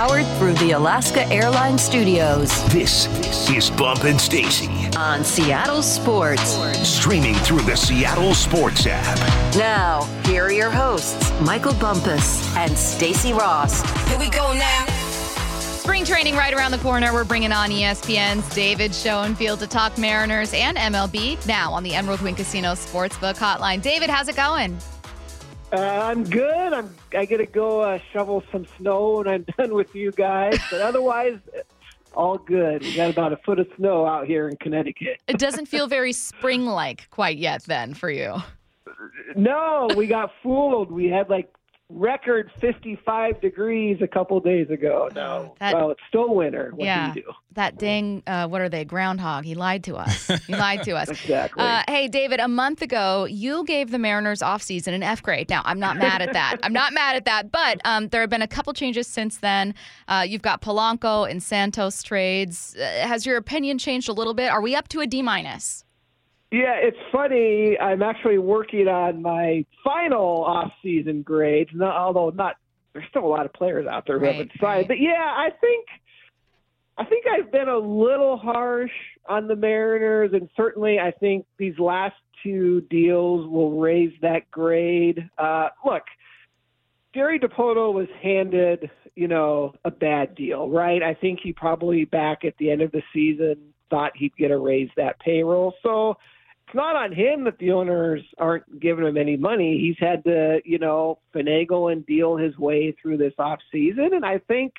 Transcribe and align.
powered 0.00 0.26
through 0.38 0.54
the 0.54 0.70
Alaska 0.70 1.26
Airlines 1.26 1.82
Studios 1.82 2.48
This 2.72 3.06
is 3.50 3.68
Bump 3.68 4.04
and 4.04 4.18
Stacy, 4.18 4.88
on 4.96 5.22
Seattle 5.22 5.82
Sports. 5.82 6.56
streaming 6.88 7.34
through 7.34 7.60
the 7.60 7.76
Seattle 7.76 8.34
Sports 8.34 8.86
app. 8.88 9.18
Now, 9.58 10.04
here 10.24 10.44
are 10.44 10.52
your 10.52 10.70
hosts, 10.70 11.30
Michael 11.42 11.74
Bumpus 11.74 12.56
and 12.56 12.72
Stacy 12.78 13.34
Ross. 13.34 13.82
Here 14.08 14.18
we 14.18 14.30
go 14.30 14.54
now. 14.54 14.86
Spring 15.58 16.06
training 16.06 16.34
right 16.34 16.54
around 16.54 16.70
the 16.70 16.78
corner. 16.78 17.12
We're 17.12 17.24
bringing 17.24 17.52
on 17.52 17.68
ESPN's 17.68 18.48
David 18.54 18.94
Schoenfield 18.94 19.60
to 19.60 19.66
talk 19.66 19.98
Mariners 19.98 20.54
and 20.54 20.78
MLB 20.78 21.46
now 21.46 21.74
on 21.74 21.82
the 21.82 21.94
Emerald 21.94 22.20
Queen 22.20 22.34
Casino 22.34 22.72
Sportsbook 22.72 23.36
Hotline. 23.36 23.82
David, 23.82 24.08
how's 24.08 24.28
it 24.28 24.36
going? 24.36 24.78
Uh, 25.72 25.76
I'm 25.76 26.24
good. 26.24 26.72
I'm. 26.72 26.94
I 27.16 27.24
get 27.24 27.38
to 27.38 27.46
go 27.46 27.80
uh, 27.80 27.98
shovel 28.12 28.42
some 28.50 28.66
snow 28.78 29.18
when 29.18 29.28
I'm 29.28 29.46
done 29.58 29.74
with 29.74 29.94
you 29.94 30.10
guys. 30.10 30.58
But 30.70 30.80
otherwise, 30.80 31.38
all 32.14 32.38
good. 32.38 32.82
We 32.82 32.96
got 32.96 33.10
about 33.10 33.32
a 33.32 33.36
foot 33.38 33.60
of 33.60 33.68
snow 33.76 34.04
out 34.04 34.26
here 34.26 34.48
in 34.48 34.56
Connecticut. 34.56 35.20
It 35.28 35.38
doesn't 35.38 35.66
feel 35.66 35.86
very 35.86 36.12
spring 36.12 36.66
like 36.66 37.08
quite 37.10 37.38
yet, 37.38 37.62
then, 37.64 37.94
for 37.94 38.10
you. 38.10 38.36
No, 39.36 39.88
we 39.96 40.06
got 40.08 40.32
fooled. 40.42 40.90
We 40.90 41.06
had 41.06 41.30
like 41.30 41.52
record 41.90 42.50
55 42.60 43.40
degrees 43.40 43.98
a 44.00 44.06
couple 44.06 44.38
days 44.40 44.70
ago. 44.70 45.08
No, 45.14 45.54
That- 45.58 45.74
well, 45.74 45.90
it's 45.90 46.00
still 46.08 46.34
winter. 46.34 46.70
What 46.74 46.84
yeah. 46.84 47.12
do 47.12 47.20
you 47.20 47.26
do? 47.26 47.32
That 47.54 47.78
dang, 47.78 48.22
uh, 48.26 48.46
what 48.46 48.60
are 48.60 48.68
they? 48.68 48.84
Groundhog. 48.84 49.44
He 49.44 49.54
lied 49.54 49.84
to 49.84 49.96
us. 49.96 50.28
He 50.46 50.54
lied 50.54 50.82
to 50.84 50.96
us. 50.96 51.08
Exactly. 51.30 51.62
Uh, 51.62 51.82
hey, 51.88 52.08
David, 52.08 52.40
a 52.40 52.48
month 52.48 52.82
ago, 52.82 53.24
you 53.24 53.64
gave 53.64 53.90
the 53.90 53.98
Mariners 53.98 54.40
offseason 54.40 54.94
an 54.94 55.02
F 55.02 55.22
grade. 55.22 55.50
Now, 55.50 55.62
I'm 55.64 55.78
not 55.78 55.96
mad 55.96 56.22
at 56.22 56.32
that. 56.32 56.56
I'm 56.62 56.72
not 56.72 56.92
mad 56.92 57.16
at 57.16 57.24
that. 57.26 57.50
But 57.50 57.80
um, 57.84 58.08
there 58.08 58.20
have 58.20 58.30
been 58.30 58.42
a 58.42 58.48
couple 58.48 58.72
changes 58.72 59.06
since 59.06 59.38
then. 59.38 59.74
Uh, 60.08 60.24
you've 60.26 60.42
got 60.42 60.62
Polanco 60.62 61.28
and 61.30 61.42
Santos 61.42 62.02
trades. 62.02 62.76
Uh, 62.76 63.06
has 63.06 63.26
your 63.26 63.36
opinion 63.36 63.78
changed 63.78 64.08
a 64.08 64.12
little 64.12 64.34
bit? 64.34 64.50
Are 64.50 64.60
we 64.60 64.74
up 64.74 64.88
to 64.88 65.00
a 65.00 65.06
D 65.06 65.22
minus? 65.22 65.84
Yeah, 66.52 66.74
it's 66.76 66.96
funny. 67.12 67.78
I'm 67.78 68.02
actually 68.02 68.38
working 68.38 68.88
on 68.88 69.22
my 69.22 69.64
final 69.84 70.44
off-season 70.44 71.22
grades. 71.22 71.70
No, 71.72 71.86
although 71.86 72.30
not, 72.30 72.56
there's 72.92 73.04
still 73.08 73.24
a 73.24 73.28
lot 73.28 73.46
of 73.46 73.52
players 73.52 73.86
out 73.86 74.04
there 74.06 74.18
who 74.18 74.24
Right, 74.26 74.34
haven't 74.34 74.50
signed. 74.52 74.62
right. 74.62 74.88
But 74.88 74.98
yeah, 75.00 75.32
I 75.36 75.50
think, 75.60 75.86
I 76.98 77.04
think 77.04 77.24
I've 77.26 77.52
been 77.52 77.68
a 77.68 77.78
little 77.78 78.36
harsh 78.36 78.90
on 79.28 79.46
the 79.46 79.54
Mariners, 79.54 80.30
and 80.32 80.48
certainly 80.56 80.98
I 80.98 81.12
think 81.12 81.46
these 81.56 81.78
last 81.78 82.16
two 82.42 82.80
deals 82.90 83.48
will 83.48 83.78
raise 83.78 84.12
that 84.22 84.50
grade. 84.50 85.28
Uh, 85.38 85.68
look, 85.84 86.02
Jerry 87.14 87.38
Dipoto 87.38 87.92
was 87.92 88.08
handed, 88.22 88.90
you 89.14 89.28
know, 89.28 89.72
a 89.84 89.90
bad 89.90 90.34
deal, 90.34 90.68
right? 90.68 91.02
I 91.02 91.14
think 91.14 91.40
he 91.42 91.52
probably 91.52 92.06
back 92.06 92.44
at 92.44 92.54
the 92.58 92.70
end 92.70 92.82
of 92.82 92.90
the 92.92 93.02
season 93.12 93.56
thought 93.88 94.12
he'd 94.16 94.34
get 94.36 94.50
a 94.50 94.58
raise 94.58 94.88
that 94.96 95.18
payroll. 95.20 95.74
So 95.82 96.16
it's 96.70 96.76
not 96.76 96.94
on 96.94 97.12
him 97.12 97.42
that 97.44 97.58
the 97.58 97.72
owners 97.72 98.22
aren't 98.38 98.78
giving 98.78 99.04
him 99.04 99.16
any 99.16 99.36
money. 99.36 99.76
He's 99.80 99.96
had 99.98 100.22
to, 100.22 100.60
you 100.64 100.78
know, 100.78 101.18
finagle 101.34 101.90
and 101.90 102.06
deal 102.06 102.36
his 102.36 102.56
way 102.58 102.94
through 103.02 103.16
this 103.16 103.34
off 103.40 103.58
season, 103.72 104.10
and 104.14 104.24
I 104.24 104.38
think 104.38 104.74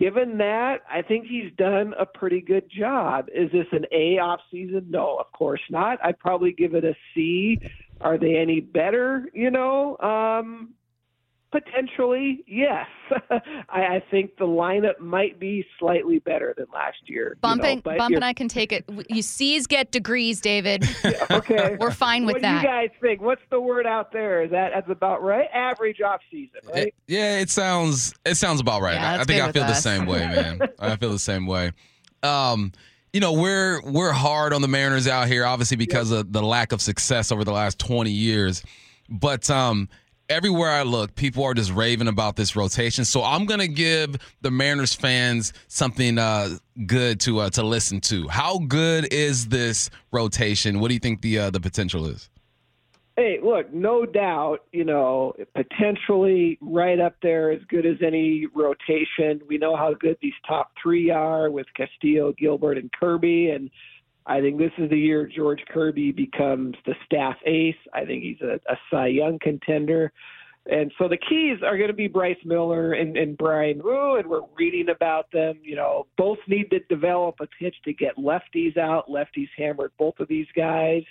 given 0.00 0.38
that, 0.38 0.78
I 0.90 1.02
think 1.02 1.26
he's 1.26 1.52
done 1.58 1.94
a 1.98 2.06
pretty 2.06 2.40
good 2.40 2.64
job. 2.70 3.26
Is 3.34 3.52
this 3.52 3.66
an 3.72 3.84
A 3.92 4.18
off 4.18 4.40
season? 4.50 4.86
No, 4.88 5.18
of 5.18 5.30
course 5.32 5.60
not. 5.68 5.98
I'd 6.02 6.18
probably 6.18 6.52
give 6.52 6.74
it 6.74 6.84
a 6.84 6.94
C. 7.14 7.60
Are 8.00 8.16
they 8.16 8.36
any 8.36 8.60
better? 8.60 9.26
You 9.34 9.50
know, 9.50 9.98
um, 9.98 10.70
potentially, 11.52 12.44
yes. 12.46 12.86
I, 13.30 13.80
I 13.80 14.04
think 14.10 14.36
the 14.36 14.46
lineup 14.46 14.98
might 15.00 15.38
be 15.38 15.64
slightly 15.78 16.18
better 16.18 16.54
than 16.56 16.66
last 16.72 16.98
year. 17.06 17.36
Bump, 17.40 17.62
you 17.62 17.68
know, 17.68 17.72
and, 17.72 17.82
Bump 17.82 18.14
and 18.14 18.24
I 18.24 18.32
can 18.32 18.48
take 18.48 18.72
it. 18.72 18.84
You 19.08 19.22
C's 19.22 19.66
get 19.66 19.90
degrees, 19.90 20.40
David. 20.40 20.84
Okay. 21.30 21.76
We're 21.80 21.90
fine 21.90 22.24
with 22.24 22.34
what 22.36 22.42
that. 22.42 22.54
What 22.54 22.60
do 22.62 22.66
you 22.68 22.72
guys 22.72 22.90
think? 23.00 23.20
What's 23.20 23.42
the 23.50 23.60
word 23.60 23.86
out 23.86 24.12
there? 24.12 24.42
Is 24.42 24.50
that 24.50 24.70
that's 24.74 24.90
about 24.90 25.22
right? 25.22 25.48
Average 25.52 26.00
off 26.00 26.20
season, 26.30 26.60
right? 26.72 26.88
It- 26.88 26.94
yeah, 27.06 27.38
it 27.40 27.50
sounds 27.50 28.14
it 28.24 28.36
sounds 28.36 28.60
about 28.60 28.80
right. 28.80 28.94
Yeah, 28.94 29.12
I, 29.12 29.20
I 29.20 29.24
think 29.24 29.42
I 29.42 29.46
with 29.46 29.54
feel 29.54 29.64
the 29.64 29.74
same 29.74 30.06
way, 30.06 30.20
man. 30.20 30.60
I 30.78 30.96
feel 30.96 31.10
the 31.10 31.18
same 31.18 31.46
way. 31.46 31.72
Um, 32.22 32.72
you 33.12 33.20
know, 33.20 33.32
we're 33.32 33.80
we're 33.82 34.12
hard 34.12 34.52
on 34.52 34.62
the 34.62 34.68
Mariners 34.68 35.06
out 35.08 35.28
here, 35.28 35.44
obviously 35.44 35.76
because 35.76 36.10
of 36.10 36.32
the 36.32 36.42
lack 36.42 36.72
of 36.72 36.80
success 36.80 37.32
over 37.32 37.44
the 37.44 37.52
last 37.52 37.78
twenty 37.78 38.10
years. 38.10 38.62
But 39.08 39.48
um, 39.50 39.88
everywhere 40.28 40.70
I 40.70 40.82
look, 40.82 41.14
people 41.14 41.44
are 41.44 41.54
just 41.54 41.72
raving 41.72 42.08
about 42.08 42.36
this 42.36 42.56
rotation. 42.56 43.04
So 43.04 43.22
I'm 43.22 43.46
gonna 43.46 43.68
give 43.68 44.16
the 44.40 44.50
Mariners 44.50 44.94
fans 44.94 45.52
something 45.68 46.18
uh, 46.18 46.58
good 46.86 47.20
to 47.20 47.40
uh, 47.40 47.50
to 47.50 47.62
listen 47.62 48.00
to. 48.02 48.28
How 48.28 48.58
good 48.58 49.12
is 49.12 49.48
this 49.48 49.90
rotation? 50.12 50.80
What 50.80 50.88
do 50.88 50.94
you 50.94 51.00
think 51.00 51.22
the 51.22 51.38
uh, 51.38 51.50
the 51.50 51.60
potential 51.60 52.06
is? 52.06 52.30
Hey, 53.16 53.38
look, 53.42 53.72
no 53.72 54.04
doubt, 54.04 54.58
you 54.72 54.84
know, 54.84 55.32
potentially 55.54 56.58
right 56.60 57.00
up 57.00 57.14
there 57.22 57.50
as 57.50 57.62
good 57.66 57.86
as 57.86 57.96
any 58.06 58.44
rotation. 58.54 59.40
We 59.48 59.56
know 59.56 59.74
how 59.74 59.94
good 59.94 60.18
these 60.20 60.34
top 60.46 60.72
three 60.82 61.10
are 61.10 61.50
with 61.50 61.66
Castillo, 61.74 62.34
Gilbert, 62.38 62.76
and 62.76 62.90
Kirby. 62.92 63.48
And 63.48 63.70
I 64.26 64.40
think 64.40 64.58
this 64.58 64.72
is 64.76 64.90
the 64.90 64.98
year 64.98 65.26
George 65.26 65.62
Kirby 65.72 66.12
becomes 66.12 66.74
the 66.84 66.94
staff 67.04 67.36
ace. 67.46 67.76
I 67.94 68.04
think 68.04 68.24
he's 68.24 68.40
a, 68.40 68.60
a 68.70 68.76
Cy 68.90 69.06
Young 69.06 69.38
contender. 69.40 70.12
And 70.68 70.92
so 70.98 71.06
the 71.06 71.16
keys 71.16 71.58
are 71.64 71.76
going 71.76 71.88
to 71.88 71.94
be 71.94 72.08
Bryce 72.08 72.36
Miller 72.44 72.92
and, 72.92 73.16
and 73.16 73.38
Bryan 73.38 73.80
Woo, 73.82 74.16
and 74.16 74.26
we're 74.28 74.40
reading 74.58 74.88
about 74.88 75.30
them. 75.30 75.60
You 75.62 75.76
know, 75.76 76.08
both 76.18 76.38
need 76.48 76.70
to 76.70 76.80
develop 76.88 77.36
a 77.40 77.46
pitch 77.46 77.76
to 77.84 77.92
get 77.92 78.16
lefties 78.16 78.76
out. 78.76 79.08
Lefties 79.08 79.48
hammered 79.56 79.92
both 79.96 80.18
of 80.18 80.26
these 80.26 80.48
guys. 80.56 81.02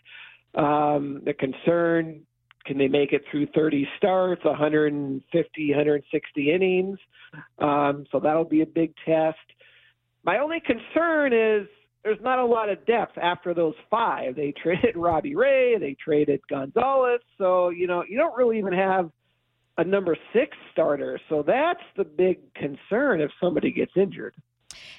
Um, 0.56 1.22
the 1.26 1.34
concern 1.34 2.22
can 2.66 2.78
they 2.78 2.88
make 2.88 3.14
it 3.14 3.22
through 3.30 3.48
30 3.56 3.88
starts, 3.98 4.44
150, 4.44 5.70
160 5.70 6.52
innings? 6.52 6.98
Um, 7.60 8.06
so 8.12 8.20
that'll 8.20 8.44
be 8.44 8.62
a 8.62 8.66
big 8.66 8.94
test. 9.06 9.38
My 10.24 10.40
only 10.40 10.60
concern 10.60 11.32
is 11.32 11.68
there's 12.06 12.22
not 12.22 12.38
a 12.38 12.46
lot 12.46 12.70
of 12.70 12.86
depth 12.86 13.18
after 13.18 13.54
those 13.54 13.74
five. 13.90 14.36
They 14.36 14.54
traded 14.64 14.96
Robbie 14.96 15.36
Ray, 15.36 15.78
they 15.78 15.98
traded 16.02 16.40
Gonzalez, 16.48 17.20
so 17.38 17.70
you 17.70 17.88
know 17.88 18.04
you 18.08 18.18
don't 18.18 18.38
really 18.38 18.60
even 18.60 18.74
have 18.74 19.10
a 19.78 19.84
number 19.84 20.16
six 20.32 20.56
starter. 20.72 21.20
So 21.28 21.44
that's 21.46 21.82
the 21.98 22.06
big 22.06 22.54
concern 22.54 23.20
if 23.20 23.32
somebody 23.42 23.72
gets 23.74 23.92
injured. 23.98 24.34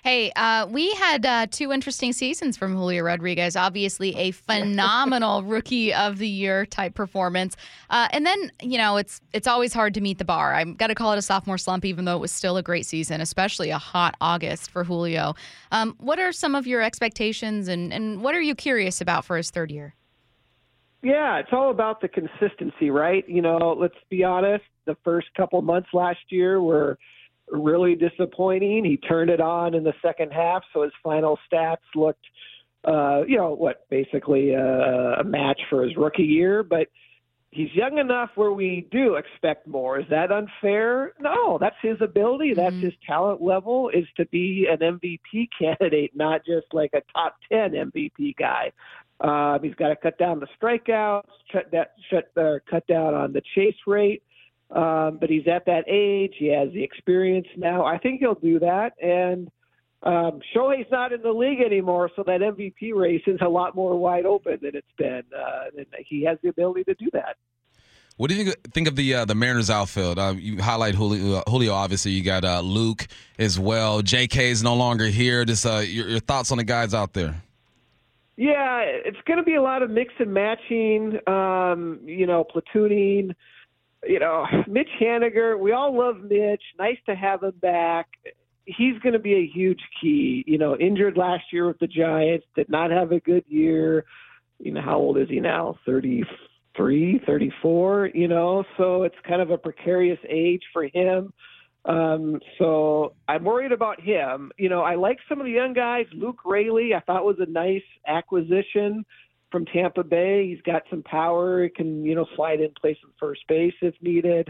Hey, 0.07 0.31
uh, 0.37 0.69
we 0.71 0.93
had 0.93 1.27
uh, 1.27 1.47
two 1.51 1.73
interesting 1.73 2.13
seasons 2.13 2.57
from 2.57 2.77
Julio 2.77 3.03
Rodriguez. 3.03 3.57
Obviously, 3.57 4.15
a 4.15 4.31
phenomenal 4.31 5.43
rookie 5.43 5.93
of 5.93 6.19
the 6.19 6.29
year 6.29 6.65
type 6.65 6.95
performance, 6.95 7.57
uh, 7.91 8.07
and 8.13 8.25
then 8.25 8.53
you 8.63 8.79
know 8.79 8.99
it's 8.99 9.21
it's 9.33 9.49
always 9.49 9.73
hard 9.73 9.95
to 9.95 10.01
meet 10.01 10.19
the 10.19 10.25
bar. 10.25 10.55
I've 10.55 10.77
got 10.77 10.87
to 10.87 10.95
call 10.95 11.11
it 11.11 11.19
a 11.19 11.23
sophomore 11.23 11.59
slump, 11.59 11.85
even 11.85 12.05
though 12.05 12.15
it 12.15 12.21
was 12.21 12.31
still 12.31 12.57
a 12.57 12.63
great 12.63 12.87
season, 12.87 13.21
especially 13.21 13.71
a 13.71 13.79
hot 13.79 14.15
August 14.21 14.71
for 14.71 14.85
Julio. 14.85 15.35
Um, 15.73 15.97
what 15.99 16.21
are 16.21 16.31
some 16.31 16.55
of 16.55 16.69
your 16.69 16.83
expectations, 16.83 17.67
and 17.67 17.93
and 17.93 18.23
what 18.23 18.37
are 18.37 18.41
you 18.41 18.55
curious 18.55 19.01
about 19.01 19.25
for 19.25 19.37
his 19.37 19.51
third 19.51 19.73
year? 19.73 19.97
Yeah, 21.03 21.39
it's 21.39 21.51
all 21.51 21.73
about 21.73 22.01
the 22.01 22.07
consistency, 22.07 22.91
right? 22.91 23.29
You 23.29 23.43
know, 23.43 23.77
let's 23.77 23.99
be 24.09 24.23
honest. 24.23 24.67
The 24.85 24.97
first 25.03 25.35
couple 25.37 25.61
months 25.63 25.89
last 25.93 26.21
year 26.29 26.63
were 26.63 26.97
really 27.51 27.95
disappointing. 27.95 28.85
He 28.85 28.97
turned 28.97 29.31
it 29.31 29.41
on 29.41 29.75
in 29.75 29.85
the 29.85 29.95
second 30.03 30.33
half, 30.33 30.63
so 30.73 30.83
his 30.83 30.93
final 31.03 31.39
stats 31.51 31.77
looked, 31.95 32.25
uh, 32.85 33.23
you 33.27 33.37
know, 33.37 33.55
what 33.55 33.89
basically 33.91 34.51
a, 34.51 35.21
a 35.21 35.25
match 35.25 35.61
for 35.71 35.83
his 35.83 35.97
rookie 35.97 36.23
year. 36.25 36.63
But 36.63 36.89
he's 37.53 37.73
young 37.75 37.99
enough 37.99 38.31
where 38.35 38.53
we 38.53 38.87
do 38.91 39.15
expect 39.15 39.67
more. 39.67 39.99
Is 39.99 40.07
that 40.11 40.31
unfair? 40.31 41.13
No, 41.21 41.57
that's 41.59 41.77
his 41.81 41.97
ability. 42.01 42.55
That's 42.55 42.77
Mhm. 42.77 42.83
his 42.83 42.95
talent 43.07 43.41
level 43.41 43.89
is 43.91 44.07
to 44.17 44.27
be 44.27 44.67
an 44.69 44.83
MVP 44.83 45.49
candidate, 45.59 46.15
not 46.15 46.45
just 46.45 46.67
like 46.73 46.91
a 46.95 47.03
top 47.13 47.37
ten 47.51 47.73
MVP 47.73 48.37
guy. 48.39 48.73
Um, 49.21 49.63
he's 49.63 49.75
got 49.77 49.89
to 49.89 49.97
cut 49.97 50.19
down 50.19 50.41
the 50.41 50.47
strikeouts, 50.61 51.23
shut 51.51 51.71
that, 51.71 51.95
shut, 52.11 52.31
uh, 52.37 52.59
cut 52.71 52.87
down 52.87 53.15
on 53.15 53.33
the 53.33 53.41
chase 53.55 53.77
rate. 53.87 54.23
Um, 54.71 55.19
but 55.21 55.31
he's 55.31 55.47
at 55.47 55.67
that 55.67 55.85
age. 55.89 56.35
He 56.39 56.49
has 56.49 56.73
the 56.73 56.83
experience 56.83 57.47
now. 57.57 57.85
I 57.85 57.99
think 57.99 58.21
he'll 58.21 58.35
do 58.35 58.59
that. 58.59 58.93
And 59.01 59.49
um, 60.03 60.41
Shohei's 60.55 60.91
not 60.91 61.13
in 61.13 61.23
the 61.23 61.31
league 61.31 61.61
anymore, 61.61 62.11
so 62.17 62.25
that 62.27 62.41
MVP 62.41 62.95
race 62.95 63.23
is 63.27 63.39
a 63.41 63.49
lot 63.49 63.77
more 63.77 63.97
wide 63.97 64.27
open 64.27 64.59
than 64.61 64.75
it's 64.75 64.87
been. 64.99 65.23
Uh, 65.37 65.79
and 65.79 65.87
he 66.07 66.25
has 66.25 66.39
the 66.43 66.49
ability 66.49 66.85
to 66.85 66.95
do 66.95 67.09
that. 67.13 67.37
What 68.17 68.31
do 68.31 68.37
you 68.37 68.45
think, 68.45 68.73
think 68.73 68.89
of 68.89 68.97
the 68.97 69.15
uh, 69.15 69.25
the 69.27 69.35
Mariners 69.35 69.69
outfield? 69.69 70.19
Uh, 70.19 70.35
you 70.37 70.63
highlight 70.63 70.95
Julio, 70.95 71.43
Julio. 71.47 71.75
Obviously, 71.75 72.13
you 72.13 72.23
got 72.23 72.45
uh, 72.45 72.61
Luke 72.61 73.07
as 73.39 73.59
well. 73.59 74.01
J.K. 74.01 74.51
is 74.51 74.63
no 74.63 74.75
longer 74.75 75.05
here. 75.07 75.45
Just 75.45 75.67
uh, 75.67 75.79
your, 75.79 76.09
your 76.09 76.21
thoughts 76.21 76.51
on 76.51 76.57
the 76.57 76.65
guys 76.65 76.95
out 76.95 77.13
there? 77.13 77.43
Yeah, 78.39 78.81
it's 78.85 79.21
going 79.27 79.39
to 79.39 79.43
be 79.43 79.55
a 79.55 79.63
lot 79.63 79.83
of 79.83 79.91
mix 79.91 80.15
and 80.19 80.33
matching, 80.33 81.19
um, 81.27 82.01
you 82.05 82.27
know, 82.27 82.45
platooning. 82.45 83.35
You 84.09 84.19
know, 84.19 84.47
Mitch 84.67 84.89
Haniger, 85.01 85.59
we 85.59 85.73
all 85.73 85.97
love 85.97 86.17
Mitch. 86.23 86.63
Nice 86.79 86.99
to 87.07 87.15
have 87.15 87.43
him 87.43 87.55
back. 87.61 88.07
He's 88.65 88.99
going 89.03 89.13
to 89.13 89.19
be 89.19 89.35
a 89.35 89.47
huge 89.47 89.81
key. 90.01 90.45
You 90.47 90.59
know, 90.59 90.77
injured 90.77 91.17
last 91.17 91.45
year 91.53 91.67
with 91.67 91.79
the 91.79 91.87
Giants, 91.87 92.47
did 92.55 92.69
not 92.69 92.91
have 92.91 93.13
a 93.13 93.21
good 93.21 93.45
year. 93.49 94.05
You 94.59 94.73
know, 94.73 94.83
how 94.83 94.97
old 94.97 95.19
is 95.19 95.29
he 95.29 95.41
now? 95.41 95.77
33, 95.87 97.21
34, 97.27 98.11
you 98.15 98.29
know, 98.29 98.65
so 98.77 99.03
it's 99.03 99.15
kind 99.27 99.43
of 99.43 99.51
a 99.51 99.59
precarious 99.59 100.19
age 100.29 100.63
for 100.73 100.85
him. 100.85 101.33
Um, 101.85 102.41
so 102.59 103.15
I'm 103.29 103.45
worried 103.45 103.71
about 103.71 104.01
him. 104.01 104.51
You 104.59 104.69
know, 104.69 104.81
I 104.81 104.97
like 104.97 105.19
some 105.29 105.41
of 105.41 105.47
the 105.47 105.53
young 105.53 105.73
guys. 105.73 106.07
Luke 106.13 106.41
Raley, 106.45 106.95
I 106.95 107.01
thought 107.01 107.25
was 107.25 107.37
a 107.39 107.49
nice 107.49 107.85
acquisition 108.09 109.05
from 109.51 109.65
Tampa 109.67 110.05
Bay. 110.05 110.49
He's 110.49 110.63
got 110.63 110.83
some 110.91 111.03
power. 111.03 111.63
He 111.65 111.71
can, 111.71 112.05
you 112.05 112.15
know, 112.15 112.27
slide 112.37 112.61
in, 112.61 112.71
play 112.81 112.97
some 113.01 113.13
first 113.19 113.41
base 113.49 113.75
if 113.83 113.95
needed. 114.01 114.49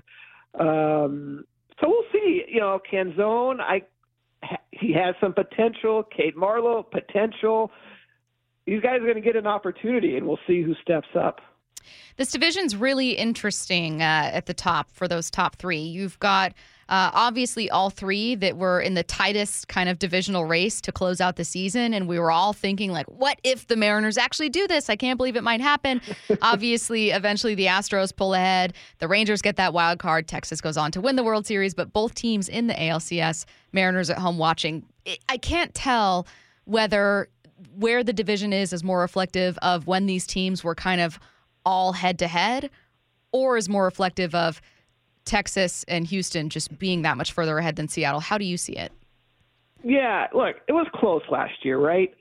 Um, 0.58 1.44
so 1.80 1.88
we'll 1.88 2.04
see. 2.12 2.44
You 2.48 2.60
know, 2.60 2.80
Canzone, 2.90 3.60
I 3.60 3.82
he 4.72 4.92
has 4.92 5.14
some 5.20 5.32
potential. 5.32 6.02
Cade 6.02 6.36
Marlowe, 6.36 6.82
potential. 6.82 7.70
These 8.66 8.82
guys 8.82 8.96
are 8.96 9.04
going 9.04 9.14
to 9.14 9.20
get 9.20 9.36
an 9.36 9.46
opportunity, 9.46 10.16
and 10.16 10.26
we'll 10.26 10.38
see 10.46 10.62
who 10.62 10.74
steps 10.82 11.08
up. 11.18 11.40
This 12.16 12.30
division's 12.30 12.74
really 12.74 13.12
interesting 13.12 14.02
uh, 14.02 14.30
at 14.32 14.46
the 14.46 14.54
top 14.54 14.90
for 14.90 15.06
those 15.06 15.30
top 15.30 15.56
three. 15.56 15.78
You've 15.78 16.18
got 16.18 16.52
uh, 16.88 17.10
obviously 17.12 17.68
all 17.68 17.90
three 17.90 18.36
that 18.36 18.56
were 18.56 18.80
in 18.80 18.94
the 18.94 19.02
tightest 19.02 19.66
kind 19.66 19.88
of 19.88 19.98
divisional 19.98 20.44
race 20.44 20.80
to 20.82 20.92
close 20.92 21.20
out 21.20 21.36
the 21.36 21.44
season, 21.44 21.92
and 21.92 22.06
we 22.06 22.18
were 22.18 22.30
all 22.30 22.52
thinking 22.52 22.92
like, 22.92 23.06
what 23.06 23.40
if 23.42 23.66
the 23.66 23.76
Mariners 23.76 24.16
actually 24.16 24.48
do 24.48 24.68
this? 24.68 24.88
I 24.88 24.94
can't 24.94 25.16
believe 25.16 25.34
it 25.34 25.42
might 25.42 25.60
happen. 25.60 26.00
obviously, 26.42 27.10
eventually 27.10 27.56
the 27.56 27.66
Astros 27.66 28.14
pull 28.14 28.34
ahead. 28.34 28.74
The 28.98 29.08
Rangers 29.08 29.42
get 29.42 29.56
that 29.56 29.72
wild 29.72 29.98
card. 29.98 30.28
Texas 30.28 30.60
goes 30.60 30.76
on 30.76 30.92
to 30.92 31.00
win 31.00 31.16
the 31.16 31.24
World 31.24 31.46
Series, 31.46 31.74
but 31.74 31.92
both 31.92 32.14
teams 32.14 32.48
in 32.48 32.68
the 32.68 32.74
ALCS, 32.74 33.46
Mariners 33.72 34.08
at 34.08 34.18
home 34.18 34.38
watching. 34.38 34.84
I 35.28 35.38
can't 35.38 35.74
tell 35.74 36.26
whether 36.64 37.28
where 37.74 38.04
the 38.04 38.12
division 38.12 38.52
is 38.52 38.72
is 38.72 38.84
more 38.84 39.00
reflective 39.00 39.58
of 39.62 39.86
when 39.86 40.06
these 40.06 40.26
teams 40.26 40.62
were 40.62 40.74
kind 40.74 41.00
of 41.00 41.18
all 41.64 41.92
head 41.92 42.18
to 42.20 42.28
head 42.28 42.70
or 43.32 43.56
is 43.56 43.68
more 43.68 43.84
reflective 43.84 44.34
of 44.34 44.60
Texas 45.26 45.84
and 45.88 46.06
Houston 46.06 46.48
just 46.48 46.78
being 46.78 47.02
that 47.02 47.16
much 47.18 47.32
further 47.32 47.58
ahead 47.58 47.76
than 47.76 47.88
Seattle. 47.88 48.20
How 48.20 48.38
do 48.38 48.44
you 48.44 48.56
see 48.56 48.76
it? 48.76 48.92
Yeah, 49.84 50.26
look, 50.34 50.56
it 50.66 50.72
was 50.72 50.86
close 50.94 51.22
last 51.30 51.52
year, 51.62 51.78
right? 51.78 52.14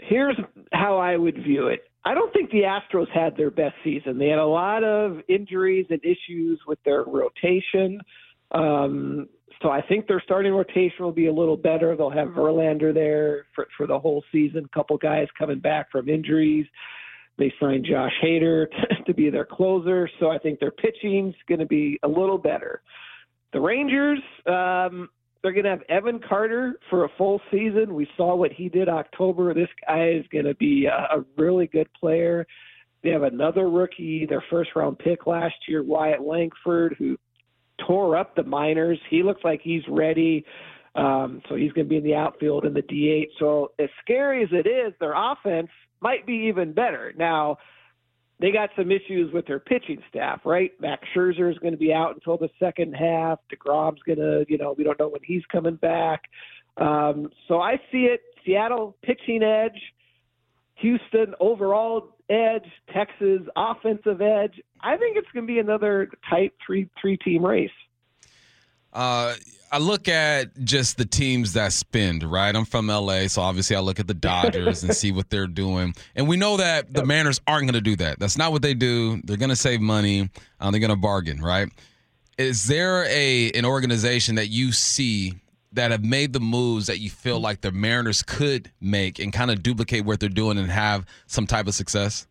Here's 0.00 0.36
how 0.72 0.98
I 0.98 1.16
would 1.16 1.36
view 1.36 1.68
it. 1.68 1.84
I 2.04 2.14
don't 2.14 2.32
think 2.32 2.50
the 2.50 2.62
Astros 2.62 3.08
had 3.10 3.36
their 3.36 3.50
best 3.50 3.76
season. 3.84 4.18
They 4.18 4.28
had 4.28 4.40
a 4.40 4.44
lot 4.44 4.82
of 4.82 5.20
injuries 5.28 5.86
and 5.90 6.00
issues 6.02 6.60
with 6.66 6.80
their 6.84 7.04
rotation. 7.04 8.00
Um, 8.50 9.28
so 9.62 9.70
I 9.70 9.80
think 9.80 10.08
their 10.08 10.20
starting 10.20 10.52
rotation 10.52 11.04
will 11.04 11.12
be 11.12 11.26
a 11.26 11.32
little 11.32 11.56
better. 11.56 11.96
They'll 11.96 12.10
have 12.10 12.28
Verlander 12.28 12.92
there 12.92 13.46
for, 13.54 13.68
for 13.76 13.86
the 13.86 13.98
whole 13.98 14.24
season. 14.32 14.64
A 14.64 14.76
couple 14.76 14.96
guys 14.98 15.28
coming 15.38 15.60
back 15.60 15.90
from 15.92 16.08
injuries. 16.08 16.66
They 17.38 17.52
signed 17.60 17.86
Josh 17.88 18.12
Hader 18.22 18.66
to, 19.06 19.14
be 19.14 19.30
their 19.30 19.44
closer, 19.44 20.08
so 20.20 20.30
I 20.30 20.38
think 20.38 20.60
their 20.60 20.70
pitching's 20.70 21.34
going 21.48 21.60
to 21.60 21.66
be 21.66 21.98
a 22.02 22.08
little 22.08 22.38
better. 22.38 22.82
The 23.52 23.60
Rangers, 23.60 24.20
um, 24.46 25.08
they're 25.42 25.52
going 25.52 25.64
to 25.64 25.70
have 25.70 25.82
Evan 25.88 26.20
Carter 26.26 26.78
for 26.88 27.04
a 27.04 27.08
full 27.18 27.40
season. 27.50 27.94
We 27.94 28.06
saw 28.16 28.36
what 28.36 28.52
he 28.52 28.68
did 28.68 28.88
October. 28.88 29.52
This 29.54 29.68
guy 29.86 30.10
is 30.10 30.24
going 30.32 30.44
to 30.44 30.54
be 30.54 30.86
a, 30.86 31.18
a 31.18 31.24
really 31.36 31.66
good 31.66 31.88
player. 31.98 32.46
They 33.02 33.10
have 33.10 33.24
another 33.24 33.68
rookie, 33.68 34.26
their 34.26 34.44
first 34.48 34.70
round 34.76 34.98
pick 34.98 35.26
last 35.26 35.54
year, 35.66 35.82
Wyatt 35.82 36.22
Langford, 36.22 36.94
who 36.98 37.16
tore 37.86 38.16
up 38.16 38.36
the 38.36 38.44
minors. 38.44 38.98
He 39.10 39.22
looks 39.22 39.42
like 39.42 39.60
he's 39.62 39.82
ready. 39.88 40.44
Um, 40.94 41.42
so 41.48 41.56
he's 41.56 41.72
going 41.72 41.86
to 41.86 41.90
be 41.90 41.96
in 41.96 42.04
the 42.04 42.14
outfield 42.14 42.64
in 42.64 42.74
the 42.74 42.82
DH. 42.82 43.32
So 43.38 43.72
as 43.78 43.88
scary 44.02 44.44
as 44.44 44.50
it 44.52 44.68
is, 44.68 44.92
their 45.00 45.14
offense 45.16 45.70
might 46.02 46.26
be 46.26 46.48
even 46.48 46.72
better. 46.72 47.12
Now, 47.16 47.58
they 48.40 48.50
got 48.50 48.70
some 48.76 48.90
issues 48.90 49.32
with 49.32 49.46
their 49.46 49.60
pitching 49.60 50.02
staff, 50.08 50.40
right? 50.44 50.72
Max 50.80 51.06
Scherzer 51.14 51.50
is 51.50 51.58
going 51.58 51.74
to 51.74 51.78
be 51.78 51.92
out 51.92 52.14
until 52.14 52.36
the 52.36 52.50
second 52.58 52.94
half. 52.94 53.38
DeGrom's 53.52 54.02
going 54.04 54.18
to, 54.18 54.44
you 54.48 54.58
know, 54.58 54.74
we 54.76 54.82
don't 54.82 54.98
know 54.98 55.08
when 55.08 55.20
he's 55.24 55.44
coming 55.50 55.76
back. 55.76 56.22
Um, 56.76 57.30
so 57.46 57.60
I 57.60 57.76
see 57.92 58.06
it 58.06 58.20
Seattle 58.44 58.96
pitching 59.02 59.42
edge, 59.42 59.80
Houston 60.76 61.34
overall 61.38 62.16
edge, 62.28 62.66
Texas 62.92 63.42
offensive 63.54 64.20
edge. 64.20 64.60
I 64.80 64.96
think 64.96 65.16
it's 65.16 65.28
going 65.32 65.46
to 65.46 65.52
be 65.52 65.60
another 65.60 66.10
tight 66.28 66.52
three 66.66 66.88
three 67.00 67.16
team 67.16 67.46
race. 67.46 67.70
Uh, 68.92 69.34
I 69.72 69.78
look 69.78 70.06
at 70.06 70.64
just 70.64 70.98
the 70.98 71.06
teams 71.06 71.54
that 71.54 71.72
spend, 71.72 72.22
right? 72.22 72.54
I'm 72.54 72.66
from 72.66 72.88
LA, 72.88 73.26
so 73.28 73.40
obviously 73.40 73.74
I 73.74 73.80
look 73.80 73.98
at 73.98 74.06
the 74.06 74.12
Dodgers 74.12 74.82
and 74.82 74.94
see 74.94 75.12
what 75.12 75.30
they're 75.30 75.46
doing. 75.46 75.94
And 76.14 76.28
we 76.28 76.36
know 76.36 76.58
that 76.58 76.92
the 76.92 77.06
Mariners 77.06 77.40
aren't 77.46 77.64
going 77.64 77.74
to 77.74 77.80
do 77.80 77.96
that. 77.96 78.18
That's 78.18 78.36
not 78.36 78.52
what 78.52 78.60
they 78.60 78.74
do. 78.74 79.22
They're 79.24 79.38
going 79.38 79.48
to 79.48 79.56
save 79.56 79.80
money. 79.80 80.28
Uh, 80.60 80.70
they're 80.70 80.78
going 80.80 80.90
to 80.90 80.96
bargain, 80.96 81.40
right? 81.40 81.70
Is 82.36 82.66
there 82.66 83.06
a 83.06 83.50
an 83.52 83.64
organization 83.64 84.34
that 84.34 84.48
you 84.48 84.72
see 84.72 85.34
that 85.72 85.90
have 85.90 86.04
made 86.04 86.34
the 86.34 86.40
moves 86.40 86.86
that 86.88 86.98
you 86.98 87.08
feel 87.08 87.40
like 87.40 87.62
the 87.62 87.72
Mariners 87.72 88.22
could 88.22 88.70
make 88.78 89.18
and 89.18 89.32
kind 89.32 89.50
of 89.50 89.62
duplicate 89.62 90.04
what 90.04 90.20
they're 90.20 90.28
doing 90.28 90.58
and 90.58 90.70
have 90.70 91.06
some 91.26 91.46
type 91.46 91.66
of 91.66 91.74
success? 91.74 92.26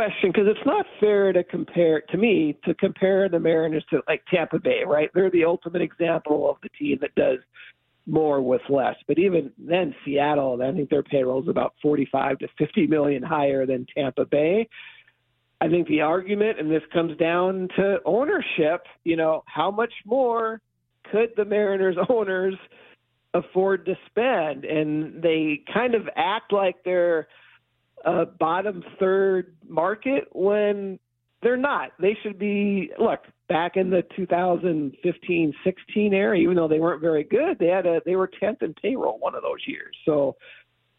Question 0.00 0.32
because 0.32 0.48
it's 0.48 0.66
not 0.66 0.86
fair 0.98 1.32
to 1.32 1.44
compare 1.44 2.00
to 2.00 2.16
me 2.16 2.56
to 2.64 2.74
compare 2.74 3.28
the 3.28 3.38
Mariners 3.38 3.84
to 3.90 4.00
like 4.08 4.22
Tampa 4.32 4.58
Bay, 4.58 4.82
right? 4.86 5.10
They're 5.14 5.30
the 5.30 5.44
ultimate 5.44 5.82
example 5.82 6.48
of 6.48 6.56
the 6.62 6.70
team 6.70 6.98
that 7.02 7.14
does 7.16 7.38
more 8.06 8.40
with 8.40 8.62
less. 8.70 8.96
But 9.06 9.18
even 9.18 9.52
then, 9.58 9.94
Seattle, 10.04 10.58
I 10.62 10.72
think 10.72 10.88
their 10.88 11.02
payroll 11.02 11.42
is 11.42 11.48
about 11.48 11.74
45 11.82 12.38
to 12.38 12.48
50 12.58 12.86
million 12.86 13.22
higher 13.22 13.66
than 13.66 13.86
Tampa 13.94 14.24
Bay. 14.24 14.68
I 15.60 15.68
think 15.68 15.86
the 15.86 16.00
argument, 16.00 16.58
and 16.58 16.70
this 16.70 16.82
comes 16.94 17.16
down 17.18 17.68
to 17.76 17.98
ownership, 18.06 18.84
you 19.04 19.16
know, 19.16 19.42
how 19.46 19.70
much 19.70 19.92
more 20.06 20.62
could 21.12 21.30
the 21.36 21.44
Mariners 21.44 21.96
owners 22.08 22.54
afford 23.34 23.84
to 23.84 23.94
spend? 24.06 24.64
And 24.64 25.22
they 25.22 25.62
kind 25.72 25.94
of 25.94 26.08
act 26.16 26.54
like 26.54 26.76
they're 26.86 27.28
a 28.04 28.26
bottom 28.26 28.82
third 28.98 29.56
market 29.68 30.28
when 30.32 30.98
they're 31.42 31.56
not. 31.56 31.90
They 32.00 32.16
should 32.22 32.38
be 32.38 32.90
look 32.98 33.20
back 33.48 33.76
in 33.76 33.90
the 33.90 34.02
2015-16 34.18 36.12
era. 36.12 36.36
Even 36.36 36.56
though 36.56 36.68
they 36.68 36.80
weren't 36.80 37.00
very 37.00 37.24
good, 37.24 37.58
they 37.58 37.66
had 37.66 37.86
a 37.86 38.00
they 38.04 38.16
were 38.16 38.30
10th 38.42 38.62
in 38.62 38.74
payroll 38.74 39.18
one 39.18 39.34
of 39.34 39.42
those 39.42 39.66
years. 39.66 39.94
So 40.04 40.36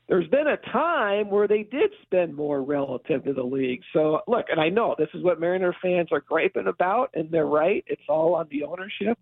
there's 0.07 0.27
been 0.27 0.47
a 0.47 0.57
time 0.71 1.29
where 1.29 1.47
they 1.47 1.63
did 1.63 1.91
spend 2.01 2.35
more 2.35 2.61
relative 2.63 3.23
to 3.23 3.33
the 3.33 3.43
league. 3.43 3.81
So 3.93 4.21
look, 4.27 4.47
and 4.49 4.59
I 4.59 4.69
know 4.69 4.95
this 4.97 5.07
is 5.13 5.23
what 5.23 5.39
Mariner 5.39 5.75
fans 5.81 6.09
are 6.11 6.21
griping 6.21 6.67
about, 6.67 7.11
and 7.13 7.31
they're 7.31 7.45
right. 7.45 7.83
It's 7.87 8.01
all 8.09 8.35
on 8.35 8.47
the 8.51 8.63
ownership. 8.63 9.17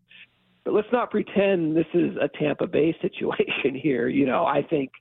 But 0.65 0.73
let's 0.73 0.87
not 0.91 1.11
pretend 1.11 1.75
this 1.75 1.85
is 1.93 2.15
a 2.21 2.27
Tampa 2.39 2.67
Bay 2.67 2.95
situation 3.01 3.75
here. 3.75 4.07
You 4.07 4.25
know, 4.25 4.45
I 4.45 4.63
think 4.67 4.91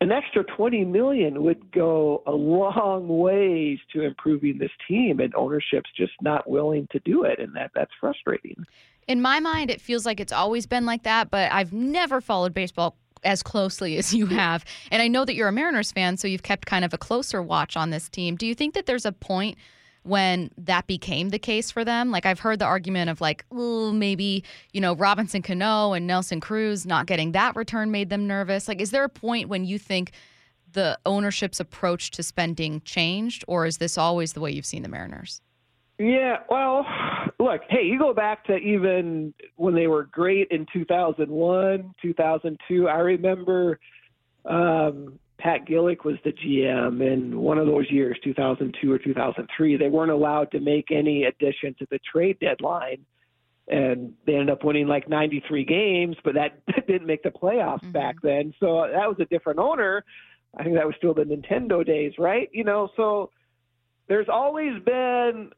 an 0.00 0.10
extra 0.10 0.42
20 0.44 0.84
million 0.86 1.42
would 1.42 1.70
go 1.72 2.22
a 2.26 2.32
long 2.32 3.06
ways 3.08 3.78
to 3.92 4.02
improving 4.02 4.58
this 4.58 4.70
team 4.88 5.20
and 5.20 5.34
ownership's 5.34 5.90
just 5.94 6.12
not 6.22 6.48
willing 6.48 6.88
to 6.90 6.98
do 7.00 7.24
it 7.24 7.38
and 7.38 7.54
that 7.54 7.70
that's 7.74 7.90
frustrating. 8.00 8.64
In 9.06 9.20
my 9.20 9.40
mind 9.40 9.70
it 9.70 9.80
feels 9.80 10.06
like 10.06 10.18
it's 10.18 10.32
always 10.32 10.66
been 10.66 10.86
like 10.86 11.02
that 11.02 11.30
but 11.30 11.52
i've 11.52 11.72
never 11.72 12.20
followed 12.20 12.54
baseball 12.54 12.96
as 13.22 13.42
closely 13.42 13.98
as 13.98 14.14
you 14.14 14.26
have. 14.26 14.64
And 14.90 15.02
i 15.02 15.08
know 15.08 15.24
that 15.26 15.34
you're 15.34 15.48
a 15.48 15.52
mariners 15.52 15.92
fan 15.92 16.16
so 16.16 16.26
you've 16.26 16.42
kept 16.42 16.66
kind 16.66 16.84
of 16.84 16.94
a 16.94 16.98
closer 16.98 17.42
watch 17.42 17.76
on 17.76 17.90
this 17.90 18.08
team. 18.08 18.36
Do 18.36 18.46
you 18.46 18.54
think 18.54 18.74
that 18.74 18.86
there's 18.86 19.04
a 19.04 19.12
point 19.12 19.58
when 20.02 20.50
that 20.56 20.86
became 20.86 21.28
the 21.28 21.38
case 21.38 21.70
for 21.70 21.84
them. 21.84 22.10
Like 22.10 22.26
I've 22.26 22.40
heard 22.40 22.58
the 22.58 22.64
argument 22.64 23.10
of 23.10 23.20
like, 23.20 23.44
oh, 23.52 23.92
maybe, 23.92 24.44
you 24.72 24.80
know, 24.80 24.94
Robinson 24.94 25.42
Cano 25.42 25.92
and 25.92 26.06
Nelson 26.06 26.40
Cruz 26.40 26.86
not 26.86 27.06
getting 27.06 27.32
that 27.32 27.56
return 27.56 27.90
made 27.90 28.10
them 28.10 28.26
nervous. 28.26 28.68
Like, 28.68 28.80
is 28.80 28.90
there 28.90 29.04
a 29.04 29.08
point 29.08 29.48
when 29.48 29.64
you 29.64 29.78
think 29.78 30.12
the 30.72 30.98
ownership's 31.04 31.60
approach 31.60 32.10
to 32.12 32.22
spending 32.22 32.80
changed, 32.82 33.44
or 33.48 33.66
is 33.66 33.78
this 33.78 33.98
always 33.98 34.32
the 34.32 34.40
way 34.40 34.50
you've 34.50 34.66
seen 34.66 34.82
the 34.82 34.88
Mariners? 34.88 35.40
Yeah, 35.98 36.38
well, 36.48 36.86
look, 37.38 37.60
hey, 37.68 37.82
you 37.84 37.98
go 37.98 38.14
back 38.14 38.44
to 38.44 38.56
even 38.56 39.34
when 39.56 39.74
they 39.74 39.86
were 39.86 40.04
great 40.04 40.48
in 40.50 40.66
2001, 40.72 41.94
2002. 42.00 42.88
I 42.88 42.98
remember 42.98 43.78
um, 44.46 45.18
Pat 45.40 45.66
Gillick 45.66 46.04
was 46.04 46.16
the 46.22 46.32
GM 46.32 47.00
in 47.00 47.38
one 47.38 47.58
of 47.58 47.66
those 47.66 47.90
years, 47.90 48.18
2002 48.22 48.92
or 48.92 48.98
2003. 48.98 49.76
They 49.76 49.88
weren't 49.88 50.10
allowed 50.10 50.50
to 50.52 50.60
make 50.60 50.90
any 50.90 51.24
addition 51.24 51.74
to 51.78 51.86
the 51.90 51.98
trade 52.10 52.38
deadline, 52.40 53.04
and 53.68 54.12
they 54.26 54.34
ended 54.34 54.50
up 54.50 54.64
winning 54.64 54.86
like 54.86 55.08
93 55.08 55.64
games, 55.64 56.16
but 56.22 56.34
that 56.34 56.62
didn't 56.86 57.06
make 57.06 57.22
the 57.22 57.30
playoffs 57.30 57.80
mm-hmm. 57.80 57.92
back 57.92 58.16
then. 58.22 58.52
So 58.60 58.86
that 58.92 59.08
was 59.08 59.16
a 59.18 59.24
different 59.24 59.58
owner. 59.58 60.04
I 60.56 60.62
think 60.62 60.76
that 60.76 60.86
was 60.86 60.94
still 60.98 61.14
the 61.14 61.22
Nintendo 61.22 61.86
days, 61.86 62.12
right? 62.18 62.48
You 62.52 62.64
know, 62.64 62.90
so 62.96 63.30
there's 64.08 64.28
always 64.28 64.82
been 64.84 65.50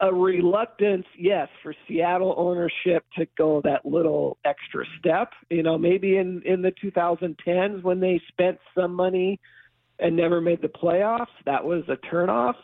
a 0.00 0.12
reluctance, 0.12 1.06
yes, 1.18 1.48
for 1.62 1.74
Seattle 1.88 2.34
ownership 2.36 3.04
to 3.16 3.26
go 3.38 3.60
that 3.64 3.86
little 3.86 4.36
extra 4.44 4.84
step. 4.98 5.30
You 5.50 5.62
know, 5.62 5.78
maybe 5.78 6.16
in 6.16 6.42
in 6.44 6.62
the 6.62 6.72
2010s 6.72 7.82
when 7.82 8.00
they 8.00 8.20
spent 8.28 8.58
some 8.74 8.94
money 8.94 9.40
and 9.98 10.14
never 10.14 10.40
made 10.40 10.60
the 10.60 10.68
playoffs, 10.68 11.26
that 11.46 11.64
was 11.64 11.84
a 11.88 11.96
turnoff. 12.12 12.54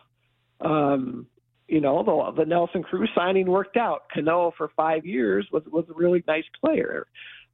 Um, 0.61 1.27
you 1.69 1.81
know, 1.81 2.03
the, 2.03 2.43
the 2.43 2.47
Nelson 2.47 2.83
Cruz 2.83 3.09
signing 3.15 3.47
worked 3.47 3.79
out. 3.79 4.03
Cano 4.13 4.53
for 4.57 4.71
five 4.77 5.07
years 5.07 5.49
was 5.51 5.63
was 5.73 5.87
a 5.89 5.95
really 5.95 6.23
nice 6.27 6.45
player. 6.61 7.07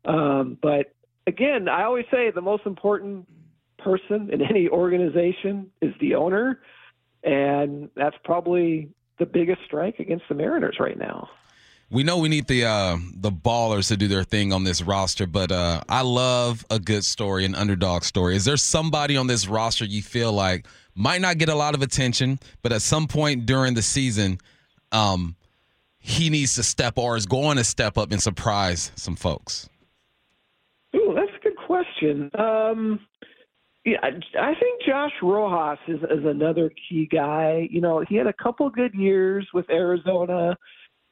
Um, 0.04 0.58
but 0.61 0.92
again, 1.26 1.68
I 1.68 1.85
always 1.85 2.06
say 2.11 2.30
the 2.32 2.40
most 2.40 2.66
important 2.66 3.28
person 3.78 4.30
in 4.32 4.42
any 4.42 4.68
organization 4.68 5.70
is 5.80 5.94
the 6.00 6.16
owner, 6.16 6.61
and 7.23 7.90
that's 7.94 8.16
probably 8.25 8.88
the 9.18 9.26
biggest 9.26 9.60
strike 9.64 9.98
against 9.98 10.25
the 10.28 10.34
Mariners 10.34 10.76
right 10.80 10.98
now. 10.98 11.28
We 11.90 12.02
know 12.02 12.18
we 12.18 12.28
need 12.28 12.48
the 12.48 12.66
uh, 12.66 12.98
the 13.14 13.32
ballers 13.32 13.88
to 13.88 13.96
do 13.96 14.08
their 14.08 14.25
thing 14.25 14.52
on 14.52 14.64
this 14.64 14.82
roster, 14.82 15.26
but 15.26 15.50
uh, 15.50 15.80
I 15.88 16.02
love 16.02 16.66
a 16.70 16.78
good 16.78 17.02
story, 17.02 17.46
an 17.46 17.54
underdog 17.54 18.02
story. 18.02 18.37
Is 18.37 18.44
there 18.44 18.58
somebody 18.58 19.16
on 19.16 19.26
this 19.26 19.48
roster 19.48 19.87
you 19.87 20.02
feel 20.02 20.32
like 20.32 20.66
might 20.94 21.22
not 21.22 21.38
get 21.38 21.48
a 21.48 21.54
lot 21.54 21.75
of 21.75 21.80
attention, 21.80 22.40
but 22.60 22.72
at 22.72 22.82
some 22.82 23.06
point 23.06 23.46
during 23.46 23.72
the 23.72 23.80
season, 23.80 24.38
um, 24.92 25.34
he 25.98 26.28
needs 26.28 26.56
to 26.56 26.62
step 26.62 26.98
or 26.98 27.16
is 27.16 27.25
going 27.25 27.56
to 27.56 27.64
step 27.64 27.96
up 27.96 28.12
and 28.12 28.22
surprise 28.22 28.92
some 28.96 29.16
folks? 29.16 29.68
Ooh, 30.94 31.14
that's 31.14 31.30
a 31.38 31.42
good 31.42 31.56
question. 31.56 32.30
Um, 32.38 33.00
yeah, 33.85 33.99
I 34.02 34.54
think 34.54 34.82
Josh 34.87 35.12
Rojas 35.23 35.78
is, 35.87 36.00
is 36.02 36.25
another 36.25 36.70
key 36.88 37.08
guy. 37.11 37.68
You 37.70 37.80
know, 37.80 38.04
he 38.06 38.16
had 38.16 38.26
a 38.26 38.32
couple 38.32 38.68
good 38.70 38.94
years 38.94 39.47
with 39.54 39.70
Arizona. 39.70 40.56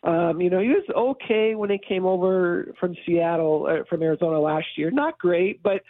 Um, 0.03 0.41
you 0.41 0.51
know, 0.51 0.61
he 0.61 0.69
was 0.69 0.85
okay 0.95 1.55
when 1.55 1.71
he 1.71 1.79
came 1.79 2.05
over 2.05 2.75
from 2.79 2.95
Seattle, 3.07 3.67
uh, 3.69 3.85
from 3.89 4.03
Arizona 4.03 4.39
last 4.41 4.67
year. 4.77 4.91
Not 4.91 5.19
great, 5.19 5.63
but 5.63 5.83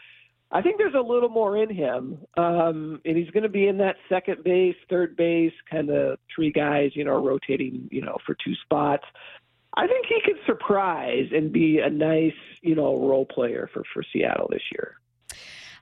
I 0.53 0.63
think 0.63 0.79
there's 0.79 0.95
a 0.95 1.01
little 1.01 1.29
more 1.29 1.57
in 1.57 1.75
him. 1.75 2.19
Um, 2.37 3.01
and 3.05 3.17
he's 3.17 3.31
going 3.31 3.43
to 3.43 3.49
be 3.49 3.67
in 3.67 3.79
that 3.79 3.97
second 4.09 4.45
base, 4.45 4.77
third 4.89 5.17
base, 5.17 5.53
kind 5.71 5.91
of 5.91 6.19
three 6.35 6.53
guys, 6.53 6.93
you 6.95 7.05
know, 7.05 7.23
rotating, 7.23 7.89
you 7.91 8.03
know, 8.03 8.17
for 8.25 8.37
two 8.45 8.55
spots. 8.65 9.05
I 9.75 9.87
think 9.87 10.07
he 10.07 10.21
could 10.25 10.41
surprise 10.47 11.29
and 11.33 11.53
be 11.53 11.81
a 11.81 11.91
nice, 11.91 12.33
you 12.63 12.75
know, 12.75 12.97
role 12.97 13.27
player 13.27 13.69
for, 13.73 13.83
for 13.93 14.03
Seattle 14.13 14.49
this 14.51 14.63
year. 14.73 14.99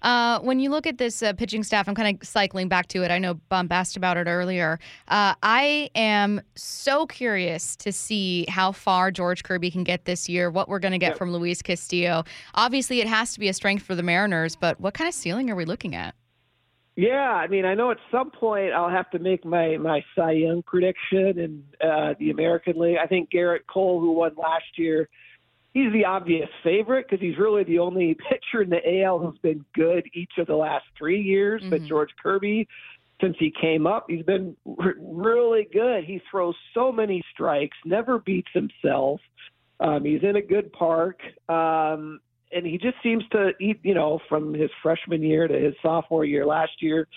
Uh, 0.05 0.39
when 0.41 0.61
you 0.61 0.71
look 0.71 0.87
at 0.87 0.99
this 0.99 1.23
uh, 1.23 1.33
pitching 1.33 1.65
staff, 1.65 1.89
I'm 1.89 1.95
kind 1.95 2.21
of 2.21 2.29
cycling 2.29 2.69
back 2.69 2.89
to 2.89 3.03
it. 3.03 3.11
I 3.11 3.19
know 3.19 3.35
Bump 3.49 3.73
asked 3.73 3.97
about 3.97 4.19
it 4.19 4.27
earlier. 4.29 4.79
Uh, 5.09 5.35
I 5.43 5.91
am 5.95 6.43
so 6.55 7.07
curious 7.07 7.75
to 7.77 7.91
see 7.91 8.45
how 8.49 8.71
far 8.71 9.11
George 9.11 9.43
Kirby 9.43 9.71
can 9.71 9.83
get 9.83 10.05
this 10.05 10.29
year, 10.29 10.51
what 10.51 10.69
we're 10.69 10.79
going 10.79 10.93
to 10.93 10.99
get 10.99 11.13
yep. 11.13 11.19
from 11.19 11.33
Luis 11.33 11.63
Castillo. 11.63 12.25
Obviously, 12.55 13.01
it 13.01 13.09
has 13.09 13.33
to 13.33 13.41
be 13.41 13.49
a 13.49 13.55
strength 13.55 13.83
for 13.83 13.95
the 13.95 14.03
Mariners, 14.03 14.57
but 14.57 14.79
what 14.79 14.93
kind 14.93 15.09
of 15.09 15.15
ceiling 15.15 15.51
are 15.51 15.57
we 15.57 15.65
looking 15.65 15.95
at? 15.95 16.15
Yeah, 16.97 17.33
I 17.33 17.49
mean, 17.49 17.65
I 17.65 17.75
know 17.75 17.91
at 17.91 17.97
some 18.13 18.31
point 18.31 18.73
I'll 18.73 18.91
have 18.91 19.11
to 19.11 19.19
make 19.19 19.45
my 19.45 19.79
my 19.79 20.05
Cy 20.15 20.33
Young 20.33 20.63
prediction 20.63 21.39
in 21.39 21.65
uh, 21.83 22.15
the 22.21 22.31
American 22.31 22.79
League. 22.79 22.99
I 23.03 23.07
think 23.07 23.31
Gerrit 23.31 23.67
Cole, 23.69 24.01
who 24.01 24.13
won 24.13 24.33
last 24.37 24.79
year, 24.79 25.09
he's 25.75 25.93
the 25.93 26.05
obvious 26.07 26.49
favorite 26.63 27.07
because 27.09 27.21
he's 27.21 27.37
really 27.37 27.65
the 27.65 27.81
only 27.81 28.17
pitcher 28.31 28.63
in 28.63 28.71
the 28.71 29.03
AL 29.03 29.19
who's 29.19 29.39
been 29.39 29.65
good 29.75 30.05
each 30.15 30.33
of 30.39 30.47
the 30.47 30.57
last 30.57 30.87
three 30.97 31.21
years. 31.21 31.61
Mm-hmm. 31.61 31.71
But 31.71 31.85
George 31.85 32.11
Kirby, 32.23 32.67
since 33.21 33.37
he 33.39 33.53
came 33.61 33.87
up, 33.87 34.07
he's 34.09 34.25
been 34.25 34.57
r- 34.67 34.95
really 34.99 35.69
good. 35.71 36.05
He 36.05 36.23
throws 36.31 36.55
so 36.73 36.91
many 36.91 37.23
strikes, 37.33 37.77
never 37.85 38.21
beats 38.21 38.51
himself. 38.55 39.21
Um, 39.81 40.05
he's 40.05 40.23
in 40.23 40.37
a 40.37 40.43
good 40.43 40.73
park. 40.73 41.21
Um, 41.49 42.21
and 42.53 42.65
he 42.65 42.79
just 42.79 42.97
seems 43.03 43.25
to 43.33 43.51
eat, 43.61 43.81
you 43.83 43.95
know, 43.95 44.21
from 44.29 44.55
his 44.55 44.71
freshman 44.81 45.23
year 45.23 45.49
to 45.49 45.59
his 45.59 45.75
sophomore 45.83 46.25
year 46.25 46.47
last 46.47 46.81
year, 46.81 47.09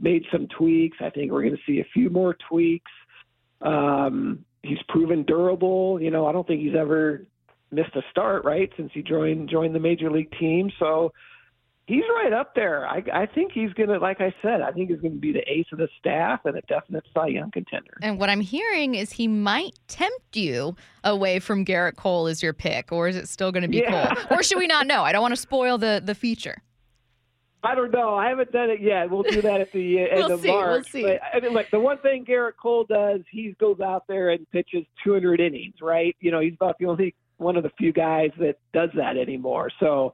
made 0.00 0.24
some 0.32 0.48
tweaks. 0.56 0.96
I 1.00 1.10
think 1.10 1.30
we're 1.30 1.42
going 1.42 1.56
to 1.56 1.62
see 1.70 1.80
a 1.80 1.86
few 1.92 2.08
more 2.08 2.34
tweaks. 2.48 2.90
Um, 3.60 4.44
he's 4.62 4.78
proven 4.88 5.22
durable. 5.24 6.00
You 6.00 6.10
know, 6.10 6.26
I 6.26 6.32
don't 6.32 6.46
think 6.46 6.62
he's 6.62 6.74
ever 6.74 7.26
missed 7.70 7.94
a 7.94 8.02
start, 8.10 8.44
right, 8.44 8.70
since 8.76 8.90
he 8.94 9.02
joined 9.02 9.48
joined 9.48 9.74
the 9.74 9.80
major 9.80 10.10
league 10.10 10.32
team. 10.38 10.70
So 10.78 11.12
he's 11.86 12.04
right 12.14 12.32
up 12.32 12.54
there. 12.54 12.86
I, 12.86 13.02
I 13.12 13.26
think 13.26 13.52
he's 13.52 13.72
going 13.72 13.88
to, 13.88 13.98
like 13.98 14.20
I 14.20 14.34
said, 14.42 14.60
I 14.60 14.72
think 14.72 14.90
he's 14.90 15.00
going 15.00 15.14
to 15.14 15.20
be 15.20 15.32
the 15.32 15.42
ace 15.50 15.66
of 15.72 15.78
the 15.78 15.88
staff 15.98 16.40
and 16.44 16.56
a 16.56 16.60
definite 16.62 17.04
Cy 17.14 17.28
Young 17.28 17.50
contender. 17.50 17.98
And 18.02 18.18
what 18.18 18.28
I'm 18.28 18.40
hearing 18.40 18.94
is 18.94 19.12
he 19.12 19.28
might 19.28 19.78
tempt 19.88 20.36
you 20.36 20.76
away 21.04 21.38
from 21.38 21.64
Gerrit 21.64 21.96
Cole 21.96 22.26
as 22.26 22.42
your 22.42 22.52
pick, 22.52 22.92
or 22.92 23.08
is 23.08 23.16
it 23.16 23.28
still 23.28 23.52
going 23.52 23.62
to 23.62 23.68
be 23.68 23.78
yeah. 23.78 24.14
Cole? 24.14 24.38
Or 24.38 24.42
should 24.42 24.58
we 24.58 24.66
not 24.66 24.86
know? 24.86 25.02
I 25.02 25.12
don't 25.12 25.22
want 25.22 25.34
to 25.34 25.40
spoil 25.40 25.78
the 25.78 26.02
the 26.04 26.14
feature. 26.14 26.62
I 27.62 27.74
don't 27.74 27.90
know. 27.90 28.14
I 28.14 28.28
haven't 28.28 28.52
done 28.52 28.70
it 28.70 28.80
yet. 28.80 29.10
We'll 29.10 29.24
do 29.24 29.42
that 29.42 29.60
at 29.60 29.72
the 29.72 30.00
end 30.10 30.10
we'll 30.14 30.32
of 30.32 30.40
see, 30.40 30.48
March. 30.48 30.70
We'll 30.70 30.84
see. 30.84 31.02
But 31.02 31.20
I 31.34 31.40
mean, 31.40 31.52
like 31.52 31.70
the 31.70 31.80
one 31.80 31.98
thing 31.98 32.24
Gerrit 32.24 32.52
Cole 32.60 32.84
does, 32.84 33.22
he 33.30 33.56
goes 33.58 33.80
out 33.80 34.04
there 34.06 34.30
and 34.30 34.48
pitches 34.52 34.84
200 35.02 35.40
innings, 35.40 35.74
right? 35.82 36.14
You 36.20 36.30
know, 36.30 36.40
he's 36.40 36.54
about 36.54 36.78
the 36.78 36.86
only 36.86 37.14
one 37.38 37.56
of 37.56 37.62
the 37.62 37.70
few 37.78 37.92
guys 37.92 38.30
that 38.38 38.58
does 38.72 38.90
that 38.94 39.16
anymore. 39.16 39.70
So 39.80 40.12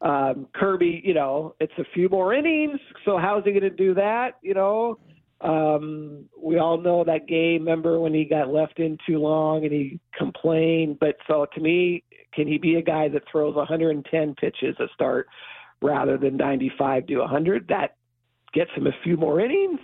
um, 0.00 0.48
Kirby, 0.54 1.00
you 1.04 1.14
know, 1.14 1.54
it's 1.60 1.72
a 1.78 1.84
few 1.94 2.08
more 2.08 2.34
innings. 2.34 2.78
So 3.04 3.18
how's 3.18 3.44
he 3.44 3.50
going 3.50 3.62
to 3.62 3.70
do 3.70 3.94
that? 3.94 4.32
You 4.42 4.54
know, 4.54 4.98
um, 5.40 6.26
we 6.40 6.58
all 6.58 6.78
know 6.78 7.04
that 7.04 7.26
game. 7.26 7.62
Remember 7.62 8.00
when 8.00 8.12
he 8.12 8.24
got 8.24 8.48
left 8.48 8.78
in 8.78 8.98
too 9.06 9.18
long 9.18 9.64
and 9.64 9.72
he 9.72 10.00
complained? 10.16 10.98
But 11.00 11.16
so 11.26 11.46
to 11.54 11.60
me, 11.60 12.02
can 12.34 12.46
he 12.46 12.58
be 12.58 12.76
a 12.76 12.82
guy 12.82 13.08
that 13.08 13.22
throws 13.30 13.54
110 13.54 14.34
pitches 14.34 14.76
a 14.78 14.86
start 14.94 15.28
rather 15.80 16.18
than 16.18 16.36
95 16.36 17.06
to 17.06 17.18
100? 17.18 17.68
That 17.68 17.96
gets 18.52 18.70
him 18.72 18.86
a 18.86 18.92
few 19.02 19.16
more 19.16 19.40
innings. 19.40 19.80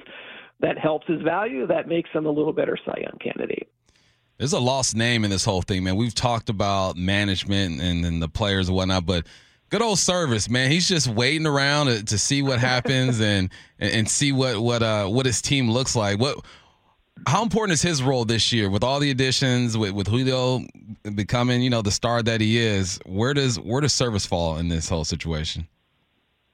That 0.60 0.78
helps 0.78 1.06
his 1.06 1.22
value. 1.22 1.66
That 1.66 1.88
makes 1.88 2.10
him 2.10 2.26
a 2.26 2.30
little 2.30 2.52
better 2.52 2.78
Cy 2.84 3.00
Young 3.00 3.18
candidate. 3.18 3.68
There's 4.42 4.54
a 4.54 4.58
lost 4.58 4.96
name 4.96 5.22
in 5.22 5.30
this 5.30 5.44
whole 5.44 5.62
thing, 5.62 5.84
man. 5.84 5.94
We've 5.94 6.16
talked 6.16 6.48
about 6.48 6.96
management 6.96 7.80
and, 7.80 8.04
and 8.04 8.20
the 8.20 8.28
players 8.28 8.66
and 8.66 8.76
whatnot, 8.76 9.06
but 9.06 9.24
good 9.70 9.82
old 9.82 9.98
Servais, 9.98 10.50
man. 10.50 10.68
He's 10.68 10.88
just 10.88 11.06
waiting 11.06 11.46
around 11.46 11.86
to, 11.86 12.02
to 12.02 12.18
see 12.18 12.42
what 12.42 12.58
happens 12.58 13.20
and, 13.20 13.50
and 13.78 14.10
see 14.10 14.32
what 14.32 14.60
what 14.60 14.82
uh 14.82 15.06
what 15.06 15.26
his 15.26 15.40
team 15.42 15.70
looks 15.70 15.94
like. 15.94 16.18
What 16.18 16.44
how 17.24 17.44
important 17.44 17.74
is 17.74 17.82
his 17.82 18.02
role 18.02 18.24
this 18.24 18.52
year 18.52 18.68
with 18.68 18.82
all 18.82 18.98
the 18.98 19.12
additions 19.12 19.78
with 19.78 19.92
with 19.92 20.08
Julio 20.08 20.66
becoming 21.14 21.62
you 21.62 21.70
know 21.70 21.82
the 21.82 21.92
star 21.92 22.20
that 22.24 22.40
he 22.40 22.58
is? 22.58 22.98
Where 23.06 23.34
does 23.34 23.60
where 23.60 23.80
does 23.80 23.92
Servais 23.92 24.26
fall 24.26 24.58
in 24.58 24.66
this 24.66 24.88
whole 24.88 25.04
situation? 25.04 25.68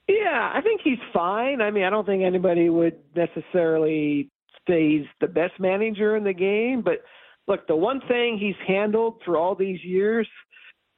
Yeah, 0.09 0.52
I 0.54 0.61
think 0.61 0.83
he's 0.85 0.99
fine. 1.11 1.62
I 1.62 1.71
mean, 1.71 1.85
I 1.85 1.88
don't 1.88 2.04
think 2.04 2.23
anybody 2.23 2.68
would 2.68 2.99
necessarily 3.16 4.28
say 4.68 4.90
he's 4.90 5.07
the 5.23 5.26
best 5.26 5.59
manager 5.59 6.16
in 6.16 6.25
the 6.25 6.35
game, 6.35 6.83
but 6.83 7.02
look, 7.48 7.66
the 7.66 7.74
one 7.74 8.00
thing 8.06 8.38
he's 8.38 8.54
handled 8.66 9.20
through 9.24 9.38
all 9.38 9.54
these 9.54 9.82
years, 9.82 10.28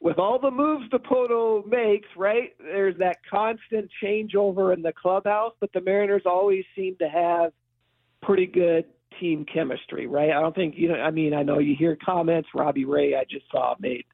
with 0.01 0.19
all 0.19 0.39
the 0.39 0.51
moves 0.51 0.91
Dipoto 0.91 1.67
makes, 1.67 2.09
right? 2.17 2.51
There's 2.59 2.97
that 2.99 3.19
constant 3.31 3.91
changeover 4.03 4.75
in 4.75 4.83
the 4.83 4.93
clubhouse, 4.93 5.53
but 5.61 5.73
the 5.73 5.81
Mariners 5.81 6.23
always 6.27 6.65
seem 6.75 6.97
to 6.97 7.09
have 7.09 7.53
pretty 8.23 8.47
good 8.47 8.85
team 9.19 9.45
chemistry, 9.53 10.07
right? 10.07 10.31
I 10.31 10.41
don't 10.41 10.55
think 10.55 10.75
you 10.77 10.89
know. 10.89 10.95
I 10.95 11.11
mean, 11.11 11.35
I 11.35 11.43
know 11.43 11.59
you 11.59 11.77
hear 11.79 11.97
comments. 12.03 12.49
Robbie 12.55 12.85
Ray, 12.85 13.15
I 13.15 13.25
just 13.31 13.45
saw 13.51 13.75
made 13.79 14.05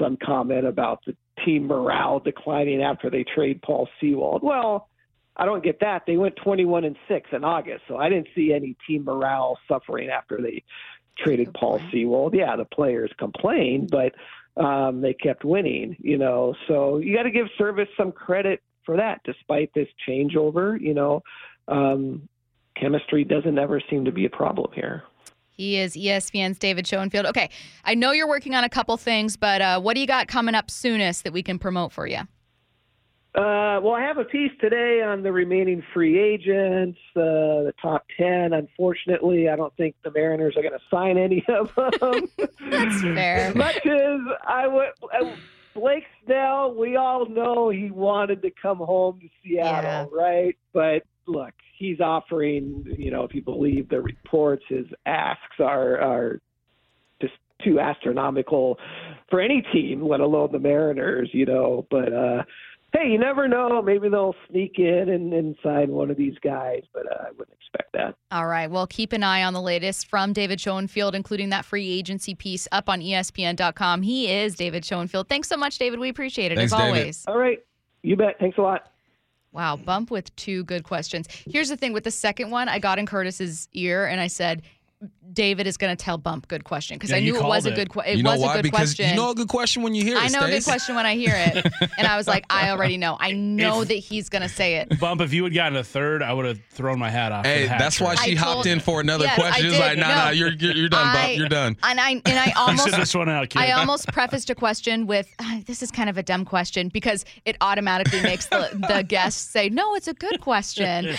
some 0.00 0.16
comment 0.24 0.66
about 0.66 1.00
the 1.06 1.14
team 1.44 1.66
morale 1.66 2.20
declining 2.20 2.82
after 2.82 3.10
they 3.10 3.24
trade 3.34 3.60
Paul 3.62 3.88
Sewald. 4.00 4.42
Well, 4.42 4.88
I 5.36 5.44
don't 5.44 5.62
get 5.62 5.80
that. 5.80 6.02
They 6.06 6.16
went 6.16 6.36
21 6.36 6.84
and 6.84 6.96
6 7.08 7.28
in 7.32 7.44
August, 7.44 7.82
so 7.86 7.96
I 7.96 8.08
didn't 8.08 8.28
see 8.34 8.52
any 8.52 8.76
team 8.86 9.04
morale 9.04 9.58
suffering 9.68 10.08
after 10.08 10.40
they 10.42 10.62
traded 11.18 11.52
Paul 11.54 11.80
Sewald. 11.90 12.34
Yeah, 12.34 12.56
the 12.56 12.64
players 12.64 13.10
complained, 13.18 13.90
but 13.90 14.14
um, 14.62 15.00
they 15.00 15.14
kept 15.14 15.44
winning. 15.44 15.96
You 15.98 16.18
know, 16.18 16.54
so 16.66 16.98
you 16.98 17.16
got 17.16 17.24
to 17.24 17.30
give 17.30 17.46
Servais 17.58 17.88
some 17.96 18.12
credit 18.12 18.62
for 18.84 18.96
that, 18.96 19.20
despite 19.24 19.72
this 19.74 19.88
changeover. 20.08 20.80
You 20.80 20.94
know, 20.94 21.22
um, 21.68 22.28
chemistry 22.74 23.24
doesn't 23.24 23.58
ever 23.58 23.80
seem 23.90 24.04
to 24.04 24.12
be 24.12 24.24
a 24.24 24.30
problem 24.30 24.70
here. 24.74 25.02
He 25.50 25.76
is 25.76 25.96
ESPN's 25.96 26.58
David 26.58 26.86
Schoenfield. 26.86 27.26
Okay, 27.26 27.50
I 27.84 27.94
know 27.94 28.12
you're 28.12 28.28
working 28.28 28.54
on 28.54 28.62
a 28.62 28.68
couple 28.68 28.96
things, 28.96 29.36
but 29.36 29.60
uh, 29.60 29.80
what 29.80 29.94
do 29.94 30.00
you 30.00 30.06
got 30.06 30.28
coming 30.28 30.54
up 30.54 30.70
soonest 30.70 31.24
that 31.24 31.32
we 31.32 31.42
can 31.42 31.58
promote 31.58 31.92
for 31.92 32.06
you? 32.06 32.20
Uh, 33.34 33.78
well, 33.82 33.92
I 33.92 34.00
have 34.00 34.16
a 34.16 34.24
piece 34.24 34.50
today 34.60 35.02
on 35.02 35.22
the 35.22 35.30
remaining 35.30 35.82
free 35.92 36.18
agents, 36.18 36.98
uh, 37.14 37.68
the 37.68 37.74
top 37.80 38.06
10. 38.16 38.54
Unfortunately, 38.54 39.48
I 39.48 39.56
don't 39.56 39.74
think 39.76 39.94
the 40.02 40.10
Mariners 40.10 40.56
are 40.56 40.62
going 40.62 40.72
to 40.72 40.84
sign 40.90 41.18
any 41.18 41.44
of 41.48 41.70
them. 42.00 42.26
That's 42.70 43.02
fair. 43.02 43.54
much 43.54 43.84
as 43.86 44.20
I 44.46 44.66
would. 44.66 44.88
Uh, 45.02 45.30
Blake 45.74 46.04
Snell, 46.24 46.74
we 46.74 46.96
all 46.96 47.28
know 47.28 47.70
he 47.70 47.90
wanted 47.90 48.42
to 48.42 48.50
come 48.50 48.78
home 48.78 49.20
to 49.20 49.28
Seattle, 49.44 50.10
yeah. 50.12 50.20
right? 50.20 50.56
But 50.72 51.02
look, 51.26 51.52
he's 51.76 52.00
offering, 52.00 52.84
you 52.98 53.10
know, 53.10 53.22
if 53.22 53.34
you 53.34 53.42
believe 53.42 53.88
the 53.88 54.00
reports, 54.00 54.64
his 54.68 54.86
asks 55.06 55.60
are 55.60 56.00
are 56.00 56.40
just 57.20 57.34
too 57.62 57.78
astronomical 57.78 58.78
for 59.30 59.40
any 59.40 59.62
team, 59.72 60.02
let 60.04 60.20
alone 60.20 60.50
the 60.50 60.58
Mariners, 60.58 61.30
you 61.32 61.46
know. 61.46 61.86
But 61.90 62.12
uh 62.12 62.42
hey, 62.92 63.08
you 63.08 63.18
never 63.18 63.48
know. 63.48 63.82
Maybe 63.82 64.08
they'll 64.08 64.34
sneak 64.50 64.78
in 64.78 65.08
and, 65.08 65.32
and 65.32 65.56
sign 65.62 65.90
one 65.90 66.10
of 66.10 66.16
these 66.16 66.36
guys, 66.42 66.82
but 66.92 67.06
uh, 67.06 67.24
I 67.26 67.30
wouldn't 67.30 67.56
expect 67.56 67.92
that. 67.92 68.14
All 68.30 68.46
right. 68.46 68.70
Well, 68.70 68.86
keep 68.86 69.12
an 69.12 69.22
eye 69.22 69.42
on 69.44 69.52
the 69.52 69.60
latest 69.60 70.08
from 70.08 70.32
David 70.32 70.60
Schoenfield, 70.60 71.14
including 71.14 71.50
that 71.50 71.64
free 71.64 71.90
agency 71.90 72.34
piece 72.34 72.66
up 72.72 72.88
on 72.88 73.00
ESPN.com. 73.00 74.02
He 74.02 74.30
is 74.30 74.54
David 74.56 74.84
Schoenfield. 74.84 75.28
Thanks 75.28 75.48
so 75.48 75.56
much, 75.56 75.78
David. 75.78 75.98
We 75.98 76.08
appreciate 76.08 76.52
it 76.52 76.56
Thanks, 76.56 76.72
as 76.72 76.78
David. 76.78 77.00
always. 77.00 77.24
All 77.26 77.38
right. 77.38 77.58
You 78.02 78.16
bet. 78.16 78.38
Thanks 78.38 78.58
a 78.58 78.62
lot. 78.62 78.90
Wow, 79.52 79.76
bump 79.76 80.10
with 80.10 80.34
two 80.36 80.62
good 80.64 80.84
questions. 80.84 81.26
Here's 81.50 81.68
the 81.70 81.76
thing 81.76 81.92
with 81.92 82.04
the 82.04 82.10
second 82.10 82.50
one, 82.50 82.68
I 82.68 82.78
got 82.78 82.98
in 82.98 83.06
Curtis's 83.06 83.68
ear 83.72 84.06
and 84.06 84.20
I 84.20 84.26
said, 84.26 84.62
David 85.32 85.66
is 85.66 85.76
going 85.76 85.94
to 85.96 86.02
tell 86.02 86.16
Bump 86.18 86.48
good 86.48 86.64
question 86.64 86.96
because 86.96 87.10
Yeah, 87.10 87.16
I 87.16 87.20
knew 87.20 87.36
it 87.36 87.42
was 87.44 87.64
called 87.64 87.72
a 87.72 87.76
good 87.76 87.88
question. 87.90 88.12
It 88.12 88.16
you 88.16 88.22
know 88.22 88.32
was 88.32 88.40
why? 88.40 88.52
a 88.52 88.56
good 88.56 88.62
because 88.62 88.94
question. 88.94 89.10
you 89.10 89.16
know 89.16 89.30
a 89.30 89.34
good 89.34 89.48
question 89.48 89.82
when 89.82 89.94
you 89.94 90.02
hear 90.02 90.16
it. 90.16 90.22
I 90.22 90.28
know 90.28 90.46
a 90.46 90.50
good 90.50 90.64
question 90.64 90.94
when 90.96 91.06
I 91.06 91.14
hear 91.16 91.34
it. 91.34 91.66
and 91.98 92.06
I 92.06 92.16
was 92.16 92.26
like, 92.26 92.44
I 92.50 92.70
already 92.70 92.96
know. 92.96 93.16
I 93.20 93.32
know 93.32 93.84
that 93.84 93.94
he's 93.94 94.28
going 94.28 94.42
to 94.42 94.48
say 94.48 94.76
it. 94.76 94.98
Bump, 94.98 95.20
if 95.20 95.32
you 95.32 95.44
had 95.44 95.54
gotten 95.54 95.76
a 95.76 95.84
third, 95.84 96.22
I 96.22 96.32
would 96.32 96.46
have 96.46 96.60
thrown 96.70 96.98
my 96.98 97.10
hat 97.10 97.32
off. 97.32 97.44
Hey, 97.44 97.66
that's 97.66 98.00
why 98.00 98.14
she 98.14 98.32
I 98.32 98.34
hopped 98.36 98.52
told- 98.54 98.66
in 98.66 98.80
for 98.80 99.00
another 99.00 99.24
Yes, 99.24 99.34
question. 99.38 99.54
I 99.54 99.58
She 99.60 99.66
was 99.70 99.78
like, 99.78 99.98
nah, 99.98 100.08
No. 100.08 100.14
nah, 100.14 100.30
you're, 100.30 100.52
you're, 100.52 100.72
you're 100.72 100.88
done, 100.88 101.06
I- 101.08 101.26
Bump. 101.26 101.38
You're 101.38 101.48
done. 101.48 101.76
And 101.82 102.00
I 102.00 102.10
and 102.10 102.22
I 102.26 102.52
almost 102.56 102.90
this 102.96 103.14
one 103.14 103.28
out, 103.28 103.50
kid. 103.50 103.60
I 103.60 103.72
almost 103.72 104.08
prefaced 104.08 104.50
a 104.50 104.54
question 104.54 105.06
with, 105.06 105.28
"Ah, 105.40 105.60
"This 105.66 105.82
is 105.82 105.90
kind 105.90 106.08
of 106.10 106.16
a 106.18 106.22
dumb 106.22 106.44
question," 106.44 106.88
because 106.88 107.24
it 107.44 107.56
automatically 107.60 108.20
makes 108.22 108.46
the, 108.46 108.70
the 108.88 109.02
guest 109.08 109.50
say, 109.52 109.68
"No, 109.68 109.94
it's 109.94 110.08
a 110.08 110.14
good 110.14 110.40
question," 110.40 111.14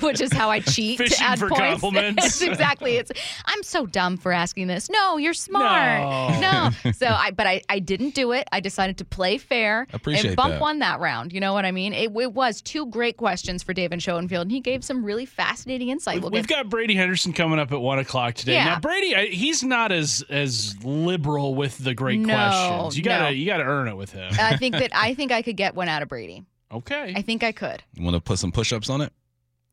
which 0.00 0.20
is 0.20 0.32
how 0.32 0.50
I 0.50 0.60
cheat 0.60 0.98
to 0.98 1.22
add 1.22 1.38
for 1.38 1.48
points. 1.48 1.80
compliments. 1.80 2.40
Exactly. 2.42 2.96
It's 2.96 3.10
I'm 3.50 3.62
so 3.62 3.86
dumb 3.86 4.16
for 4.18 4.30
asking 4.32 4.66
this. 4.68 4.88
No, 4.90 5.16
you're 5.16 5.34
smart. 5.34 6.00
No. 6.02 6.40
No. 6.40 6.70
So 6.92 7.06
I, 7.06 7.30
but 7.30 7.46
I, 7.46 7.62
I 7.68 7.78
didn't 7.78 8.14
do 8.14 8.32
it. 8.32 8.46
I 8.52 8.60
decided 8.60 8.98
to 8.98 9.04
play 9.04 9.38
fair. 9.38 9.86
Appreciate 9.92 10.26
and 10.26 10.36
Bump 10.36 10.52
that. 10.54 10.60
won 10.60 10.78
that 10.80 11.00
round. 11.00 11.32
You 11.32 11.40
know 11.40 11.52
what 11.52 11.64
I 11.64 11.70
mean? 11.72 11.92
It, 11.92 12.10
it 12.14 12.32
was 12.32 12.60
two 12.62 12.86
great 12.86 13.16
questions 13.16 13.62
for 13.62 13.72
David 13.72 14.02
Schoenfield, 14.02 14.42
and 14.42 14.50
he 14.52 14.60
gave 14.60 14.84
some 14.84 15.04
really 15.04 15.24
fascinating 15.26 15.88
insight. 15.88 16.20
We'll 16.22 16.30
We've 16.30 16.46
get- 16.46 16.56
got 16.64 16.68
Brady 16.70 16.94
Henderson 16.94 17.32
coming 17.32 17.58
up 17.58 17.72
at 17.72 17.80
one 17.80 17.98
o'clock 17.98 18.34
today. 18.34 18.54
Yeah. 18.54 18.64
Now 18.64 18.80
Brady, 18.80 19.14
I, 19.16 19.26
he's 19.26 19.62
not 19.62 19.92
as 19.92 20.24
as 20.28 20.74
liberal 20.84 21.54
with 21.54 21.78
the 21.78 21.94
great 21.94 22.20
No, 22.20 22.34
questions. 22.34 22.96
You 22.98 23.02
gotta 23.04 23.24
no. 23.24 23.28
you 23.30 23.46
gotta 23.46 23.64
earn 23.64 23.88
it 23.88 23.96
with 23.96 24.12
him. 24.12 24.30
I 24.38 24.56
think 24.56 24.74
that 24.76 24.90
I 24.94 25.14
think 25.14 25.32
I 25.32 25.42
could 25.42 25.56
get 25.56 25.74
one 25.74 25.88
out 25.88 26.02
of 26.02 26.08
Brady. 26.08 26.44
Okay. 26.70 27.12
I 27.16 27.22
think 27.22 27.42
I 27.42 27.52
could. 27.52 27.82
You 27.94 28.02
want 28.04 28.14
to 28.16 28.20
put 28.20 28.38
some 28.38 28.52
push 28.52 28.72
ups 28.72 28.90
on 28.90 29.00
it? 29.00 29.12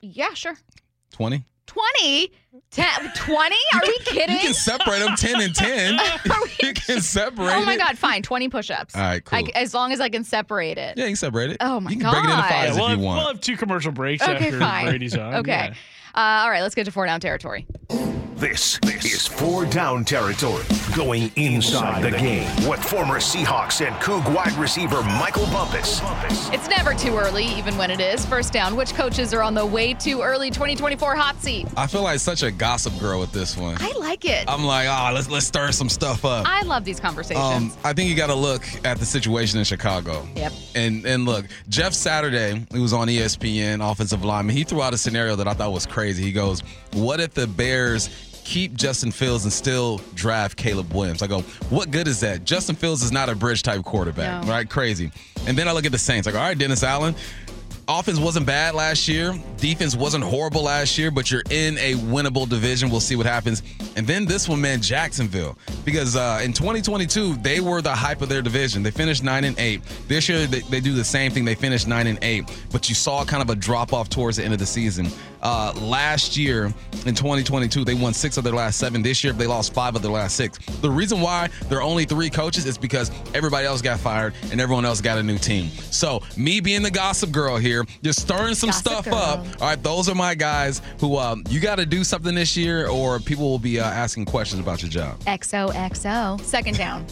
Yeah, 0.02 0.34
sure. 0.34 0.56
20? 1.12 1.44
20? 1.68 2.32
10, 2.72 2.86
20? 3.16 3.56
Are 3.74 3.82
we 3.82 3.98
kidding? 4.06 4.36
You 4.36 4.42
can 4.42 4.54
separate 4.54 5.00
them 5.00 5.16
10 5.16 5.42
and 5.42 5.56
10. 5.56 6.00
you 6.62 6.74
can 6.74 7.02
separate 7.02 7.54
oh 7.54 7.66
my 7.66 7.74
it. 7.74 7.78
God, 7.78 7.98
fine. 7.98 8.22
20 8.22 8.50
push 8.50 8.70
ups. 8.70 8.96
All 8.96 9.02
right, 9.02 9.24
cool. 9.24 9.48
as 9.56 9.74
long 9.74 9.92
as 9.92 10.00
I 10.00 10.10
can 10.10 10.24
separate 10.24 10.78
it. 10.78 10.98
Yeah, 10.98 11.06
you 11.06 11.10
can 11.12 11.16
separate 11.16 11.52
it. 11.52 11.58
Oh, 11.60 11.80
my 11.80 11.94
god! 11.94 11.96
You 11.96 12.02
can 12.02 12.12
break 12.12 12.24
it 12.24 12.30
into 12.30 12.36
God. 12.36 12.50
Yeah, 12.50 12.66
fives 12.66 12.76
we'll, 12.76 12.86
if 12.86 12.90
have, 12.92 13.00
you 13.00 13.06
we'll 13.06 13.28
have 13.28 13.42
two 13.42 13.58
commercial 13.58 13.92
breaks 13.92 14.24
Okay, 14.24 14.34
after 14.34 14.60
fine. 14.60 14.86
Brady's 14.86 15.16
on. 15.16 15.36
Okay. 15.36 15.52
Yeah. 15.52 15.74
Uh, 16.16 16.44
all 16.44 16.50
right, 16.50 16.62
let's 16.62 16.76
get 16.76 16.86
to 16.86 16.92
four 16.92 17.06
down 17.06 17.20
territory. 17.20 17.68
This, 18.36 18.80
this 18.80 19.06
is 19.06 19.26
four 19.26 19.66
down 19.66 20.04
territory. 20.04 20.64
Going 20.94 21.32
inside 21.38 22.04
the 22.04 22.18
game 22.18 22.48
with 22.70 22.84
former 22.84 23.16
Seahawks 23.16 23.86
and 23.86 23.96
Coug 23.96 24.34
wide 24.36 24.52
receiver 24.54 25.02
Michael 25.04 25.46
Bumpus. 25.48 26.02
It's 26.54 26.68
never 26.68 26.94
too 26.94 27.18
early, 27.18 27.46
even 27.46 27.78
when 27.78 27.92
it 27.92 28.02
is. 28.02 28.26
First 28.26 28.52
down, 28.52 28.76
which 28.76 28.94
coaches 28.94 29.34
are 29.34 29.42
on 29.42 29.54
the 29.54 29.66
way 29.66 29.94
too 29.94 30.22
early 30.22 30.52
2024 30.52 31.16
hot 31.16 31.42
seat? 31.42 31.66
I 31.78 31.88
feel 31.88 32.04
like 32.04 32.20
such 32.20 32.44
a 32.44 32.52
gossip 32.52 32.98
girl 33.00 33.22
with 33.22 33.32
this 33.32 33.56
one. 33.56 33.78
I 33.80 33.94
like 33.94 34.26
it. 34.26 34.44
I'm 34.50 34.66
like, 34.66 34.88
ah, 34.90 35.12
let's 35.14 35.30
let's 35.30 35.48
stir 35.48 35.72
some 35.72 35.88
stuff 35.90 36.26
up. 36.26 36.46
I 36.46 36.62
love 36.64 36.84
these 36.84 37.00
conversations. 37.00 37.42
Um, 37.42 37.72
I 37.86 37.94
think 37.94 38.10
you 38.10 38.18
got 38.18 38.28
to 38.28 38.36
look 38.36 38.64
at 38.84 38.98
the 39.00 39.06
situation 39.06 39.60
in 39.60 39.66
Chicago. 39.66 40.28
Yep. 40.36 40.52
And 40.76 41.06
and 41.06 41.26
look, 41.26 41.46
Jeff 41.70 41.94
Saturday, 41.94 42.66
he 42.74 42.80
was 42.80 42.92
on 42.92 43.08
ESPN, 43.08 43.80
offensive 43.90 44.26
lineman, 44.26 44.56
he 44.56 44.66
threw 44.66 44.82
out 44.82 44.94
a 44.94 44.98
scenario 44.98 45.38
that 45.38 45.48
I 45.48 45.54
thought 45.54 45.72
was 45.72 45.86
crazy. 45.86 46.05
He 46.14 46.32
goes, 46.32 46.62
"What 46.94 47.20
if 47.20 47.34
the 47.34 47.48
Bears?" 47.48 48.10
Keep 48.46 48.76
Justin 48.76 49.12
Fields 49.12 49.44
and 49.44 49.52
still 49.52 50.00
draft 50.14 50.56
Caleb 50.56 50.94
Williams. 50.94 51.24
I 51.24 51.28
go, 51.28 51.42
what 51.72 51.90
good 51.90 52.08
is 52.08 52.20
that? 52.20 52.46
Justin 52.46 52.76
Fields 52.76 53.02
is 53.02 53.12
not 53.12 53.28
a 53.28 53.34
bridge 53.34 53.64
type 53.64 53.84
quarterback, 53.84 54.44
No. 54.44 54.52
right? 54.52 54.70
Crazy. 54.70 55.12
And 55.48 55.58
then 55.58 55.68
I 55.68 55.72
look 55.72 55.84
at 55.88 55.92
the 55.92 55.98
Saints. 55.98 56.28
Like, 56.28 56.36
all 56.36 56.42
right, 56.42 56.56
Dennis 56.56 56.84
Allen, 56.84 57.16
offense 57.88 58.20
wasn't 58.20 58.46
bad 58.46 58.76
last 58.76 59.08
year. 59.08 59.34
Defense 59.58 59.96
wasn't 59.96 60.24
horrible 60.24 60.62
last 60.62 60.96
year, 60.96 61.10
but 61.10 61.32
you're 61.32 61.42
in 61.50 61.76
a 61.80 61.96
winnable 61.96 62.48
division. 62.48 62.92
We'll 62.92 63.00
see 63.00 63.16
what 63.16 63.26
happens. 63.26 63.64
And 63.96 64.06
then 64.06 64.26
this 64.26 64.48
one, 64.48 64.62
man, 64.62 64.80
Jacksonville, 64.80 65.58
because 65.84 66.16
uh, 66.16 66.40
in 66.44 66.54
2022 66.54 67.38
they 67.38 67.60
were 67.62 67.82
the 67.82 67.96
hype 67.96 68.22
of 68.22 68.30
their 68.30 68.44
division. 68.44 68.84
They 68.84 68.92
finished 68.92 69.24
nine 69.24 69.44
and 69.46 69.58
eight. 69.58 69.82
This 70.08 70.30
year 70.30 70.46
they, 70.46 70.60
they 70.62 70.82
do 70.82 70.94
the 70.94 71.04
same 71.04 71.32
thing. 71.32 71.46
They 71.46 71.56
finished 71.56 71.88
nine 71.88 72.06
and 72.06 72.20
eight, 72.22 72.46
but 72.72 72.90
you 72.90 72.96
saw 72.96 73.26
kind 73.26 73.42
of 73.42 73.50
a 73.50 73.56
drop 73.56 73.92
off 73.92 74.08
towards 74.08 74.38
the 74.38 74.44
end 74.44 74.54
of 74.54 74.60
the 74.60 74.68
season. 74.68 75.10
Uh, 75.46 75.72
last 75.76 76.36
year 76.36 76.74
in 77.06 77.14
2022 77.14 77.86
they 77.86 77.94
won 77.94 78.16
six 78.16 78.36
of 78.36 78.44
their 78.44 78.56
last 78.56 78.80
seven. 78.80 79.04
This 79.04 79.24
year 79.24 79.32
they 79.32 79.46
lost 79.46 79.76
five 79.76 79.96
of 79.96 80.02
their 80.02 80.12
last 80.12 80.36
six. 80.36 80.58
The 80.82 80.90
reason 80.90 81.22
why 81.22 81.50
there 81.70 81.78
are 81.78 81.84
only 81.84 82.04
three 82.06 82.32
coaches 82.32 82.66
is 82.66 82.80
because 82.80 83.12
everybody 83.36 83.68
else 83.68 83.80
got 83.80 84.00
fired 84.00 84.34
and 84.52 84.60
everyone 84.60 84.86
else 84.86 85.02
got 85.02 85.20
a 85.20 85.24
new 85.24 85.38
team. 85.38 85.70
So 85.92 86.24
me 86.36 86.62
being 86.62 86.82
the 86.82 86.90
gossip 86.90 87.32
girl 87.32 87.58
here, 87.58 87.86
just 88.02 88.22
stirring 88.22 88.56
some 88.56 88.70
Gossip 88.70 88.88
stuff 88.88 89.06
girl. 89.06 89.14
up. 89.14 89.46
All 89.62 89.68
right, 89.68 89.84
those 89.84 90.10
are 90.10 90.16
my 90.16 90.34
guys 90.34 90.82
who 91.00 91.18
um, 91.18 91.44
you 91.48 91.60
got 91.60 91.76
to 91.76 91.86
do 91.86 92.04
something 92.04 92.34
this 92.34 92.58
year, 92.58 92.88
or 92.88 93.20
people 93.20 93.48
will 93.48 93.60
be 93.60 93.80
uh, 93.80 93.86
asking 93.86 94.26
questions 94.26 94.60
about 94.60 94.82
your 94.82 94.90
job. 94.90 95.20
XOXO. 95.26 96.42
Second 96.42 96.76
down. 96.76 97.06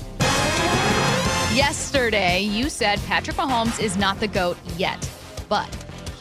Yesterday, 1.53 2.41
you 2.41 2.71
said 2.71 2.99
Patrick 3.05 3.37
Mahomes 3.37 3.79
is 3.79 3.95
not 3.95 4.19
the 4.19 4.27
GOAT 4.27 4.57
yet, 4.75 5.07
but 5.49 5.69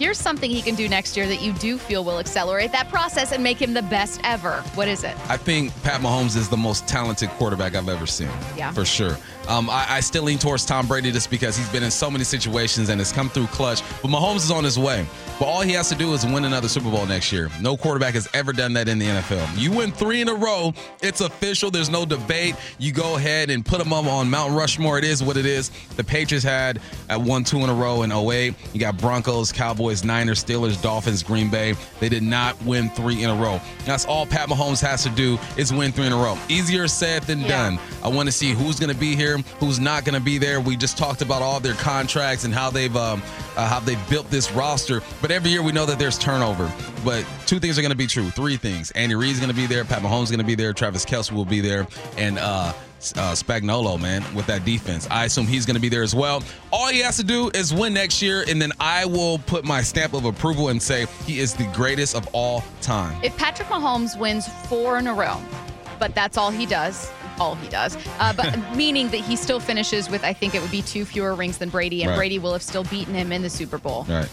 here's 0.03 0.19
something 0.19 0.51
he 0.51 0.63
can 0.63 0.75
do 0.75 0.89
next 0.89 1.17
year 1.17 1.29
that 1.29 1.41
you 1.41 1.53
do 1.53 1.79
feel 1.79 2.03
will 2.03 2.19
accelerate 2.19 2.73
that 2.73 2.89
process 2.89 3.31
and 3.31 3.41
make 3.41 3.63
him 3.63 3.73
the 3.73 3.83
best 3.83 4.21
ever. 4.25 4.55
What 4.75 4.89
is 4.89 5.05
it? 5.05 5.17
I 5.31 5.37
think 5.37 5.71
Pat 5.85 6.01
Mahomes 6.01 6.37
is 6.37 6.49
the 6.49 6.57
most 6.57 6.89
talented 6.89 7.29
quarterback 7.31 7.77
I've 7.77 7.89
ever 7.89 8.07
seen. 8.07 8.29
Yeah. 8.57 8.73
For 8.73 8.85
sure. 8.85 9.17
Um, 9.49 9.69
I, 9.69 9.87
I 9.89 10.01
still 10.01 10.23
lean 10.25 10.39
towards 10.39 10.65
Tom 10.65 10.87
Brady 10.87 11.11
just 11.13 11.31
because 11.31 11.57
he's 11.57 11.69
been 11.71 11.83
in 11.83 11.91
so 11.91 12.11
many 12.11 12.25
situations 12.25 12.89
and 12.89 13.01
has 13.01 13.13
come 13.13 13.29
through 13.29 13.47
clutch. 13.49 13.83
But 14.01 14.09
Mahomes 14.11 14.37
is 14.37 14.51
on 14.51 14.65
his 14.65 14.79
way. 14.79 15.07
But 15.39 15.47
all 15.47 15.61
he 15.63 15.73
has 15.73 15.89
to 15.89 15.95
do 15.97 16.13
is 16.15 16.25
win 16.25 16.45
another 16.45 16.69
Super 16.69 16.91
Bowl 16.91 17.05
next 17.07 17.33
year. 17.33 17.51
No 17.61 17.77
quarterback 17.77 18.15
has 18.15 18.29
ever 18.35 18.53
done 18.53 18.73
that 18.75 18.89
in 18.89 18.99
the 18.99 19.07
NFL. 19.07 19.59
You 19.59 19.73
win 19.73 19.91
three 19.91 20.21
in 20.21 20.29
a 20.29 20.35
row, 20.35 20.73
it's 21.03 21.21
official. 21.21 21.71
There's 21.71 21.91
no 21.91 22.05
debate. 22.05 22.55
You 22.79 22.93
go 22.93 23.17
ahead 23.17 23.51
and 23.51 23.65
put 23.67 23.79
them 23.79 23.93
up 23.93 24.07
on 24.07 24.31
Mount 24.31 24.53
Rushmore. 24.53 24.99
It 24.99 25.05
is 25.05 25.23
what 25.23 25.37
it 25.37 25.47
is. 25.47 25.71
The 25.97 26.05
Patriots 26.05 26.45
had 26.45 26.81
at 27.09 27.21
one, 27.21 27.43
two 27.45 27.59
in 27.59 27.69
a 27.71 27.75
row 27.75 28.03
in 28.03 28.13
08. 28.13 28.55
You 28.73 28.81
got 28.81 28.97
Broncos, 28.99 29.51
Cowboys, 29.51 30.05
Niners, 30.05 30.45
Steelers, 30.45 30.81
Dolphins, 30.81 31.23
Green 31.23 31.51
Bay. 31.51 31.75
They 31.99 32.09
did 32.09 32.23
not 32.23 32.61
win 32.63 32.89
three 32.91 33.23
in 33.25 33.31
a 33.31 33.35
row. 33.35 33.61
That's 33.85 34.05
all 34.05 34.27
Pat 34.27 34.49
Mahomes 34.49 34.81
has 34.83 35.03
to 35.03 35.11
do 35.11 35.39
is 35.57 35.73
win 35.73 35.91
three 35.91 36.07
in 36.07 36.13
a 36.13 36.17
row. 36.17 36.39
Easier 36.49 36.87
said 36.87 37.23
than 37.25 37.41
Yeah. 37.41 37.49
done. 37.49 37.79
I 38.05 38.09
want 38.09 38.29
to 38.29 38.33
see 38.33 38.53
who's 38.53 38.79
going 38.79 38.93
to 38.93 38.99
be 38.99 39.17
here, 39.17 39.32
who's 39.39 39.79
not 39.81 40.05
going 40.05 40.15
to 40.15 40.25
be 40.25 40.39
there. 40.39 40.61
We 40.61 40.77
just 40.77 40.97
talked 40.97 41.23
about 41.23 41.43
all 41.43 41.61
their 41.61 41.75
contracts 41.75 42.45
and 42.45 42.55
how 42.55 42.71
they've 42.71 42.95
um, 42.97 43.23
uh, 43.57 43.67
how 43.67 43.81
they've 43.81 44.11
built 44.11 44.31
this 44.31 44.51
roster. 44.53 45.03
But 45.21 45.31
every 45.31 45.51
year 45.51 45.63
we 45.63 45.73
know 45.73 45.87
that 45.87 45.99
there's 45.99 46.19
turnover. 46.19 46.73
But 47.05 47.27
two 47.47 47.59
things 47.59 47.79
are 47.79 47.83
going 47.83 47.91
to 47.91 47.97
be 47.97 48.07
true. 48.07 48.31
Three 48.31 48.57
things: 48.57 48.91
Andy 48.93 49.15
Reid's 49.15 49.39
going 49.39 49.51
to 49.51 49.57
be 49.57 49.67
there, 49.67 49.85
Pat 49.85 50.03
Mahomes 50.03 50.25
is 50.25 50.31
going 50.31 50.41
to 50.41 50.47
be 50.47 50.55
there, 50.55 50.73
Travis 50.73 51.05
Kelce 51.05 51.33
will 51.33 51.45
be 51.45 51.61
there, 51.61 51.87
and 52.17 52.39
uh, 52.39 52.73
uh, 53.17 53.33
Spagnuolo, 53.33 54.01
man, 54.01 54.23
with 54.35 54.47
that 54.47 54.65
defense. 54.65 55.09
I 55.11 55.25
assume 55.25 55.47
he's 55.47 55.67
going 55.67 55.75
to 55.75 55.81
be 55.81 55.89
there 55.89 56.03
as 56.03 56.15
well. 56.15 56.43
All 56.73 56.89
he 56.89 57.01
has 57.01 57.17
to 57.17 57.25
do 57.25 57.51
is 57.55 57.75
win 57.75 57.95
next 57.95 58.23
year, 58.23 58.45
and 58.49 58.63
then 58.63 58.73
I 58.79 59.05
will 59.05 59.39
put 59.39 59.65
my 59.65 59.83
stamp 59.83 60.15
of 60.15 60.25
approval 60.25 60.69
and 60.69 60.81
say 60.81 61.07
he 61.27 61.41
is 61.41 61.55
the 61.55 61.67
greatest 61.75 62.15
of 62.15 62.29
all 62.33 62.63
time. 62.81 63.21
If 63.25 63.37
Patrick 63.37 63.69
Mahomes 63.69 64.19
wins 64.19 64.49
four 64.69 64.99
in 64.99 65.07
a 65.07 65.15
row, 65.15 65.41
but 65.99 66.15
that's 66.15 66.37
all 66.37 66.51
he 66.51 66.67
does, 66.67 67.11
all 67.43 67.55
he 67.57 67.69
does, 67.69 67.97
uh, 68.21 68.33
but 68.33 68.57
meaning 68.77 69.09
that 69.09 69.21
he 69.21 69.37
still 69.37 69.61
finishes 69.61 70.09
with, 70.09 70.23
I 70.25 70.33
think 70.33 70.55
it 70.55 70.63
would 70.63 70.71
be 70.71 70.83
two 70.83 71.05
fewer 71.05 71.35
rings 71.35 71.59
than 71.59 71.69
Brady, 71.71 72.03
and 72.03 72.11
Right. 72.11 72.17
Brady 72.17 72.39
will 72.39 72.53
have 72.53 72.63
still 72.63 72.85
beaten 72.85 73.15
him 73.15 73.33
in 73.33 73.43
the 73.43 73.51
Super 73.51 73.79
Bowl. 73.79 74.07
All 74.09 74.15
right. 74.15 74.29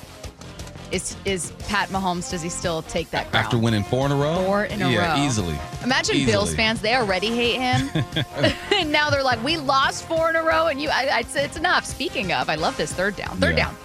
Is 0.92 1.16
is 1.24 1.52
Pat 1.68 1.90
Mahomes? 1.90 2.32
Does 2.32 2.42
he 2.42 2.50
still 2.50 2.82
take 2.84 3.12
that 3.12 3.30
crown? 3.30 3.44
After 3.46 3.60
winning 3.60 3.84
four 3.84 4.08
in 4.08 4.12
a 4.12 4.16
row? 4.16 4.36
Four 4.44 4.64
in 4.64 4.82
a 4.82 4.90
yeah, 4.90 5.16
row. 5.20 5.24
easily. 5.24 5.56
Imagine 5.84 6.16
Easily. 6.16 6.32
Bills 6.32 6.56
fans; 6.56 6.82
they 6.82 6.96
already 6.96 7.28
hate 7.28 7.60
him, 7.60 7.90
and 8.74 8.92
now 8.92 9.12
they're 9.12 9.22
like, 9.24 9.44
"We 9.44 9.58
lost 9.58 10.08
four 10.08 10.32
in 10.32 10.36
a 10.36 10.42
row," 10.42 10.66
and 10.66 10.82
you, 10.82 10.90
I, 10.90 11.22
say 11.24 11.46
it's 11.46 11.58
enough. 11.58 11.86
Speaking 11.86 12.32
of, 12.34 12.50
I 12.50 12.56
love 12.56 12.76
this 12.76 12.92
third 12.92 13.16
down. 13.16 13.38
Third 13.38 13.56
Yeah. 13.58 13.66
down. 13.66 13.76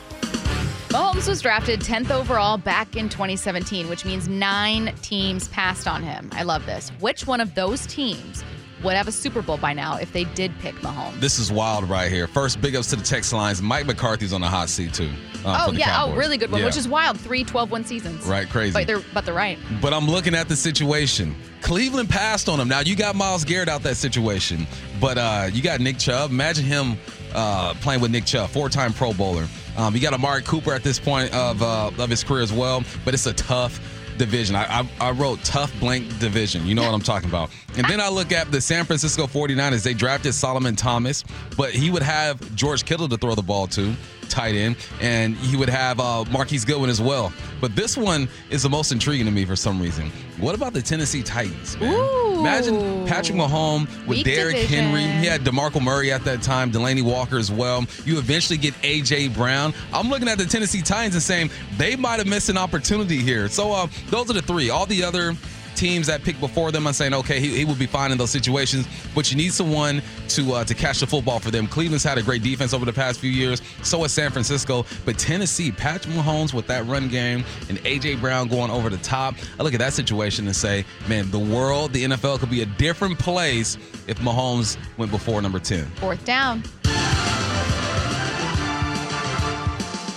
Mahomes 0.89 1.29
was 1.29 1.43
drafted 1.43 1.81
10th 1.81 2.11
overall 2.11 2.57
back 2.57 2.95
in 2.97 3.09
2017, 3.11 3.89
which 3.89 4.05
means 4.07 4.27
nine 4.29 4.95
teams 5.03 5.49
passed 5.49 5.87
on 5.89 6.03
him. 6.05 6.31
I 6.33 6.45
love 6.45 6.65
this. 6.67 6.89
Which 7.01 7.27
one 7.27 7.41
of 7.41 7.55
those 7.55 7.85
teams 7.87 8.45
would 8.85 8.94
have 8.94 9.09
a 9.09 9.12
Super 9.12 9.42
Bowl 9.42 9.57
by 9.57 9.73
now 9.73 9.97
if 9.97 10.12
they 10.12 10.25
did 10.25 10.57
pick 10.61 10.75
Mahomes. 10.77 11.18
This 11.20 11.38
is 11.38 11.51
wild 11.51 11.88
right 11.88 12.11
here. 12.12 12.27
First, 12.27 12.61
big 12.61 12.77
ups 12.77 12.88
to 12.90 12.97
the 12.97 13.03
text 13.03 13.33
lines. 13.33 13.61
Mike 13.61 13.87
McCarthy's 13.87 14.33
on 14.33 14.40
the 14.40 14.47
hot 14.49 14.68
seat 14.68 14.92
too. 14.94 15.11
uh, 15.44 15.59
oh 15.62 15.66
for 15.66 15.73
the 15.73 15.79
yeah, 15.81 16.05
oh 16.05 16.14
really 16.14 16.37
good 16.37 16.51
one, 16.53 16.61
Yeah. 16.61 16.66
which 16.66 16.77
is 16.77 16.87
wild. 16.87 17.18
Three 17.18 17.44
12-win 17.44 17.85
seasons. 17.85 18.25
Right, 18.27 18.49
crazy. 18.49 18.73
But 18.73 18.87
they're 18.87 19.03
but 19.12 19.25
they're 19.25 19.35
right. 19.35 19.59
But 19.83 19.92
I'm 19.92 20.07
looking 20.07 20.35
at 20.35 20.49
the 20.49 20.57
situation. 20.57 21.35
Cleveland 21.62 22.11
passed 22.11 22.49
on 22.49 22.61
him. 22.61 22.68
Now 22.68 22.81
you 22.81 22.94
got 22.94 23.16
Myles 23.16 23.44
Garrett 23.44 23.68
out 23.70 23.83
that 23.85 23.97
situation, 23.97 24.66
but 25.01 25.16
uh, 25.18 25.49
you 25.53 25.62
got 25.62 25.81
Nick 25.81 25.99
Chubb. 25.99 26.31
Imagine 26.31 26.64
him 26.64 26.97
uh, 27.35 27.73
playing 27.81 28.01
with 28.03 28.11
Nick 28.11 28.27
Chubb, 28.27 28.51
four-time 28.51 28.92
Pro 28.92 29.12
Bowler. 29.14 29.47
Um, 29.77 29.94
you 29.94 30.01
got 30.01 30.12
Amari 30.12 30.42
Cooper 30.42 30.73
at 30.73 30.83
this 30.85 31.01
point 31.01 31.33
of 31.35 31.62
uh, 31.62 31.90
of 31.99 32.11
his 32.11 32.23
career 32.23 32.42
as 32.42 32.53
well, 32.53 32.85
but 33.05 33.14
it's 33.14 33.27
a 33.27 33.33
tough 33.33 33.81
division. 34.18 34.57
I, 34.57 34.81
I, 34.81 34.88
I 35.00 35.11
wrote 35.11 35.42
tough 35.44 35.72
blank 35.81 36.18
division. 36.18 36.66
You 36.66 36.74
know 36.74 36.83
what 36.83 36.94
I'm 36.94 37.00
talking 37.00 37.29
about. 37.29 37.50
And 37.77 37.87
then 37.88 38.00
I 38.00 38.09
look 38.09 38.33
at 38.33 38.50
the 38.50 38.61
San 38.61 38.85
Francisco 38.85 39.27
49ers. 39.27 39.83
They 39.83 39.94
drafted 39.94 40.35
Solomon 40.35 40.77
Thomas, 40.77 41.24
but 41.57 41.70
he 41.70 41.90
would 41.90 42.03
have 42.03 42.55
George 42.55 42.85
Kittle 42.85 43.09
to 43.09 43.16
throw 43.16 43.35
the 43.35 43.42
ball 43.42 43.66
to, 43.68 43.94
tight 44.29 44.55
end, 44.55 44.77
and 45.00 45.37
he 45.37 45.57
would 45.57 45.68
have 45.68 46.00
uh, 46.00 46.24
Marquise 46.31 46.64
Goodwin 46.64 46.90
as 46.90 47.00
well. 47.00 47.33
But 47.64 47.74
this 47.74 47.96
one 47.96 48.29
is 48.50 48.62
the 48.62 48.68
most 48.68 48.92
intriguing 48.92 49.24
to 49.24 49.33
me 49.33 49.46
for 49.46 49.57
some 49.57 49.81
reason. 49.81 50.11
What 50.38 50.55
about 50.55 50.74
the 50.74 50.83
Tennessee 50.83 51.22
Titans, 51.22 51.81
man? 51.81 51.94
Ooh. 51.94 52.40
Imagine 52.40 53.07
Patrick 53.07 53.38
Mahomes 53.38 53.88
with 54.00 54.18
Weak 54.18 54.27
Derrick 54.27 54.57
Henry. 54.57 55.00
division. 55.00 55.20
He 55.20 55.27
had 55.27 55.40
DeMarco 55.40 55.81
Murray 55.83 56.12
at 56.12 56.22
that 56.24 56.42
time, 56.42 56.70
Delanie 56.70 57.00
Walker 57.00 57.38
as 57.38 57.50
well. 57.50 57.87
You 58.05 58.18
eventually 58.18 58.59
get 58.59 58.74
A.J. 58.83 59.29
Brown. 59.29 59.72
I'm 59.94 60.11
looking 60.11 60.29
at 60.29 60.37
the 60.37 60.44
Tennessee 60.44 60.83
Titans 60.83 61.14
and 61.14 61.22
saying 61.22 61.50
they 61.79 61.96
might 61.96 62.18
have 62.18 62.27
missed 62.27 62.50
an 62.50 62.59
opportunity 62.59 63.16
here. 63.16 63.48
So 63.48 63.72
uh, 63.72 63.87
those 64.11 64.29
are 64.29 64.35
the 64.35 64.42
three. 64.42 64.68
All 64.68 64.85
the 64.85 65.03
other 65.03 65.35
teams 65.75 66.07
that 66.07 66.23
pick 66.23 66.39
before 66.41 66.73
them, 66.73 66.87
I'm 66.87 66.93
saying, 66.93 67.15
okay, 67.15 67.41
he, 67.41 67.57
he 67.57 67.65
will 67.65 67.75
be 67.75 67.87
fine 67.87 68.13
in 68.13 68.19
those 68.19 68.31
situations. 68.31 68.87
But 69.15 69.31
you 69.31 69.37
need 69.37 69.53
someone 69.53 70.03
to 70.29 70.55
uh, 70.55 70.65
to 70.65 70.75
catch 70.75 71.01
the 71.01 71.07
football 71.07 71.41
for 71.41 71.51
them. 71.51 71.67
Cleveland's 71.67 72.05
had 72.05 72.19
a 72.19 72.23
great 72.23 72.43
defense 72.43 72.73
over 72.73 72.85
the 72.85 72.93
past 72.93 73.21
few 73.21 73.31
years. 73.31 73.63
So 73.83 74.03
has 74.03 74.13
San 74.13 74.31
Francisco. 74.31 74.85
But 75.05 75.19
Tennessee, 75.19 75.71
Patrick 75.71 76.15
Mahomes 76.15 76.55
with 76.55 76.67
that 76.67 76.87
run 76.87 77.09
game 77.09 77.45
and 77.69 77.81
A.J. 77.85 78.17
Brown 78.17 78.49
going 78.49 78.71
over 78.71 78.91
the 78.91 78.99
top. 78.99 79.35
I 79.59 79.63
look 79.63 79.75
at 79.75 79.81
that 79.81 79.93
situation 79.93 80.47
and 80.47 80.57
say, 80.57 80.85
man, 81.09 81.31
the 81.31 81.39
world, 81.39 81.93
the 81.93 82.05
NFL 82.05 82.39
could 82.39 82.51
be 82.51 82.63
a 82.63 82.67
different 82.67 83.19
place 83.19 83.77
if 84.07 84.19
Mahomes 84.19 84.77
went 84.97 85.11
before 85.11 85.41
number 85.43 85.59
10. 85.59 85.87
Fourth 85.97 86.25
down. 86.25 86.63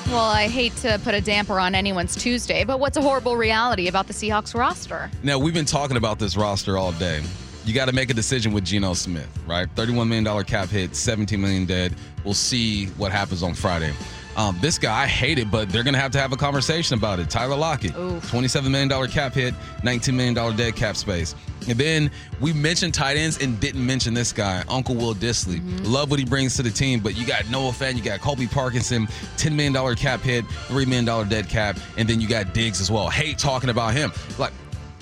Well, 0.09 0.23
I 0.23 0.47
hate 0.47 0.73
to 0.77 1.01
put 1.03 1.15
a 1.15 1.19
damper 1.19 1.59
on 1.59 1.75
anyone's 1.75 2.15
Tuesday, 2.15 2.63
but 2.63 2.79
what's 2.79 2.95
a 2.95 3.01
horrible 3.01 3.35
reality 3.35 3.89
about 3.89 4.07
the 4.07 4.13
Seahawks 4.13 4.55
roster? 4.55 5.11
Now, 5.21 5.37
we've 5.37 5.53
been 5.53 5.65
talking 5.65 5.97
about 5.97 6.17
this 6.17 6.37
roster 6.37 6.77
all 6.77 6.93
day. 6.93 7.21
You 7.65 7.73
got 7.73 7.87
to 7.87 7.91
make 7.93 8.09
a 8.09 8.13
decision 8.13 8.53
with 8.53 8.63
Geno 8.63 8.93
Smith, 8.93 9.27
right? 9.45 9.67
$31 9.75 10.07
million 10.07 10.43
cap 10.45 10.69
hit, 10.69 10.95
17 10.95 11.41
million 11.41 11.65
dead. 11.65 11.93
We'll 12.23 12.33
see 12.33 12.85
what 12.91 13.11
happens 13.11 13.43
on 13.43 13.53
Friday. 13.53 13.91
Um, 14.37 14.55
this 14.61 14.77
guy, 14.77 15.03
I 15.03 15.07
hate 15.07 15.39
it, 15.39 15.49
but 15.49 15.69
they're 15.69 15.83
going 15.83 15.95
to 15.95 15.99
have 15.99 16.11
to 16.11 16.19
have 16.19 16.31
a 16.31 16.37
conversation 16.37 16.95
about 16.95 17.19
it. 17.19 17.27
Tyler 17.27 17.55
Lockett, 17.55 17.95
Oof. 17.97 18.31
$27 18.31 18.69
million 18.69 19.09
cap 19.09 19.33
hit, 19.33 19.55
$19 19.81 20.13
million 20.13 20.55
dead 20.55 20.75
cap 20.75 20.95
space. 20.95 21.35
And 21.67 21.77
then 21.77 22.11
we 22.39 22.53
mentioned 22.53 22.93
tight 22.93 23.17
ends 23.17 23.41
and 23.41 23.59
didn't 23.59 23.83
mention 23.83 24.13
this 24.13 24.31
guy, 24.31 24.63
Uncle 24.69 24.95
Will 24.95 25.15
Dissly. 25.15 25.59
Love 25.85 26.11
what 26.11 26.19
he 26.19 26.25
brings 26.25 26.55
to 26.57 26.63
the 26.63 26.69
team, 26.69 26.99
but 26.99 27.17
you 27.17 27.25
got 27.25 27.49
Noah 27.49 27.71
Fant, 27.71 27.95
you 27.95 28.03
got 28.03 28.21
Colby 28.21 28.45
Parkinson, 28.45 29.07
$10 29.37 29.53
million 29.53 29.95
cap 29.95 30.21
hit, 30.21 30.45
$3 30.45 30.85
million 30.87 31.27
dead 31.27 31.49
cap, 31.49 31.79
and 31.97 32.07
then 32.07 32.21
you 32.21 32.27
got 32.29 32.53
Diggs 32.53 32.79
as 32.79 32.91
well. 32.91 33.09
Hate 33.09 33.39
talking 33.39 33.71
about 33.71 33.93
him. 33.95 34.11
Like, 34.37 34.53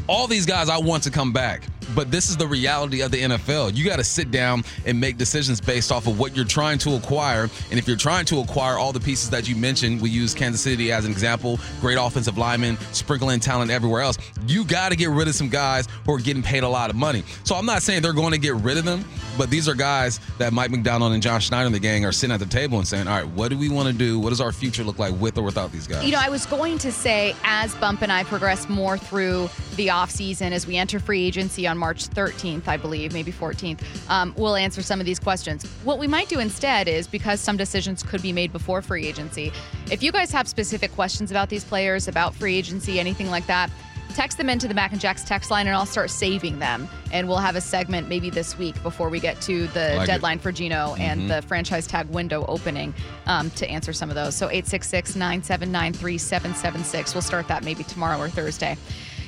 all 0.08 0.28
these 0.28 0.46
guys 0.46 0.70
I 0.70 0.78
want 0.78 1.04
to 1.04 1.12
come 1.12 1.34
back. 1.34 1.64
But 1.94 2.12
this 2.12 2.30
is 2.30 2.38
the 2.38 2.48
reality 2.48 3.02
of 3.02 3.12
the 3.12 3.22
NFL. 3.22 3.76
You 3.76 3.86
got 3.86 3.98
to 3.98 4.04
sit 4.04 4.32
down 4.32 4.64
and 4.86 5.00
make 5.00 5.18
decisions 5.18 5.62
based 5.62 5.92
off 5.92 6.08
of 6.08 6.20
what 6.20 6.36
you're 6.36 6.46
trying 6.46 6.78
to 6.80 6.96
acquire. 6.96 7.50
And 7.70 7.80
if 7.80 7.88
you're 7.88 7.98
trying 7.98 8.26
to 8.26 8.40
acquire 8.40 8.78
all 8.78 8.92
the 8.94 9.00
pieces 9.00 9.30
that 9.30 9.48
you 9.48 9.56
mentioned, 9.56 10.02
we 10.02 10.10
use 10.10 10.34
Kansas 10.34 10.62
City 10.62 10.92
as 10.92 11.06
an 11.06 11.12
example, 11.12 11.60
great 11.82 11.98
offensive 12.00 12.38
linemen, 12.38 12.78
sprinkling 12.92 13.40
talent 13.40 13.72
everywhere 13.72 14.02
else. 14.02 14.18
You 14.48 14.66
got 14.66 14.90
to 14.90 14.96
get 14.96 15.10
rid 15.10 15.28
of 15.28 15.36
some 15.36 15.50
guys 15.50 15.88
who 16.06 16.14
are 16.14 16.20
getting 16.20 16.44
paid 16.44 16.64
a 16.64 16.70
lot 16.70 16.90
of 16.90 16.96
money. 16.96 17.24
So 17.44 17.56
I'm 17.56 17.66
not 17.66 17.82
saying 17.82 18.02
they're 18.02 18.14
going 18.14 18.32
to 18.32 18.40
get 18.40 18.56
rid 18.56 18.78
of 18.78 18.86
them, 18.86 19.06
but 19.38 19.50
these 19.50 19.68
are 19.68 19.76
guys 19.76 20.20
that 20.38 20.54
Mike 20.54 20.72
Macdonald 20.72 21.14
and 21.14 21.22
John 21.22 21.40
Schneider 21.40 21.66
and 21.66 21.76
the 21.76 21.80
gang 21.80 22.06
are 22.06 22.12
sitting 22.12 22.34
at 22.34 22.40
the 22.40 22.46
table 22.46 22.78
and 22.78 22.88
saying, 22.88 23.08
all 23.08 23.16
right, 23.16 23.28
what 23.28 23.50
do 23.50 23.58
we 23.58 23.70
want 23.70 23.88
to 23.88 23.94
do? 23.94 24.20
What 24.20 24.30
does 24.30 24.42
our 24.42 24.52
future 24.52 24.84
look 24.84 25.00
like 25.00 25.14
with 25.20 25.38
or 25.38 25.44
without 25.44 25.72
these 25.72 25.88
guys? 25.88 26.06
You 26.06 26.12
know, 26.12 26.22
I 26.22 26.30
was 26.30 26.46
going 26.46 26.78
to 26.80 26.92
say 26.92 27.36
as 27.44 27.76
Bump 27.76 28.02
and 28.02 28.12
I 28.12 28.24
progress 28.24 28.68
more 28.70 28.98
through 28.98 29.50
the 29.76 29.88
offseason, 29.88 30.52
as 30.52 30.66
we 30.66 30.78
enter 30.78 31.00
free 31.00 31.26
agency 31.26 31.68
on 31.68 31.75
March 31.78 32.08
13th, 32.10 32.68
I 32.68 32.78
believe, 32.78 33.14
maybe 33.14 33.32
14th, 33.32 33.82
um, 34.10 34.34
we'll 34.38 34.56
answer 34.56 34.82
some 34.82 35.00
of 35.00 35.06
these 35.06 35.20
questions. 35.20 35.66
What 35.84 36.00
we 36.00 36.08
might 36.08 36.30
do 36.30 36.40
instead 36.40 36.88
is 36.88 37.08
because 37.08 37.40
some 37.40 37.58
decisions 37.58 38.04
could 38.04 38.22
be 38.22 38.32
made 38.32 38.52
before 38.52 38.82
free 38.82 39.06
agency, 39.08 39.52
if 39.92 40.02
you 40.04 40.12
guys 40.12 40.32
have 40.32 40.48
specific 40.48 40.92
questions 40.94 41.32
about 41.32 41.50
these 41.50 41.64
players, 41.64 42.08
about 42.08 42.34
free 42.36 42.56
agency, 42.56 43.00
anything 43.00 43.30
like 43.30 43.46
that, 43.48 43.70
text 44.14 44.38
them 44.38 44.50
into 44.50 44.66
the 44.68 44.74
Mac 44.74 44.94
and 44.94 45.02
Jacks 45.02 45.26
text 45.26 45.52
line 45.52 45.68
and 45.68 45.76
I'll 45.76 45.86
start 45.86 46.10
saving 46.10 46.60
them. 46.60 46.88
And 47.12 47.28
we'll 47.28 47.38
have 47.38 47.58
a 47.58 47.62
segment 47.62 48.08
maybe 48.08 48.30
this 48.30 48.58
week 48.58 48.82
before 48.82 49.10
we 49.10 49.20
get 49.20 49.42
to 49.42 49.68
the 49.68 49.96
Like 49.98 50.04
it. 50.08 50.12
deadline 50.12 50.40
for 50.40 50.54
Geno 50.54 50.96
and 50.98 51.30
the 51.30 51.42
franchise 51.42 51.86
tag 51.86 52.08
window 52.08 52.46
opening 52.48 52.94
um, 53.26 53.50
to 53.52 53.68
answer 53.70 53.92
some 53.92 54.10
of 54.10 54.16
those. 54.16 54.34
So 54.34 54.46
866 54.46 55.18
979 55.18 55.94
3776. 55.94 57.14
We'll 57.14 57.22
start 57.22 57.48
that 57.50 57.66
maybe 57.66 57.84
tomorrow 57.84 58.18
or 58.20 58.30
Thursday. 58.30 58.78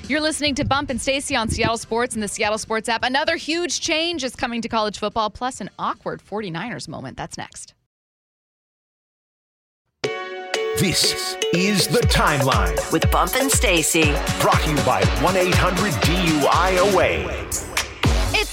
You're 0.10 0.22
listening 0.22 0.56
to 0.56 0.64
Bump 0.64 0.90
and 0.90 1.02
Stacy 1.02 1.36
on 1.36 1.50
Seattle 1.50 1.78
Sports 1.78 2.14
and 2.14 2.24
the 2.24 2.30
Seattle 2.30 2.58
Sports 2.58 2.88
app. 2.88 3.04
Another 3.04 3.36
huge 3.36 3.82
change 3.82 4.24
is 4.24 4.38
coming 4.38 4.62
to 4.62 4.70
college 4.70 5.00
football, 5.00 5.30
plus 5.30 5.60
an 5.60 5.70
awkward 5.78 6.22
49ers 6.24 6.88
moment. 6.88 7.18
That's 7.18 7.38
next. 7.38 7.74
This 10.80 11.36
is 11.54 11.88
the 11.90 12.00
timeline. 12.10 12.94
With 12.94 13.12
Bump 13.12 13.36
and 13.36 13.52
Stacy. 13.52 14.14
Brought 14.40 14.62
to 14.62 14.70
you 14.70 14.78
by 14.86 15.04
1 15.22 15.36
800 15.36 15.92
DUIOA. 15.94 17.77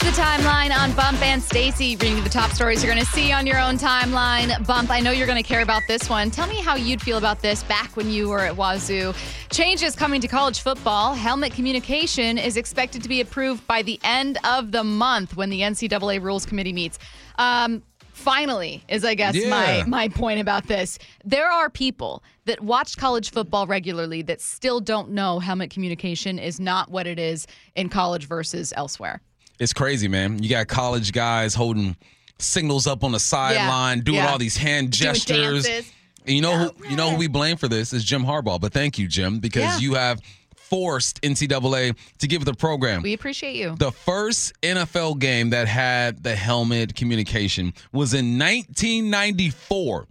The 0.04 0.10
timeline 0.20 0.70
on 0.70 0.92
Bump 0.92 1.22
and 1.22 1.42
Stacy, 1.42 1.96
reading 1.96 2.22
the 2.22 2.28
top 2.28 2.50
stories 2.50 2.84
you're 2.84 2.92
going 2.92 3.04
to 3.04 3.10
see 3.10 3.32
on 3.32 3.46
your 3.46 3.58
own 3.58 3.78
timeline. 3.78 4.64
Bump, 4.66 4.90
I 4.90 5.00
know 5.00 5.10
you're 5.12 5.26
going 5.26 5.42
to 5.42 5.48
care 5.48 5.62
about 5.62 5.80
this 5.88 6.10
one. 6.10 6.30
Tell 6.30 6.46
me 6.46 6.60
how 6.60 6.76
you'd 6.76 7.00
feel 7.00 7.16
about 7.16 7.40
this 7.40 7.62
back 7.62 7.96
when 7.96 8.10
you 8.10 8.28
were 8.28 8.40
at 8.40 8.54
Wazzu. 8.54 9.16
Changes 9.50 9.96
coming 9.96 10.20
to 10.20 10.28
college 10.28 10.60
football. 10.60 11.14
Helmet 11.14 11.54
communication 11.54 12.36
is 12.36 12.58
expected 12.58 13.02
to 13.02 13.08
be 13.08 13.22
approved 13.22 13.66
by 13.66 13.80
the 13.80 13.98
end 14.04 14.36
of 14.44 14.72
the 14.72 14.84
month 14.84 15.38
when 15.38 15.48
the 15.48 15.62
NCAA 15.62 16.20
Rules 16.22 16.44
Committee 16.44 16.74
meets. 16.74 16.98
Um, 17.38 17.82
finally, 18.12 18.84
is 18.88 19.06
I 19.06 19.14
guess 19.14 19.34
Yeah. 19.34 19.48
my 19.48 19.84
my 19.86 20.08
point 20.08 20.38
about 20.38 20.66
this. 20.66 20.98
There 21.24 21.50
are 21.50 21.70
people 21.70 22.22
that 22.44 22.60
watch 22.60 22.98
college 22.98 23.30
football 23.30 23.66
regularly 23.66 24.20
that 24.22 24.42
still 24.42 24.80
don't 24.80 25.12
know 25.12 25.38
helmet 25.38 25.70
communication 25.70 26.38
is 26.38 26.60
not 26.60 26.90
what 26.90 27.06
it 27.06 27.18
is 27.18 27.46
in 27.74 27.88
college 27.88 28.28
versus 28.28 28.72
elsewhere. 28.76 29.22
It's 29.58 29.72
crazy, 29.72 30.08
man. 30.08 30.42
You 30.42 30.48
got 30.48 30.66
college 30.68 31.12
guys 31.12 31.54
holding 31.54 31.96
signals 32.38 32.86
up 32.86 33.04
on 33.04 33.12
the 33.12 33.20
sideline, 33.20 34.00
doing 34.00 34.16
yeah. 34.18 34.30
all 34.30 34.38
these 34.38 34.56
hand 34.56 34.92
gestures. 34.92 35.66
And 35.66 36.34
you 36.34 36.40
know 36.40 36.56
who 36.56 36.88
you 36.88 36.96
know 36.96 37.10
who 37.10 37.16
we 37.16 37.28
blame 37.28 37.56
for 37.56 37.68
this 37.68 37.92
is 37.92 38.02
Jim 38.04 38.24
Harbaugh. 38.24 38.60
But 38.60 38.72
thank 38.72 38.98
you, 38.98 39.06
Jim, 39.06 39.38
because 39.40 39.62
Yeah. 39.62 39.78
you 39.78 39.94
have 39.94 40.20
forced 40.56 41.20
NCAA 41.22 41.94
to 42.18 42.26
give 42.26 42.44
the 42.44 42.54
program. 42.54 43.02
We 43.02 43.12
appreciate 43.12 43.54
you. 43.56 43.76
the 43.78 43.92
first 43.92 44.54
NFL 44.62 45.18
game 45.18 45.50
that 45.50 45.68
had 45.68 46.22
the 46.22 46.34
helmet 46.34 46.94
communication 46.96 47.74
was 47.92 48.14
in 48.14 48.38
1994, 48.38 50.06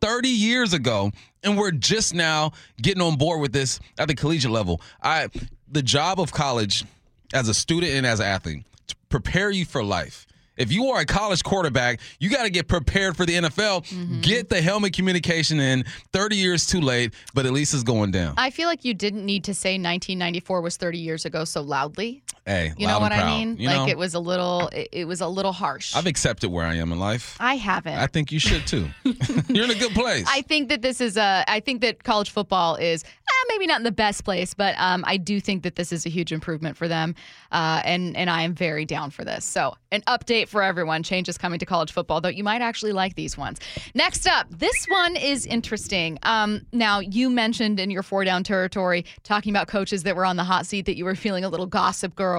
30 0.00 0.28
years 0.28 0.72
ago, 0.72 1.12
and 1.44 1.56
we're 1.56 1.70
just 1.70 2.12
now 2.14 2.52
getting 2.80 3.00
on 3.00 3.16
board 3.16 3.40
with 3.40 3.52
this 3.52 3.78
at 3.98 4.08
the 4.08 4.14
collegiate 4.14 4.50
level. 4.50 4.80
I 5.02 5.28
the 5.70 5.82
job 5.82 6.20
of 6.20 6.32
college 6.32 6.84
as 7.32 7.48
a 7.48 7.54
student 7.54 7.92
and 7.92 8.04
as 8.04 8.20
an 8.20 8.26
athlete 8.26 8.64
prepare 9.12 9.50
you 9.50 9.66
for 9.66 9.84
life. 9.84 10.26
If 10.56 10.72
you 10.72 10.86
are 10.88 11.00
a 11.00 11.06
college 11.06 11.44
quarterback, 11.44 12.00
you 12.18 12.28
got 12.30 12.44
to 12.44 12.50
get 12.50 12.66
prepared 12.66 13.16
for 13.16 13.24
the 13.24 13.34
NFL. 13.34 13.86
Mm-hmm. 13.86 14.20
Get 14.20 14.48
the 14.48 14.60
helmet 14.60 14.94
communication 14.94 15.60
in. 15.60 15.84
30 16.12 16.36
years 16.36 16.66
too 16.66 16.80
late, 16.80 17.14
but 17.34 17.46
at 17.46 17.52
least 17.52 17.74
it's 17.74 17.82
going 17.82 18.10
down. 18.10 18.34
I 18.36 18.50
feel 18.50 18.68
like 18.68 18.84
you 18.84 18.94
didn't 18.94 19.24
need 19.24 19.44
to 19.44 19.54
say 19.54 19.72
1994 19.72 20.60
was 20.60 20.76
30 20.76 20.98
years 20.98 21.24
ago 21.24 21.44
so 21.44 21.60
loudly. 21.62 22.22
Hey, 22.46 22.72
You 22.76 22.86
know 22.86 22.98
what 22.98 23.12
I 23.12 23.26
mean? 23.26 23.56
You 23.58 23.68
like 23.68 23.76
know, 23.76 23.86
it 23.88 23.98
was 23.98 24.14
a 24.14 24.20
little 24.20 24.68
it, 24.68 24.88
it 24.92 25.04
was 25.04 25.20
a 25.20 25.28
little 25.28 25.52
harsh. 25.52 25.94
I've 25.94 26.06
accepted 26.06 26.50
where 26.50 26.66
I 26.66 26.76
am 26.76 26.92
in 26.92 26.98
life. 26.98 27.36
I 27.40 27.56
haven't. 27.56 27.94
I 27.98 28.06
think 28.06 28.32
you 28.32 28.38
should 28.38 28.66
too. 28.66 28.88
You're 29.48 29.64
in 29.64 29.70
a 29.70 29.78
good 29.78 29.92
place. 29.92 30.26
I 30.28 30.42
think 30.42 30.68
that 30.68 30.82
this 30.82 31.00
is 31.00 31.16
a. 31.16 31.44
I 31.48 31.60
think 31.60 31.80
that 31.82 32.04
college 32.04 32.30
football 32.30 32.76
is 32.76 33.04
maybe 33.52 33.66
not 33.66 33.80
in 33.80 33.84
the 33.84 33.92
best 33.92 34.24
place, 34.24 34.54
but 34.54 34.74
um, 34.78 35.04
I 35.06 35.16
do 35.16 35.40
think 35.40 35.62
that 35.62 35.76
this 35.76 35.92
is 35.92 36.06
a 36.06 36.08
huge 36.08 36.32
improvement 36.32 36.76
for 36.76 36.88
them, 36.88 37.14
uh, 37.50 37.82
and 37.84 38.16
and 38.16 38.30
I 38.30 38.42
am 38.42 38.54
very 38.54 38.84
down 38.84 39.10
for 39.10 39.24
this. 39.24 39.44
So, 39.44 39.76
an 39.90 40.02
update 40.02 40.48
for 40.48 40.62
everyone: 40.62 41.02
change 41.02 41.28
is 41.28 41.38
coming 41.38 41.58
to 41.58 41.66
college 41.66 41.92
football, 41.92 42.20
though 42.20 42.28
you 42.28 42.44
might 42.44 42.62
actually 42.62 42.92
like 42.92 43.14
these 43.14 43.36
ones. 43.36 43.60
Next 43.94 44.26
up, 44.26 44.46
this 44.50 44.86
one 44.88 45.16
is 45.16 45.46
interesting. 45.46 46.18
Um, 46.22 46.66
now, 46.72 47.00
you 47.00 47.30
mentioned 47.30 47.78
in 47.78 47.90
your 47.90 48.02
four 48.02 48.24
down 48.24 48.44
territory 48.44 49.04
talking 49.22 49.52
about 49.52 49.68
coaches 49.68 50.02
that 50.04 50.16
were 50.16 50.24
on 50.24 50.36
the 50.36 50.44
hot 50.44 50.66
seat 50.66 50.86
that 50.86 50.96
you 50.96 51.04
were 51.04 51.14
feeling 51.14 51.44
a 51.44 51.48
little 51.48 51.66
gossip 51.66 52.14
girl. 52.14 52.31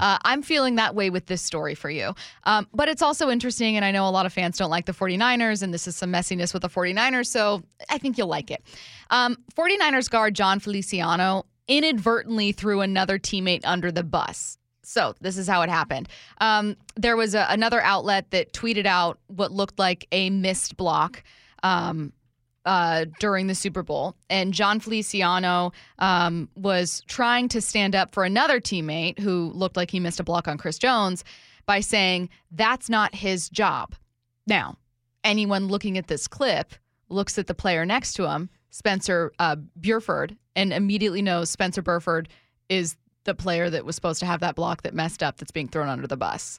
Uh, 0.00 0.18
I'm 0.24 0.42
feeling 0.42 0.76
that 0.76 0.94
way 0.94 1.10
with 1.10 1.26
this 1.26 1.42
story 1.42 1.74
for 1.74 1.90
you, 1.90 2.14
um, 2.44 2.66
but 2.72 2.88
it's 2.88 3.02
also 3.02 3.30
interesting, 3.30 3.76
and 3.76 3.84
I 3.84 3.90
know 3.90 4.08
a 4.08 4.10
lot 4.10 4.26
of 4.26 4.32
fans 4.32 4.58
don't 4.58 4.70
like 4.70 4.86
the 4.86 4.92
49ers, 4.92 5.62
and 5.62 5.72
this 5.72 5.86
is 5.86 5.96
some 5.96 6.12
messiness 6.12 6.52
with 6.52 6.62
the 6.62 6.68
49ers, 6.68 7.26
so 7.26 7.62
I 7.90 7.98
think 7.98 8.18
you'll 8.18 8.28
like 8.28 8.50
it. 8.50 8.62
Um, 9.10 9.36
49ers 9.54 10.10
guard 10.10 10.34
Jon 10.34 10.60
Feliciano 10.60 11.44
inadvertently 11.68 12.52
threw 12.52 12.80
another 12.80 13.18
teammate 13.18 13.62
under 13.64 13.92
the 13.92 14.02
bus. 14.02 14.58
So 14.84 15.14
this 15.20 15.38
is 15.38 15.46
how 15.46 15.62
it 15.62 15.70
happened. 15.70 16.08
Um, 16.40 16.76
there 16.96 17.16
was 17.16 17.34
a, 17.34 17.46
another 17.48 17.80
outlet 17.80 18.30
that 18.32 18.52
tweeted 18.52 18.84
out 18.84 19.18
what 19.28 19.52
looked 19.52 19.78
like 19.78 20.06
a 20.12 20.28
missed 20.30 20.76
block 20.76 21.22
um, 21.62 22.12
uh, 22.64 23.06
during 23.18 23.46
the 23.46 23.54
Super 23.54 23.82
Bowl, 23.82 24.14
and 24.30 24.52
Jon 24.52 24.80
Feliciano 24.80 25.72
um, 25.98 26.48
was 26.54 27.02
trying 27.08 27.48
to 27.48 27.60
stand 27.60 27.94
up 27.94 28.14
for 28.14 28.24
another 28.24 28.60
teammate 28.60 29.18
who 29.18 29.50
looked 29.54 29.76
like 29.76 29.90
he 29.90 30.00
missed 30.00 30.20
a 30.20 30.24
block 30.24 30.46
on 30.46 30.58
Chris 30.58 30.78
Jones 30.78 31.24
by 31.66 31.80
saying 31.80 32.28
that's 32.50 32.88
not 32.88 33.14
his 33.14 33.48
job. 33.48 33.94
Now, 34.46 34.76
anyone 35.24 35.68
looking 35.68 35.98
at 35.98 36.08
this 36.08 36.28
clip 36.28 36.74
looks 37.08 37.38
at 37.38 37.46
the 37.46 37.54
player 37.54 37.84
next 37.84 38.14
to 38.14 38.28
him, 38.30 38.48
Spencer 38.70 39.32
uh, 39.38 39.56
Burford, 39.76 40.36
and 40.56 40.72
immediately 40.72 41.22
knows 41.22 41.50
Spencer 41.50 41.82
Burford 41.82 42.28
is 42.68 42.96
the 43.24 43.34
player 43.34 43.70
that 43.70 43.84
was 43.84 43.94
supposed 43.94 44.20
to 44.20 44.26
have 44.26 44.40
that 44.40 44.56
block 44.56 44.82
that 44.82 44.94
messed 44.94 45.22
up 45.22 45.36
that's 45.38 45.52
being 45.52 45.68
thrown 45.68 45.88
under 45.88 46.06
the 46.06 46.16
bus. 46.16 46.58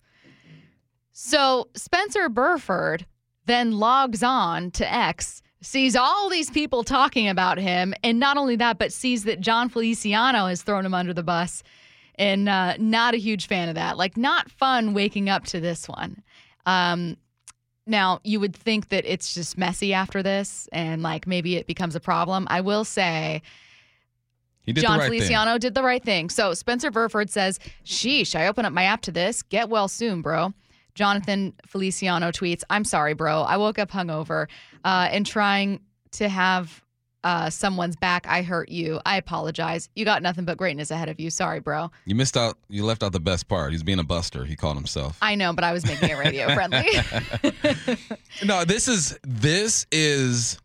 So 1.11 1.69
Spencer 1.75 2.27
Burford 2.29 3.05
then 3.45 3.73
logs 3.73 4.23
on 4.23 4.71
to 4.71 4.91
X, 4.91 5.41
sees 5.63 5.95
all 5.95 6.29
these 6.29 6.49
people 6.49 6.83
talking 6.83 7.27
about 7.27 7.57
him, 7.57 7.93
and 8.03 8.19
not 8.19 8.37
only 8.37 8.55
that, 8.57 8.77
but 8.77 8.93
sees 8.93 9.23
that 9.23 9.39
Jon 9.39 9.69
Feliciano 9.69 10.47
has 10.47 10.61
thrown 10.61 10.85
him 10.85 10.93
under 10.93 11.13
the 11.13 11.23
bus. 11.23 11.63
And 12.15 12.47
uh, 12.47 12.75
not 12.77 13.15
a 13.15 13.17
huge 13.17 13.47
fan 13.47 13.69
of 13.69 13.75
that. 13.75 13.97
Like, 13.97 14.17
not 14.17 14.51
fun 14.51 14.93
waking 14.93 15.29
up 15.29 15.45
to 15.45 15.59
this 15.59 15.87
one. 15.89 16.21
Um, 16.67 17.17
now, 17.85 18.19
you 18.23 18.39
would 18.39 18.55
think 18.55 18.89
that 18.89 19.03
it's 19.05 19.33
just 19.33 19.57
messy 19.57 19.93
after 19.93 20.23
this 20.23 20.69
and 20.71 21.01
like 21.01 21.27
maybe 21.27 21.57
it 21.57 21.67
becomes 21.67 21.95
a 21.95 21.99
problem. 21.99 22.47
I 22.49 22.61
will 22.61 22.85
say, 22.85 23.41
did 24.65 24.77
Jon 24.77 24.99
right 24.99 25.07
Feliciano 25.07 25.57
did 25.57 25.73
the 25.73 25.83
right 25.83 26.03
thing. 26.03 26.29
So 26.29 26.53
Spencer 26.53 26.91
Burford 26.91 27.29
says, 27.29 27.59
Sheesh, 27.83 28.35
I 28.39 28.47
open 28.47 28.63
up 28.63 28.71
my 28.71 28.83
app 28.83 29.01
to 29.01 29.11
this. 29.11 29.41
Get 29.41 29.67
well 29.69 29.87
soon, 29.87 30.21
bro. 30.21 30.53
Jonathan 30.95 31.53
Feliciano 31.65 32.31
tweets, 32.31 32.63
I'm 32.69 32.85
sorry, 32.85 33.13
bro. 33.13 33.41
I 33.41 33.57
woke 33.57 33.79
up 33.79 33.91
hungover 33.91 34.47
uh, 34.83 35.09
and 35.11 35.25
trying 35.25 35.79
to 36.11 36.29
have 36.29 36.83
uh, 37.23 37.49
someone's 37.49 37.95
back. 37.95 38.27
I 38.27 38.41
hurt 38.41 38.69
you. 38.69 38.99
I 39.05 39.17
apologize. 39.17 39.89
You 39.95 40.03
got 40.05 40.21
nothing 40.21 40.45
but 40.45 40.57
greatness 40.57 40.91
ahead 40.91 41.07
of 41.09 41.19
you. 41.19 41.29
Sorry, 41.29 41.59
bro. 41.61 41.89
You 42.05 42.15
missed 42.15 42.35
out. 42.35 42.57
You 42.69 42.83
left 42.85 43.01
out 43.01 43.13
the 43.13 43.19
best 43.19 43.47
part. 43.47 43.71
He's 43.71 43.81
being 43.83 43.99
a 43.99 44.03
buster. 44.03 44.43
He 44.45 44.55
called 44.55 44.75
himself. 44.75 45.17
I 45.21 45.35
know, 45.35 45.53
but 45.53 45.63
I 45.63 45.71
was 45.71 45.85
making 45.85 46.09
it 46.09 46.17
radio 46.17 46.53
friendly. 46.53 46.87
No, 48.43 48.65
this 48.65 48.87
is 48.87 49.17
this 49.23 49.85
is 49.91 50.59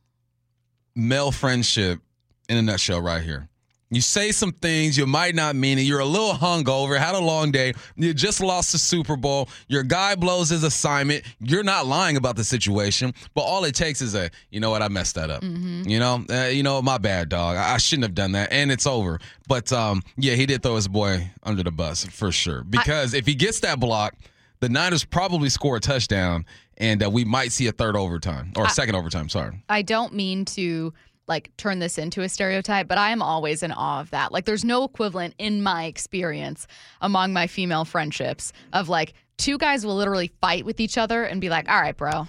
male 0.96 1.30
friendship 1.30 2.00
in 2.48 2.56
a 2.56 2.62
nutshell 2.62 3.00
right 3.00 3.22
here. 3.22 3.47
You 3.90 4.02
say 4.02 4.32
some 4.32 4.52
things 4.52 4.98
you 4.98 5.06
might 5.06 5.34
not 5.34 5.56
mean 5.56 5.78
it. 5.78 5.82
You're 5.82 6.00
a 6.00 6.04
little 6.04 6.34
hungover, 6.34 6.98
had 6.98 7.14
a 7.14 7.20
long 7.20 7.50
day. 7.50 7.72
You 7.96 8.12
just 8.12 8.40
lost 8.40 8.72
the 8.72 8.78
Super 8.78 9.16
Bowl. 9.16 9.48
Your 9.66 9.82
guy 9.82 10.14
blows 10.14 10.50
his 10.50 10.62
assignment. 10.62 11.24
You're 11.40 11.62
not 11.62 11.86
lying 11.86 12.18
about 12.18 12.36
the 12.36 12.44
situation, 12.44 13.14
but 13.34 13.42
all 13.42 13.64
it 13.64 13.74
takes 13.74 14.02
is 14.02 14.14
a, 14.14 14.30
you 14.50 14.60
know 14.60 14.70
what, 14.70 14.82
I 14.82 14.88
messed 14.88 15.14
that 15.14 15.30
up. 15.30 15.42
You 15.42 15.98
know, 15.98 16.24
uh, 16.30 16.48
you 16.48 16.62
know, 16.62 16.82
my 16.82 16.98
bad, 16.98 17.30
dog. 17.30 17.56
I, 17.56 17.74
I 17.74 17.78
shouldn't 17.78 18.04
have 18.04 18.14
done 18.14 18.32
that, 18.32 18.52
and 18.52 18.70
it's 18.70 18.86
over. 18.86 19.20
But 19.48 19.72
um, 19.72 20.02
yeah, 20.18 20.34
he 20.34 20.44
did 20.44 20.62
throw 20.62 20.76
his 20.76 20.88
boy 20.88 21.30
under 21.42 21.62
the 21.62 21.72
bus 21.72 22.04
for 22.04 22.30
sure. 22.30 22.64
Because 22.64 23.14
if 23.14 23.24
he 23.24 23.34
gets 23.34 23.60
that 23.60 23.80
block, 23.80 24.14
the 24.60 24.68
Niners 24.68 25.04
probably 25.04 25.48
score 25.48 25.76
a 25.76 25.80
touchdown, 25.80 26.44
and 26.76 27.02
uh, 27.02 27.08
we 27.08 27.24
might 27.24 27.52
see 27.52 27.66
a 27.68 27.72
third 27.72 27.96
overtime 27.96 28.52
or 28.56 28.68
second 28.68 28.96
overtime. 28.96 29.28
Sorry. 29.28 29.62
I 29.68 29.82
don't 29.82 30.12
mean 30.12 30.44
to 30.46 30.92
like 31.28 31.54
turn 31.56 31.78
this 31.78 31.98
into 31.98 32.22
a 32.22 32.28
stereotype, 32.28 32.88
but 32.88 32.98
I 32.98 33.10
am 33.10 33.22
always 33.22 33.62
in 33.62 33.72
awe 33.72 34.00
of 34.00 34.10
that. 34.10 34.32
Like 34.32 34.44
there's 34.44 34.64
no 34.64 34.84
equivalent 34.84 35.34
in 35.38 35.62
my 35.62 35.84
experience 35.84 36.66
among 37.00 37.32
my 37.32 37.46
female 37.46 37.84
friendships 37.84 38.52
of 38.72 38.88
like 38.88 39.14
two 39.36 39.58
guys 39.58 39.84
will 39.84 39.96
literally 39.96 40.32
fight 40.40 40.64
with 40.64 40.80
each 40.80 40.98
other 40.98 41.24
and 41.24 41.40
be 41.40 41.48
like, 41.48 41.68
"All 41.68 41.80
right, 41.80 41.96
bro. 41.96 42.26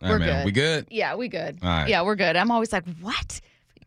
We're 0.00 0.18
right, 0.18 0.24
good. 0.24 0.44
We 0.44 0.52
good? 0.52 0.86
Yeah, 0.90 1.14
we 1.14 1.28
good. 1.28 1.62
Right. 1.62 1.88
Yeah, 1.88 2.02
we're 2.02 2.16
good." 2.16 2.36
I'm 2.36 2.50
always 2.50 2.72
like, 2.72 2.84
"What? 3.00 3.40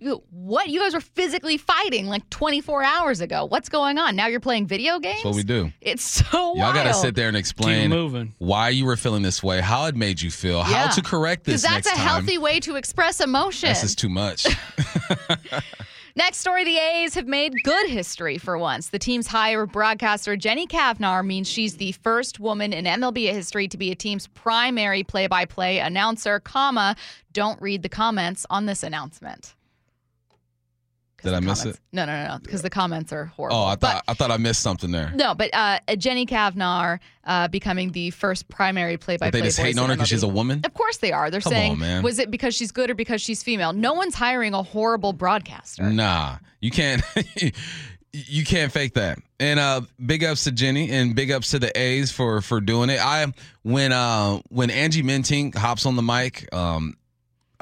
You- 0.06 0.22
What? 0.30 0.70
You 0.70 0.80
guys 0.82 0.94
were 0.94 1.02
physically 1.02 1.58
fighting 1.58 2.06
like 2.08 2.30
24 2.30 2.84
hours 2.84 3.22
ago. 3.22 3.46
What's 3.46 3.70
going 3.70 3.98
on? 3.98 4.16
Now 4.16 4.28
you're 4.28 4.40
playing 4.40 4.68
video 4.68 5.00
games?" 5.00 5.16
That's 5.24 5.26
what 5.26 5.36
we 5.36 5.44
do. 5.44 5.72
It's 5.82 6.04
so 6.04 6.56
Y'all 6.56 6.74
got 6.74 6.84
to 6.84 6.94
sit 6.94 7.16
there 7.16 7.28
and 7.28 7.36
explain 7.38 7.90
moving. 7.90 8.34
why 8.38 8.70
you 8.70 8.86
were 8.86 8.96
feeling 8.98 9.24
this 9.24 9.42
way, 9.42 9.62
how 9.62 9.86
it 9.88 9.96
made 9.96 10.22
you 10.22 10.30
feel, 10.30 10.62
how 10.62 10.88
to 10.90 11.02
correct 11.02 11.44
this 11.46 11.62
Because 11.62 11.62
that's 11.64 11.88
next 11.88 11.88
a 11.88 12.00
time. 12.00 12.08
healthy 12.08 12.38
way 12.38 12.60
to 12.62 12.76
express 12.76 13.20
emotion. 13.20 13.70
This 13.70 13.84
is 13.84 13.96
too 13.96 14.10
much. 14.10 14.46
Next 16.18 16.38
story 16.38 16.64
the 16.64 16.78
A's 16.78 17.14
have 17.16 17.28
made 17.28 17.54
good 17.66 17.90
history 17.90 18.38
for 18.38 18.58
once. 18.58 18.88
The 18.88 19.00
team's 19.00 19.28
hire 19.28 19.66
broadcaster 19.66 20.38
Jenny 20.38 20.66
Cavnar 20.66 21.26
means 21.26 21.46
she's 21.50 21.76
the 21.76 21.92
first 21.92 22.40
woman 22.40 22.72
in 22.72 22.86
MLB 22.86 23.34
history 23.34 23.68
to 23.68 23.78
be 23.78 23.92
a 23.92 23.96
team's 23.96 24.28
primary 24.28 25.04
play 25.04 25.28
by 25.28 25.44
play 25.44 25.80
announcer, 25.80 26.40
comma, 26.40 26.96
don't 27.34 27.62
read 27.62 27.84
the 27.84 27.90
comments 27.90 28.46
on 28.50 28.66
this 28.66 28.82
announcement. 28.82 29.56
Did 31.26 31.34
I 31.34 31.40
miss 31.42 31.60
comments- 31.60 31.80
No, 31.92 32.06
no, 32.06 32.24
no, 32.24 32.34
no, 32.34 32.40
because 32.40 32.62
the 32.62 32.70
comments 32.70 33.12
are 33.12 33.26
horrible. 33.26 33.58
oh, 33.58 33.64
I 33.66 33.76
But- 33.76 33.82
thought 33.92 34.04
I 34.08 34.14
thought 34.14 34.32
I 34.32 34.38
missed 34.38 34.62
something 34.62 34.92
there. 34.92 35.12
no, 35.16 35.36
but 35.36 35.50
uh, 35.54 35.80
Jenny 35.98 36.26
Cavnar 36.26 37.00
uh, 37.26 37.48
becoming 37.50 37.92
the 37.92 38.12
first 38.12 38.48
primary 38.48 38.98
play 38.98 39.18
by 39.18 39.28
But 39.28 39.32
play. 39.34 39.42
they 39.42 39.48
just 39.48 39.60
hating 39.60 39.80
on 39.80 39.90
her 39.90 39.96
because 39.96 40.08
she's 40.10 40.24
a 40.24 40.28
woman. 40.28 40.62
Of 40.64 40.74
course 40.74 40.98
they 40.98 41.12
are. 41.12 41.30
They're 41.30 41.42
Come 41.42 41.52
saying, 41.54 41.72
on, 41.74 41.80
man. 41.80 42.04
was 42.04 42.20
it 42.20 42.32
because 42.32 42.56
she's 42.56 42.72
good 42.72 42.90
or 42.90 42.96
because 42.96 43.22
she's 43.22 43.44
female? 43.44 43.74
No 43.74 43.94
one's 43.94 44.16
hiring 44.16 44.54
a 44.54 44.64
horrible 44.64 45.12
broadcaster. 45.14 45.84
Nah, 45.90 46.38
you 46.62 46.72
can't. 46.72 47.02
you 48.14 48.46
can't 48.46 48.72
fake 48.72 48.94
that. 48.94 49.20
And 49.40 49.60
uh, 49.60 49.82
big 50.06 50.24
ups 50.24 50.46
to 50.46 50.52
Jenny 50.52 50.90
and 50.92 51.16
big 51.16 51.32
ups 51.32 51.52
to 51.52 51.60
the 51.60 51.78
A's 51.78 52.12
for 52.12 52.40
for 52.42 52.62
doing 52.62 52.90
it. 52.90 53.00
I 53.04 53.34
when 53.64 53.92
uh 53.92 54.40
when 54.50 54.70
Angie 54.70 55.04
Mentink 55.04 55.56
hops 55.56 55.86
on 55.86 55.96
the 55.98 56.02
mic, 56.02 56.48
um, 56.54 56.96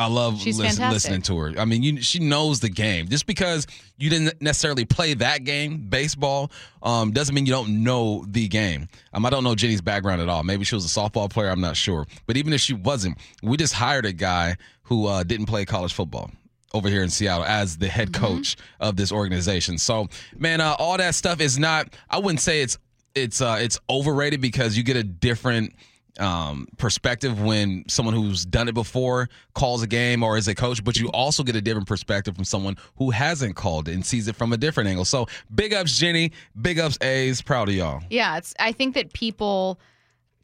I 0.04 0.08
love 0.08 0.40
She's 0.40 0.58
lis- 0.60 0.78
fantastic. 0.78 0.94
listening 0.94 1.22
to 1.24 1.38
her. 1.40 1.54
I 1.60 1.66
mean, 1.66 1.84
you, 1.84 2.02
she 2.02 2.20
knows 2.20 2.60
the 2.60 2.70
game. 2.70 3.08
Just 3.08 3.26
because 3.26 3.66
you 3.98 4.10
didn't 4.10 4.42
necessarily 4.42 4.86
play 4.86 5.14
that 5.16 5.44
game, 5.44 5.78
baseball, 5.90 6.52
um, 6.82 7.12
doesn't 7.12 7.34
mean 7.34 7.46
you 7.46 7.52
don't 7.54 7.84
know 7.84 8.24
the 8.28 8.48
game. 8.48 8.88
Um, 9.14 9.26
I 9.26 9.30
don't 9.30 9.44
know 9.44 9.56
Jenny's 9.56 9.82
background 9.82 10.22
at 10.22 10.30
all. 10.30 10.44
Maybe 10.44 10.64
she 10.66 10.76
was 10.76 10.86
a 10.86 11.00
softball 11.00 11.30
player. 11.30 11.50
I'm 11.50 11.62
not 11.62 11.76
sure. 11.78 12.06
But 12.26 12.38
even 12.38 12.54
if 12.54 12.62
she 12.62 12.74
wasn't, 12.74 13.18
we 13.42 13.58
just 13.58 13.74
hired 13.74 14.06
a 14.06 14.14
guy 14.14 14.58
who 14.84 15.08
uh, 15.08 15.24
didn't 15.24 15.46
play 15.46 15.66
college 15.66 15.94
football 15.94 16.30
over 16.74 16.90
here 16.90 17.04
in 17.04 17.10
Seattle 17.10 17.46
as 17.46 17.78
the 17.78 17.88
head 17.88 18.12
Mm-hmm. 18.12 18.26
coach 18.26 18.58
of 18.80 18.96
this 18.96 19.12
organization. 19.12 19.78
So, 19.78 20.08
man, 20.38 20.60
uh, 20.62 20.76
all 20.80 20.98
that 20.98 21.16
stuff 21.16 21.40
is 21.40 21.58
not. 21.60 21.94
I 22.10 22.20
wouldn't 22.20 22.42
say 22.42 22.62
it's 22.62 22.78
it's 23.16 23.42
uh, 23.42 23.58
it's 23.62 23.80
overrated 23.90 24.42
because 24.42 24.76
you 24.76 24.84
get 24.84 24.96
a 24.98 25.04
different 25.04 25.74
um, 26.20 26.68
perspective 26.78 27.42
when 27.42 27.84
someone 27.88 28.14
who's 28.14 28.46
done 28.46 28.68
it 28.68 28.74
before 28.74 29.30
calls 29.54 29.82
a 29.82 29.88
game 29.88 30.24
or 30.24 30.38
is 30.38 30.48
a 30.48 30.56
coach, 30.56 30.84
but 30.84 30.98
you 30.98 31.10
also 31.10 31.44
get 31.44 31.56
a 31.56 31.62
different 31.62 31.88
perspective 31.88 32.36
from 32.36 32.44
someone 32.44 32.78
who 32.98 33.12
hasn't 33.12 33.56
called 33.56 33.88
and 33.88 34.06
sees 34.06 34.28
it 34.28 34.36
from 34.36 34.54
a 34.54 34.58
different 34.58 34.90
angle. 34.90 35.06
So, 35.06 35.28
big 35.54 35.74
ups, 35.74 35.98
Jenny. 35.98 36.32
Big 36.62 36.80
ups, 36.80 36.98
A's. 37.02 37.42
Proud 37.42 37.70
of 37.70 37.76
y'all. 37.76 38.02
Yeah, 38.10 38.38
it's. 38.38 38.54
I 38.60 38.72
think 38.72 38.96
that 38.96 39.14
people 39.14 39.80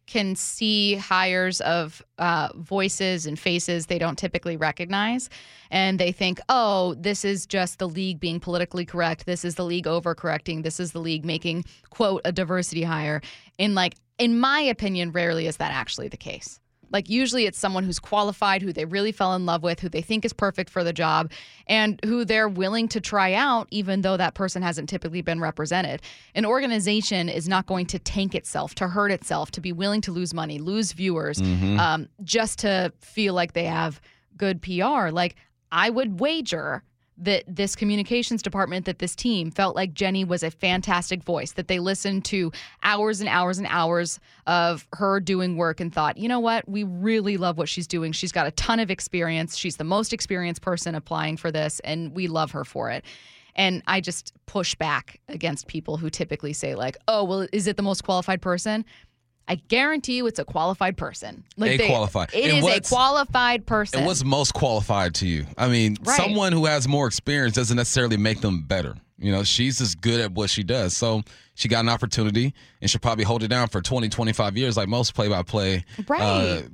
can 0.08 0.36
see 0.36 0.96
hires 0.96 1.62
of 1.62 2.04
uh, 2.18 2.50
voices 2.56 3.28
and 3.28 3.38
faces 3.38 3.86
they 3.86 4.00
don't 4.00 4.18
typically 4.18 4.58
recognize, 4.58 5.30
and 5.70 6.00
they 6.00 6.12
think, 6.12 6.40
"Oh, 6.50 6.96
this 6.96 7.24
is 7.24 7.46
just 7.46 7.78
the 7.78 7.88
league 7.88 8.20
being 8.20 8.40
politically 8.40 8.86
correct. 8.86 9.28
This 9.28 9.46
is 9.46 9.54
the 9.54 9.66
league 9.66 9.86
overcorrecting. 9.86 10.64
This 10.64 10.80
is 10.80 10.94
the 10.94 11.00
league 11.00 11.26
making 11.26 11.66
quote 11.92 12.22
a 12.26 12.32
diversity 12.32 12.82
hire." 12.82 13.22
In 13.60 13.76
like, 13.76 13.96
in 14.20 14.38
my 14.38 14.60
opinion, 14.62 15.12
rarely 15.12 15.48
is 15.48 15.58
that 15.58 15.72
actually 15.72 16.10
the 16.10 16.18
case. 16.18 16.60
Like 16.92 17.08
usually 17.08 17.46
it's 17.46 17.60
someone 17.60 17.84
who's 17.84 18.00
qualified, 18.00 18.62
who 18.62 18.74
they 18.74 18.86
really 18.86 19.12
fell 19.12 19.36
in 19.36 19.46
love 19.46 19.62
with, 19.62 19.80
who 19.80 19.90
they 19.90 20.02
think 20.02 20.26
is 20.26 20.34
perfect 20.34 20.72
for 20.72 20.84
the 20.84 20.92
job, 20.92 21.32
and 21.68 22.00
who 22.04 22.26
they're 22.26 22.50
willing 22.50 22.88
to 22.90 23.00
try 23.00 23.34
out, 23.34 23.68
even 23.70 24.02
though 24.02 24.18
that 24.18 24.34
person 24.34 24.64
hasn't 24.64 24.90
typically 24.90 25.22
been 25.22 25.40
represented. 25.40 26.02
An 26.34 26.46
organization 26.46 27.30
is 27.30 27.48
not 27.48 27.68
going 27.68 27.86
to 27.88 28.00
tank 28.00 28.34
itself, 28.34 28.74
to 28.76 28.88
hurt 28.88 29.12
itself, 29.12 29.52
to 29.52 29.62
be 29.62 29.72
willing 29.72 30.02
to 30.02 30.12
lose 30.12 30.34
money, 30.34 30.58
lose 30.58 30.92
viewers, 30.92 31.40
um, 31.80 32.10
just 32.24 32.58
to 32.60 32.92
feel 33.00 33.36
like 33.36 33.54
they 33.54 33.66
have 33.66 34.02
good 34.36 34.62
PR. 34.62 35.10
Like 35.12 35.36
I 35.72 35.92
would 35.92 36.20
wager 36.20 36.84
that 37.20 37.44
this 37.48 37.76
communications 37.76 38.42
department, 38.42 38.86
that 38.86 39.00
this 39.00 39.16
team 39.16 39.52
felt 39.52 39.76
like 39.76 39.94
Jenny 39.94 40.24
was 40.24 40.42
a 40.42 40.50
fantastic 40.50 41.24
voice, 41.24 41.52
that 41.54 41.68
they 41.68 41.80
listened 41.80 42.26
to 42.26 42.52
hours 42.84 43.20
and 43.20 43.30
hours 43.30 43.58
and 43.58 43.68
hours 43.70 44.20
of 44.48 44.88
her 44.94 45.20
doing 45.20 45.58
work 45.58 45.80
and 45.80 45.94
thought, 45.94 46.18
you 46.18 46.28
know 46.28 46.40
what, 46.40 46.68
we 46.68 46.84
really 46.84 47.38
love 47.38 47.58
what 47.58 47.70
she's 47.70 47.88
doing. 47.88 48.12
She's 48.12 48.32
got 48.32 48.48
a 48.48 48.52
ton 48.52 48.80
of 48.80 48.90
experience. 48.90 49.58
She's 49.58 49.78
the 49.78 49.84
most 49.84 50.14
experienced 50.14 50.62
person 50.62 50.96
applying 50.96 51.38
for 51.38 51.52
this, 51.52 51.80
and 51.82 52.16
we 52.16 52.28
love 52.28 52.52
her 52.52 52.64
for 52.64 52.90
it. 52.90 53.04
And 53.56 53.84
I 53.88 54.00
just 54.00 54.34
push 54.46 54.74
back 54.76 55.20
against 55.28 55.68
people 55.68 55.98
who 55.98 56.10
typically 56.10 56.54
say, 56.54 56.76
like, 56.76 56.96
oh, 57.08 57.26
well, 57.26 57.48
is 57.52 57.68
it 57.68 57.76
the 57.76 57.84
most 57.84 58.04
qualified 58.04 58.42
person? 58.42 58.86
I 59.50 59.56
guarantee 59.56 60.16
you 60.18 60.28
it's 60.28 60.38
a 60.40 60.46
qualified 60.46 60.96
person. 60.96 61.44
Like 61.58 61.80
A 61.82 61.88
qualified. 61.88 62.30
It 62.34 62.54
And 62.54 62.66
is 62.66 62.78
a 62.78 62.82
qualified 62.82 63.66
person. 63.66 64.00
And 64.00 64.08
what's 64.08 64.24
most 64.24 64.54
qualified 64.54 65.16
to 65.16 65.28
you? 65.28 65.46
I 65.58 65.68
mean, 65.68 65.98
Right. 66.04 66.16
someone 66.16 66.54
who 66.54 66.66
has 66.66 66.88
more 66.88 67.08
experience 67.08 67.56
doesn't 67.56 67.76
necessarily 67.76 68.16
make 68.16 68.42
them 68.42 68.62
better. 68.62 68.96
You 69.18 69.32
know, 69.34 69.44
she's 69.44 69.80
just 69.80 70.00
good 70.00 70.22
at 70.22 70.32
what 70.34 70.50
she 70.52 70.64
does. 70.64 70.96
So 70.96 71.24
she 71.56 71.68
got 71.68 71.80
an 71.80 71.90
opportunity 71.90 72.54
and 72.80 72.90
she'll 72.90 73.02
probably 73.02 73.26
hold 73.26 73.42
it 73.44 73.48
down 73.50 73.68
for 73.70 73.82
20, 73.82 74.08
25 74.08 74.56
years 74.56 74.78
like 74.78 74.88
most 74.88 75.14
play 75.16 75.28
by 75.28 75.42
play 75.44 75.84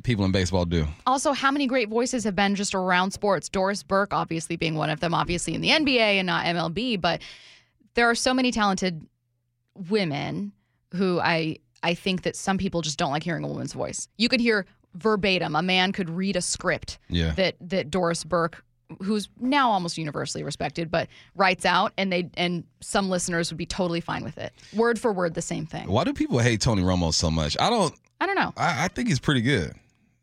people 0.04 0.26
in 0.26 0.32
baseball 0.34 0.66
do. 0.66 0.86
also, 1.08 1.32
how 1.32 1.50
many 1.52 1.66
great 1.68 1.90
voices 1.90 2.24
have 2.26 2.36
been 2.36 2.54
just 2.56 2.76
around 2.76 3.12
sports? 3.12 3.48
Doris 3.50 3.82
Burke, 3.84 4.14
obviously, 4.14 4.58
being 4.58 4.76
one 4.76 4.90
of 4.92 5.00
them, 5.00 5.14
obviously 5.14 5.56
in 5.56 5.62
the 5.62 5.70
NBA 5.70 6.18
and 6.20 6.28
not 6.28 6.46
MLB, 6.46 7.00
but 7.02 7.22
there 7.96 8.08
are 8.10 8.16
so 8.16 8.34
many 8.34 8.52
talented 8.52 9.08
women 9.90 10.52
who 10.94 11.20
I 11.20 11.58
I 11.84 11.94
think 11.94 12.24
that 12.24 12.36
some 12.36 12.58
people 12.58 12.82
just 12.82 12.98
don't 12.98 13.12
like 13.12 13.24
hearing 13.24 13.44
a 13.44 13.48
woman's 13.48 13.74
voice. 13.74 14.08
You 14.18 14.30
could 14.30 14.40
hear 14.40 14.66
verbatim 14.96 15.56
a 15.56 15.62
man 15.62 15.92
could 15.92 16.10
read 16.10 16.36
a 16.38 16.42
script 16.42 16.98
Yeah. 17.10 17.32
that 17.32 17.56
that 17.62 17.92
Doris 17.92 18.24
Burke 18.24 18.64
who's 19.02 19.28
now 19.42 19.72
almost 19.72 19.98
universally 19.98 20.42
respected 20.44 20.90
but 20.92 21.10
writes 21.36 21.66
out 21.66 21.92
and 21.98 22.14
they 22.14 22.30
and 22.38 22.64
some 22.82 23.10
listeners 23.10 23.52
would 23.52 23.58
be 23.58 23.66
totally 23.66 24.00
fine 24.00 24.24
with 24.24 24.38
it 24.38 24.54
word 24.74 24.98
for 25.00 25.12
word 25.12 25.34
the 25.34 25.42
same 25.42 25.66
thing 25.66 25.88
Why 25.90 26.04
do 26.06 26.14
people 26.14 26.38
hate 26.40 26.62
Tony 26.62 26.82
Romo 26.84 27.14
so 27.14 27.30
much? 27.30 27.58
I 27.60 27.70
don't, 27.70 27.94
i 28.22 28.26
don't 28.26 28.36
know 28.36 28.54
I, 28.56 28.86
I 28.86 28.88
think 28.88 29.10
he's 29.10 29.20
pretty 29.20 29.42
good. 29.42 29.74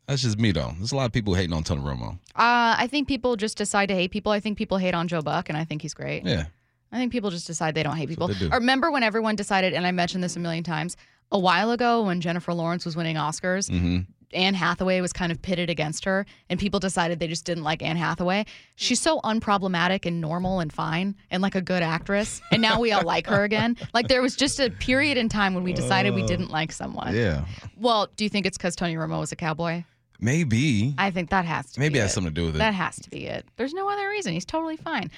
That's 0.07 0.21
just 0.21 0.37
me, 0.37 0.51
though. 0.51 0.73
There's 0.77 0.91
a 0.91 0.95
lot 0.97 1.05
of 1.05 1.11
people 1.13 1.33
hating 1.33 1.53
on 1.53 1.63
Tony 1.63 1.81
Romo. 1.81 2.13
Uh, 2.35 2.75
I 2.77 2.87
think 2.91 3.07
people 3.07 3.37
just 3.37 3.57
decide 3.57 3.87
to 3.87 3.95
hate 3.95 4.11
people. 4.11 4.33
I 4.33 4.41
think 4.41 4.57
people 4.57 4.77
hate 4.77 4.93
on 4.93 5.07
Joe 5.07 5.21
Buck, 5.21 5.47
and 5.47 5.57
I 5.57 5.63
think 5.63 5.81
he's 5.81 5.93
great. 5.93 6.25
Yeah. 6.25 6.47
I 6.91 6.97
think 6.97 7.13
people 7.13 7.29
just 7.29 7.47
decide 7.47 7.73
they 7.73 7.83
don't 7.83 7.95
hate 7.95 8.09
people. 8.09 8.27
do. 8.27 8.49
Remember 8.49 8.91
when 8.91 9.01
everyone 9.01 9.37
decided, 9.37 9.71
and 9.73 9.87
I 9.87 9.91
mentioned 9.91 10.21
this 10.21 10.35
a 10.35 10.39
million 10.41 10.63
times, 10.65 10.97
a 11.33 11.39
while 11.39 11.71
ago 11.71 12.03
when 12.03 12.21
Jennifer 12.21 12.53
Lawrence 12.53 12.85
was 12.85 12.95
winning 12.95 13.17
Oscars, 13.17 13.69
Mm-hmm. 13.69 13.99
Anne 14.35 14.55
Hathaway 14.55 14.99
was 14.99 15.13
kind 15.13 15.31
of 15.31 15.39
pitted 15.43 15.69
against 15.69 16.05
her, 16.05 16.25
and 16.49 16.59
people 16.59 16.79
decided 16.79 17.19
they 17.19 17.27
just 17.27 17.45
didn't 17.45 17.63
like 17.63 17.83
Anne 17.83 17.97
Hathaway. 17.97 18.45
She's 18.75 18.99
so 18.99 19.19
unproblematic 19.19 20.07
and 20.07 20.19
normal 20.21 20.59
and 20.59 20.73
fine 20.73 21.15
and 21.29 21.43
like 21.43 21.53
a 21.53 21.61
good 21.61 21.83
actress, 21.83 22.41
and 22.51 22.59
now 22.59 22.79
we 22.79 22.91
all 22.91 23.03
like 23.03 23.27
her 23.27 23.43
again. 23.43 23.77
Like 23.93 24.07
there 24.07 24.23
was 24.23 24.35
just 24.35 24.59
a 24.59 24.71
period 24.71 25.19
in 25.19 25.29
time 25.29 25.53
when 25.53 25.63
we 25.63 25.71
decided 25.71 26.15
we 26.15 26.25
didn't 26.25 26.49
like 26.49 26.71
someone. 26.71 27.15
Yeah. 27.15 27.45
Well, 27.77 28.09
do 28.15 28.23
you 28.23 28.29
think 28.31 28.47
it's 28.47 28.57
because 28.57 28.75
Tony 28.75 28.95
Romo 28.95 29.19
was 29.19 29.31
a 29.31 29.35
cowboy? 29.35 29.83
Maybe. 30.19 30.95
I 30.97 31.11
think 31.11 31.29
that 31.29 31.45
has 31.45 31.71
to 31.73 31.79
Maybe 31.79 31.93
be 31.93 31.99
it 31.99 32.03
has 32.03 32.11
it. 32.11 32.13
something 32.15 32.33
to 32.33 32.41
do 32.41 32.45
with 32.47 32.55
it. 32.55 32.59
That 32.59 32.73
has 32.73 32.95
to 33.01 33.09
be 33.11 33.25
it. 33.27 33.45
There's 33.57 33.73
no 33.73 33.87
other 33.89 34.07
reason. 34.09 34.33
He's 34.33 34.45
totally 34.45 34.77
fine. 34.77 35.11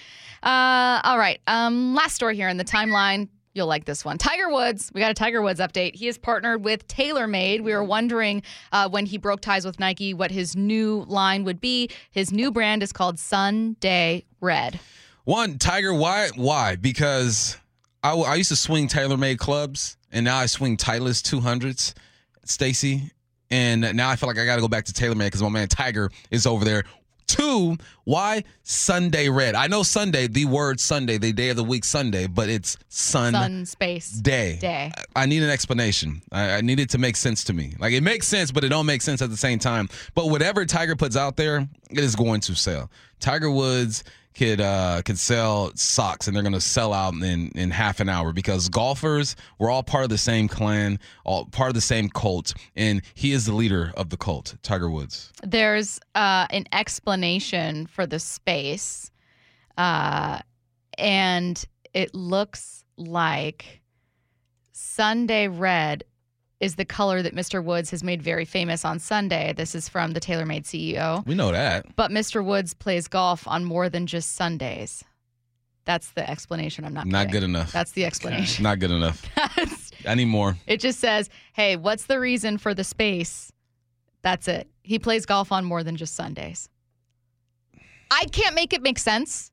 Uh, 0.44 1.00
all 1.04 1.18
right. 1.18 1.40
Um, 1.48 1.96
last 1.96 2.16
story 2.16 2.36
here 2.36 2.50
in 2.50 2.58
the 2.58 2.66
timeline. 2.66 3.30
You'll 3.56 3.68
like 3.68 3.86
this 3.86 4.04
one. 4.04 4.18
Tiger 4.18 4.50
Woods. 4.50 4.92
We 4.94 5.00
got 5.00 5.12
a 5.12 5.14
Tiger 5.14 5.42
Woods 5.42 5.62
update. 5.62 5.96
He 5.96 6.08
has 6.08 6.18
partnered 6.18 6.66
with 6.66 6.86
TaylorMade. 6.90 7.62
We 7.62 7.74
were 7.74 7.86
wondering 7.86 8.44
uh, 8.74 8.90
when 8.90 9.06
he 9.06 9.18
broke 9.18 9.40
ties 9.40 9.66
with 9.66 9.80
Nike 9.80 10.14
what 10.14 10.30
his 10.30 10.58
new 10.58 11.06
line 11.08 11.46
would 11.46 11.62
be. 11.62 11.90
His 12.12 12.34
new 12.34 12.52
brand 12.52 12.84
is 12.84 12.92
called 12.92 13.18
Sunday 13.18 14.26
Red. 14.42 14.82
One, 15.24 15.58
Tiger, 15.58 15.94
why? 15.94 16.32
Why? 16.36 16.76
Because 16.76 17.58
I 18.04 18.36
used 18.36 18.50
to 18.50 18.58
swing 18.58 18.90
TaylorMade 18.90 19.38
clubs, 19.38 19.96
and 20.12 20.26
now 20.26 20.38
I 20.38 20.48
swing 20.48 20.76
Titleist 20.76 21.24
200s, 21.34 21.94
Stacy. 22.44 23.10
And 23.50 23.96
now 23.96 24.10
I 24.10 24.18
feel 24.18 24.28
like 24.28 24.38
I 24.38 24.46
got 24.46 24.56
to 24.56 24.62
go 24.62 24.68
back 24.68 24.84
to 24.86 24.92
TaylorMade 24.92 25.28
because 25.28 25.42
my 25.42 25.48
man 25.48 25.70
Tiger 25.70 26.12
is 26.30 26.46
over 26.46 26.66
there. 26.66 26.84
Two, 27.28 27.78
why 28.04 28.44
Sunday 28.64 29.30
Red? 29.30 29.56
I 29.56 29.68
know 29.68 29.84
Sunday, 29.84 30.28
the 30.28 30.46
word 30.46 30.80
Sunday, 30.80 31.18
the 31.18 31.34
day 31.34 31.50
of 31.50 31.56
the 31.56 31.64
week 31.64 31.84
Sunday, 31.84 32.28
but 32.28 32.50
it's 32.50 32.78
Sun, 32.90 33.34
Sun 33.34 33.66
Space 33.66 34.12
Day. 34.12 34.58
Day. 34.60 34.92
I 35.16 35.26
need 35.26 35.44
an 35.44 35.50
explanation. 35.50 36.22
I, 36.32 36.58
I 36.58 36.62
need 36.62 36.80
it 36.80 36.90
to 36.92 36.98
make 36.98 37.16
sense 37.16 37.44
to 37.46 37.54
me. 37.54 37.74
Like 37.80 37.94
it 37.94 38.02
makes 38.02 38.28
sense, 38.28 38.52
but 38.52 38.64
it 38.64 38.70
don't 38.70 38.86
make 38.86 39.02
sense 39.02 39.22
at 39.22 39.30
the 39.30 39.38
same 39.38 39.60
time. 39.60 39.90
But 40.14 40.30
whatever 40.30 40.66
Tiger 40.66 40.96
puts 40.96 41.18
out 41.18 41.36
there, 41.36 41.68
it 41.90 42.00
is 42.00 42.16
going 42.16 42.42
to 42.42 42.56
sell. 42.56 42.90
Tiger 43.20 43.50
Woods 43.50 44.04
could 44.36 44.62
uh 44.62 45.02
could 45.04 45.18
sell 45.18 45.72
socks 45.76 46.28
and 46.28 46.36
they're 46.36 46.44
gonna 46.44 46.62
sell 46.62 46.94
out 46.94 47.14
in 47.14 47.50
in 47.56 47.72
half 47.72 48.00
an 48.00 48.10
hour 48.10 48.34
because 48.34 48.70
golfers 48.70 49.36
we're 49.58 49.70
all 49.70 49.84
part 49.84 50.04
of 50.04 50.10
the 50.10 50.18
same 50.18 50.48
clan, 50.48 51.00
all 51.24 51.46
part 51.46 51.70
of 51.70 51.76
the 51.76 51.82
same 51.82 52.10
cult, 52.10 52.54
and 52.76 53.02
he 53.14 53.32
is 53.32 53.46
the 53.46 53.54
leader 53.54 53.94
of 53.96 54.10
the 54.10 54.18
cult, 54.18 54.56
Tiger 54.62 54.90
Woods. 54.90 55.32
There's 55.44 56.00
uh, 56.14 56.48
an 56.50 56.66
explanation 56.72 57.88
for 57.88 58.06
the 58.06 58.20
space, 58.20 59.12
uh, 59.78 60.40
and 60.98 61.64
it 61.94 62.14
looks 62.14 62.84
like 62.98 63.82
Sunday 64.72 65.48
red 65.48 66.04
is 66.60 66.76
the 66.76 66.86
color 66.86 67.22
that 67.22 67.36
Mr. 67.36 67.64
Woods 67.64 67.92
has 67.92 68.04
made 68.04 68.22
very 68.22 68.46
famous 68.46 68.86
on 68.86 68.98
Sunday. 69.00 69.54
This 69.56 69.76
is 69.76 69.90
from 69.90 70.12
the 70.14 70.22
TaylorMade 70.22 70.64
CEO. 70.64 71.26
We 71.28 71.36
know 71.36 71.52
that. 71.52 71.96
But 71.96 72.12
Mr. 72.12 72.44
Woods 72.44 72.74
plays 72.74 73.08
golf 73.08 73.48
on 73.48 73.66
more 73.66 73.90
than 73.90 74.08
just 74.08 74.34
Sundays. 74.36 75.04
That's 75.84 76.12
the 76.12 76.28
explanation. 76.28 76.86
I'm 76.86 76.94
not 76.94 77.06
Not 77.06 77.28
kidding. 77.28 77.32
good 77.42 77.44
enough. 77.46 77.72
That's 77.72 77.92
the 77.92 78.06
explanation. 78.06 78.64
Not 78.64 78.80
good 78.80 78.92
enough. 78.92 79.24
That's- 79.36 79.92
I 80.08 80.14
more. 80.24 80.56
it 80.68 80.80
just 80.80 81.00
says, 81.00 81.30
"Hey, 81.54 81.78
what's 81.78 82.06
the 82.06 82.20
reason 82.20 82.58
for 82.60 82.74
the 82.76 82.84
space?" 82.84 83.52
That's 84.22 84.48
it. 84.48 84.68
He 84.84 84.98
plays 85.00 85.26
golf 85.26 85.52
on 85.52 85.66
more 85.66 85.84
than 85.84 85.96
just 85.96 86.16
Sundays. 86.16 86.70
I 88.12 88.26
can't 88.26 88.54
make 88.56 88.72
it 88.74 88.82
make 88.84 89.00
sense. 89.00 89.52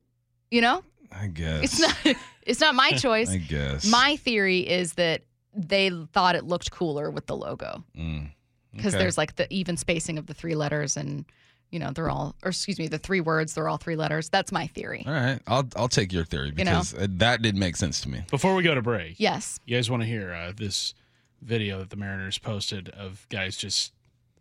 You 0.51 0.61
know, 0.61 0.85
I 1.11 1.27
guess. 1.29 1.65
it's 1.65 1.81
not. 1.81 2.17
It's 2.45 2.61
not 2.61 2.75
my 2.75 2.91
choice. 2.97 3.31
I 3.31 3.37
guess. 3.37 3.87
My 3.87 4.17
theory 4.17 4.61
is 4.69 4.95
that 4.95 5.23
they 5.55 5.91
thought 6.13 6.35
it 6.35 6.45
looked 6.45 6.71
cooler 6.71 7.11
with 7.11 7.27
the 7.27 7.37
logo 7.37 7.85
Mm. 7.97 8.31
because 8.75 8.95
Okay. 8.95 9.03
there's 9.03 9.19
like 9.19 9.37
the 9.37 9.47
even 9.53 9.77
spacing 9.77 10.19
of 10.19 10.27
the 10.27 10.35
three 10.35 10.55
letters, 10.55 10.97
and 10.97 11.25
you 11.71 11.79
know 11.79 11.91
they're 11.91 12.11
all, 12.11 12.35
or 12.43 12.51
excuse 12.51 12.79
me, 12.79 12.89
the 12.89 12.99
three 12.99 13.21
words. 13.21 13.55
They're 13.55 13.69
all 13.69 13.77
three 13.79 13.97
letters. 13.97 14.29
That's 14.29 14.53
my 14.53 14.67
theory. 14.67 15.05
All 15.07 15.13
right, 15.13 15.41
I'll 15.47 15.69
I'll 15.77 15.89
take 15.89 16.13
your 16.13 16.25
theory 16.25 16.53
You 16.57 16.65
know? 16.65 16.73
because 16.81 16.95
uh 16.95 17.07
that 17.11 17.43
did 17.43 17.57
make 17.57 17.77
sense 17.77 18.01
to 18.03 18.09
me. 18.09 18.23
Before 18.31 18.55
we 18.55 18.63
go 18.63 18.75
to 18.75 18.83
break, 18.83 19.17
Yes. 19.19 19.59
you 19.67 19.77
guys 19.77 19.91
want 19.91 20.03
to 20.03 20.07
hear 20.07 20.33
uh, 20.33 20.53
this 20.57 20.95
video 21.41 21.79
that 21.81 21.91
the 21.91 21.97
Mariners 21.97 22.39
posted 22.39 22.89
of 22.91 23.27
guys 23.31 23.57
just 23.57 23.93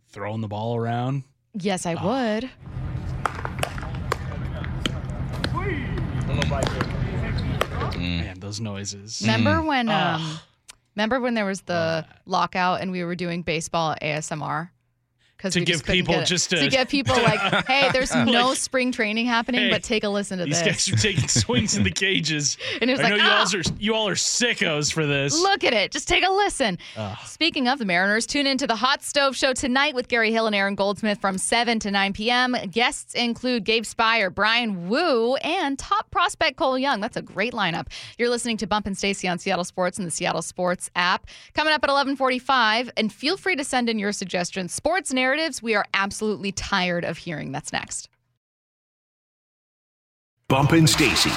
throwing 0.10 0.42
the 0.42 0.48
ball 0.48 0.76
around? 0.76 1.24
Yes, 1.54 1.86
I 1.86 1.96
Ah. 1.96 2.06
would. 2.06 2.50
Man, 7.98 8.40
those 8.40 8.60
noises. 8.60 9.20
Remember 9.22 9.62
when 9.62 9.90
um 9.90 10.40
remember 10.96 11.20
when 11.20 11.34
there 11.34 11.46
was 11.46 11.62
the 11.62 12.06
lockout 12.26 12.82
and 12.82 12.92
we 12.92 13.04
were 13.04 13.16
doing 13.16 13.42
baseball 13.42 13.96
ASMR? 14.02 14.70
Because 15.42 15.54
To 15.54 15.62
give 15.62 15.84
people 15.84 16.22
just 16.22 16.52
to 16.52 16.58
a- 16.66 16.70
get 16.70 16.88
people 16.88 17.16
like, 17.16 17.66
hey, 17.68 17.90
there's 17.92 18.14
no 18.14 18.50
Like, 18.50 18.58
spring 18.58 18.92
training 18.92 19.26
happening, 19.26 19.62
hey, 19.62 19.70
but 19.72 19.82
take 19.82 20.04
a 20.04 20.10
listen 20.10 20.38
to 20.38 20.46
These 20.46 20.62
this. 20.64 20.88
guys 20.88 20.90
are 20.94 21.02
taking 21.02 21.28
swings 21.28 21.76
in 21.76 21.82
the 21.84 21.90
cages. 21.90 22.58
And 22.80 22.90
it 22.90 22.94
was 22.94 23.00
I 23.00 23.04
like, 23.04 23.10
know 23.12 23.16
you 23.18 23.24
"Ah." 23.32 23.40
all 23.40 23.56
are 23.56 23.62
you 23.80 23.94
all 23.96 24.08
are 24.08 24.14
sickos 24.16 24.94
for 24.94 25.06
this. 25.08 25.34
Look 25.42 25.64
at 25.64 25.74
it. 25.74 25.92
Just 25.92 26.08
take 26.08 26.24
a 26.24 26.32
listen. 26.32 26.78
Speaking 27.26 27.68
of 27.68 27.80
the 27.80 27.86
Mariners, 27.86 28.28
tune 28.28 28.46
into 28.46 28.68
the 28.68 28.76
Hot 28.76 29.02
Stove 29.02 29.36
Show 29.36 29.54
tonight 29.54 29.96
with 29.96 30.08
Gary 30.10 30.32
Hill 30.32 30.46
and 30.46 30.56
Aaron 30.56 30.76
Goldsmith 30.76 31.20
from 31.20 31.40
7 31.40 31.80
to 31.80 31.90
9 31.90 32.14
p.m. 32.14 32.56
Guests 32.70 33.16
include 33.16 33.64
Gabe 33.64 33.84
Speier, 33.84 34.34
Bryan 34.34 34.90
Woo, 34.90 35.36
and 35.38 35.80
top 35.80 36.12
prospect 36.12 36.58
Cole 36.58 36.78
Young. 36.78 37.00
That's 37.02 37.18
a 37.18 37.22
great 37.24 37.54
lineup. 37.54 37.88
You're 38.20 38.30
listening 38.30 38.58
to 38.58 38.68
Bump 38.68 38.86
and 38.86 38.96
Stacy 38.98 39.28
on 39.28 39.40
Seattle 39.40 39.64
Sports 39.66 39.98
and 39.98 40.06
the 40.06 40.12
Seattle 40.12 40.42
Sports 40.44 40.92
app. 40.96 41.26
Coming 41.56 41.74
up 41.74 41.84
at 41.84 41.90
1145, 41.90 42.92
and 42.98 43.12
feel 43.12 43.38
free 43.38 43.56
to 43.56 43.64
send 43.64 43.90
in 43.90 43.98
your 43.98 44.12
suggestions. 44.12 44.74
Sports 44.74 45.12
narratives, 45.32 45.64
we 45.64 45.76
are 45.76 45.86
absolutely 45.94 46.52
tired 46.52 47.06
of 47.06 47.18
hearing. 47.18 47.52
That's 47.54 47.72
next. 47.72 48.10
Bump 50.50 50.74
and 50.74 50.90
Stacy 50.90 51.30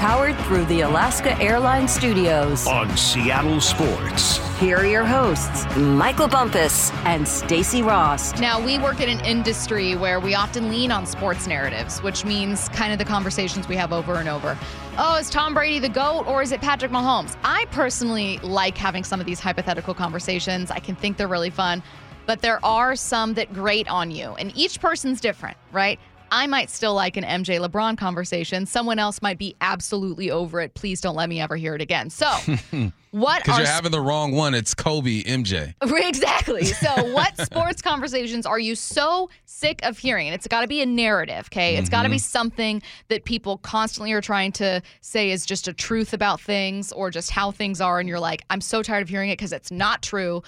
Powered 0.00 0.34
through 0.46 0.64
the 0.64 0.80
Alaska 0.80 1.38
Airlines 1.38 1.92
Studios. 1.92 2.66
on 2.66 2.96
Seattle 2.96 3.60
Sports. 3.60 4.38
Here 4.58 4.78
are 4.78 4.86
your 4.86 5.04
hosts, 5.04 5.66
Michael 5.76 6.26
Bumpus 6.26 6.90
and 7.04 7.28
Stacy 7.28 7.82
Ross. 7.82 8.38
Now, 8.40 8.64
we 8.64 8.78
work 8.78 9.00
in 9.00 9.10
an 9.10 9.22
industry 9.26 9.94
where 9.94 10.18
we 10.20 10.34
often 10.34 10.70
lean 10.70 10.90
on 10.90 11.04
sports 11.04 11.46
narratives, 11.46 12.02
which 12.02 12.24
means 12.24 12.70
kind 12.70 12.92
of 12.94 12.98
the 12.98 13.04
conversations 13.04 13.68
we 13.68 13.76
have 13.76 13.92
over 13.92 14.14
and 14.14 14.28
over. 14.28 14.56
Oh, 14.96 15.18
is 15.18 15.28
Tom 15.28 15.52
Brady 15.52 15.78
the 15.78 15.88
GOAT 15.88 16.26
or 16.26 16.42
is 16.42 16.52
it 16.52 16.60
Patrick 16.62 16.90
Mahomes? 16.90 17.36
I 17.44 17.66
personally 17.72 18.38
like 18.38 18.76
having 18.78 19.04
some 19.04 19.20
of 19.20 19.26
these 19.26 19.40
hypothetical 19.40 19.94
conversations. 19.94 20.70
I 20.70 20.78
can 20.78 20.96
think 20.96 21.18
they're 21.18 21.28
really 21.28 21.50
fun, 21.50 21.82
but 22.26 22.40
there 22.40 22.64
are 22.64 22.96
some 22.96 23.34
that 23.34 23.52
grate 23.52 23.88
on 23.88 24.10
you, 24.10 24.34
and 24.38 24.52
each 24.56 24.80
person's 24.80 25.20
different, 25.20 25.56
right? 25.72 25.98
I 26.32 26.46
might 26.46 26.70
still 26.70 26.94
like 26.94 27.18
an 27.18 27.24
MJ 27.24 27.60
LeBron 27.60 27.98
conversation. 27.98 28.64
Someone 28.64 28.98
else 28.98 29.20
might 29.20 29.36
be 29.36 29.54
absolutely 29.60 30.30
over 30.30 30.62
it. 30.62 30.72
Please 30.72 30.98
don't 31.02 31.14
let 31.14 31.28
me 31.28 31.42
ever 31.42 31.56
hear 31.56 31.74
it 31.74 31.82
again. 31.82 32.08
So, 32.08 32.26
what 33.10 33.42
Because 33.42 33.58
are 33.58 33.60
you're 33.60 33.66
having 33.66 33.92
the 33.92 34.00
wrong 34.00 34.32
one. 34.32 34.54
It's 34.54 34.72
Kobe, 34.74 35.22
MJ. 35.24 35.74
Exactly. 36.12 36.64
So, 36.64 37.12
what 37.12 37.36
sports 37.44 37.82
conversations 37.82 38.46
are 38.46 38.58
you 38.58 38.74
so 38.74 39.28
sick 39.44 39.80
of 39.82 39.98
hearing? 39.98 40.26
And 40.26 40.34
it's 40.34 40.48
got 40.48 40.62
to 40.62 40.66
be 40.66 40.80
a 40.80 40.86
narrative, 40.86 41.48
okay? 41.52 41.76
It's 41.76 41.90
got 41.90 42.04
to 42.04 42.08
be 42.08 42.16
mm-hmm. 42.16 42.20
something 42.20 42.82
that 43.08 43.24
people 43.24 43.58
constantly 43.58 44.12
are 44.12 44.22
trying 44.22 44.52
to 44.52 44.80
say 45.02 45.30
is 45.30 45.44
just 45.44 45.68
a 45.68 45.74
truth 45.74 46.14
about 46.14 46.40
things 46.40 46.92
or 46.92 47.10
just 47.10 47.30
how 47.30 47.50
things 47.50 47.80
are. 47.82 48.00
And 48.00 48.08
you're 48.08 48.20
like, 48.20 48.42
I'm 48.48 48.62
so 48.62 48.82
tired 48.82 49.02
of 49.02 49.10
hearing 49.10 49.28
it 49.28 49.34
because 49.34 49.52
it's 49.52 49.70
not 49.70 50.02
true. 50.02 50.42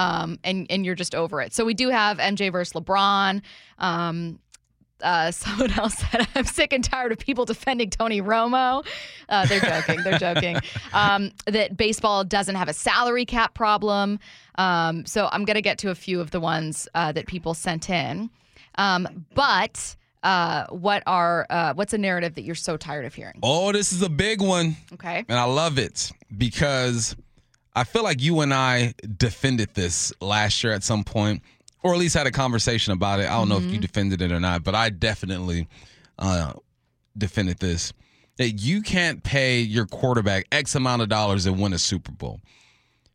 Um, 0.00 0.38
and, 0.44 0.66
and 0.70 0.84
you're 0.84 0.94
just 0.94 1.14
over 1.14 1.40
it. 1.40 1.52
So, 1.52 1.64
we 1.64 1.74
do 1.74 1.88
have 1.90 2.18
MJ 2.18 2.50
versus 2.50 2.72
LeBron. 2.72 3.42
Um, 3.78 4.38
uh, 5.02 5.30
someone 5.30 5.72
else 5.72 5.94
said, 5.98 6.26
I'm 6.34 6.44
sick 6.44 6.72
and 6.72 6.82
tired 6.84 7.12
of 7.12 7.18
people 7.18 7.44
defending 7.44 7.90
Tony 7.90 8.20
Romo. 8.20 8.86
Uh, 9.28 9.46
they're 9.46 9.60
joking. 9.60 10.02
They're 10.02 10.18
joking. 10.18 10.58
Um, 10.92 11.30
that 11.46 11.76
baseball 11.76 12.24
doesn't 12.24 12.56
have 12.56 12.68
a 12.68 12.72
salary 12.72 13.24
cap 13.24 13.54
problem. 13.54 14.18
Um, 14.56 15.06
so 15.06 15.28
I'm 15.30 15.44
going 15.44 15.54
to 15.54 15.62
get 15.62 15.78
to 15.78 15.90
a 15.90 15.94
few 15.94 16.20
of 16.20 16.32
the 16.32 16.40
ones 16.40 16.88
uh, 16.94 17.12
that 17.12 17.26
people 17.26 17.54
sent 17.54 17.88
in. 17.88 18.28
Um, 18.76 19.24
but 19.34 19.94
uh, 20.22 20.66
what 20.70 21.02
are 21.06 21.46
uh, 21.48 21.74
what's 21.74 21.92
a 21.92 21.98
narrative 21.98 22.34
that 22.34 22.42
you're 22.42 22.54
so 22.54 22.76
tired 22.76 23.04
of 23.04 23.14
hearing? 23.14 23.38
Oh, 23.42 23.72
this 23.72 23.92
is 23.92 24.02
a 24.02 24.08
big 24.08 24.40
one. 24.40 24.76
Okay. 24.94 25.24
And 25.28 25.38
I 25.38 25.44
love 25.44 25.78
it 25.78 26.10
because 26.36 27.14
I 27.74 27.84
feel 27.84 28.02
like 28.02 28.20
you 28.20 28.40
and 28.40 28.52
I 28.52 28.94
defended 29.16 29.74
this 29.74 30.12
last 30.20 30.62
year 30.64 30.72
at 30.72 30.82
some 30.82 31.04
point, 31.04 31.42
or 31.82 31.92
at 31.92 31.98
least 31.98 32.14
had 32.14 32.26
a 32.26 32.32
conversation 32.32 32.92
about 32.92 33.20
it. 33.20 33.26
I 33.26 33.34
don't 33.34 33.48
know 33.48 33.58
if 33.58 33.64
you 33.64 33.78
defended 33.78 34.20
it 34.22 34.32
or 34.32 34.40
not, 34.40 34.64
but 34.64 34.74
I 34.74 34.90
definitely 34.90 35.68
uh, 36.18 36.54
defended 37.16 37.58
this 37.58 37.92
that 38.38 38.52
you 38.52 38.80
can't 38.82 39.22
pay 39.22 39.60
your 39.60 39.86
quarterback 39.86 40.46
X 40.50 40.74
amount 40.74 41.02
of 41.02 41.08
dollars 41.08 41.46
and 41.46 41.60
win 41.60 41.72
a 41.72 41.78
Super 41.78 42.10
Bowl. 42.10 42.40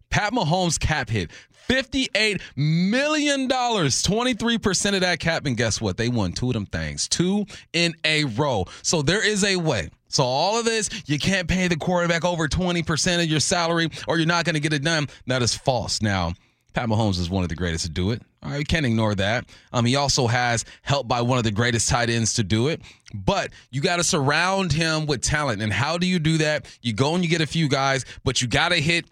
Pat 0.10 0.34
Mahomes' 0.34 0.80
cap 0.80 1.10
hit 1.10 1.32
$58 1.68 2.41
million, 2.55 3.47
23% 3.49 4.93
of 4.93 5.01
that 5.01 5.20
cap. 5.20 5.45
And 5.45 5.57
guess 5.57 5.82
what? 5.82 5.97
They 5.97 6.09
won 6.09 6.32
two 6.32 6.47
of 6.47 6.53
them 6.53 6.66
things, 6.66 7.07
two 7.07 7.45
in 7.74 7.95
a 8.03 8.26
row. 8.26 8.66
So 8.82 9.01
there 9.01 9.26
is 9.26 9.43
a 9.43 9.55
way. 9.57 9.89
So 10.07 10.24
all 10.24 10.59
of 10.59 10.66
this, 10.66 10.89
you 11.07 11.20
can't 11.20 11.47
pay 11.47 11.68
the 11.68 11.76
quarterback 11.76 12.24
over 12.24 12.47
20% 12.47 13.22
of 13.22 13.26
your 13.26 13.39
salary 13.39 13.89
or 14.07 14.18
you're 14.18 14.28
not 14.28 14.45
going 14.45 14.53
to 14.53 14.61
get 14.61 14.74
it 14.74 14.84
done. 14.84 15.07
That 15.28 15.41
is 15.41 15.55
false. 15.55 16.01
Now, 16.01 16.34
Pat 16.74 16.89
Mahomes 16.89 17.20
is 17.20 17.30
one 17.30 17.43
of 17.43 17.49
the 17.49 17.55
greatest 17.55 17.86
to 17.86 17.89
do 17.89 18.11
it. 18.11 18.22
All 18.43 18.51
right, 18.51 18.68
can't 18.68 18.86
ignore 18.86 19.16
that. 19.16 19.45
Um, 19.74 19.86
he 19.86 19.95
also 19.95 20.28
has 20.28 20.66
help 20.84 21.07
by 21.07 21.22
one 21.22 21.38
of 21.38 21.43
the 21.43 21.51
greatest 21.51 21.89
tight 21.89 22.09
ends 22.09 22.36
to 22.36 22.43
do 22.43 22.68
it. 22.68 22.82
But 23.13 23.51
you 23.72 23.82
got 23.82 23.95
to 23.95 24.03
surround 24.03 24.72
him 24.72 25.05
with 25.05 25.22
talent. 25.22 25.61
And 25.61 25.74
how 25.74 25.97
do 25.97 26.05
you 26.05 26.20
do 26.20 26.38
that? 26.39 26.66
You 26.82 26.93
go 26.93 27.16
and 27.16 27.24
you 27.24 27.30
get 27.30 27.41
a 27.41 27.47
few 27.47 27.68
guys, 27.68 28.05
but 28.24 28.41
you 28.41 28.47
got 28.47 28.70
to 28.70 28.76
hit 28.76 29.05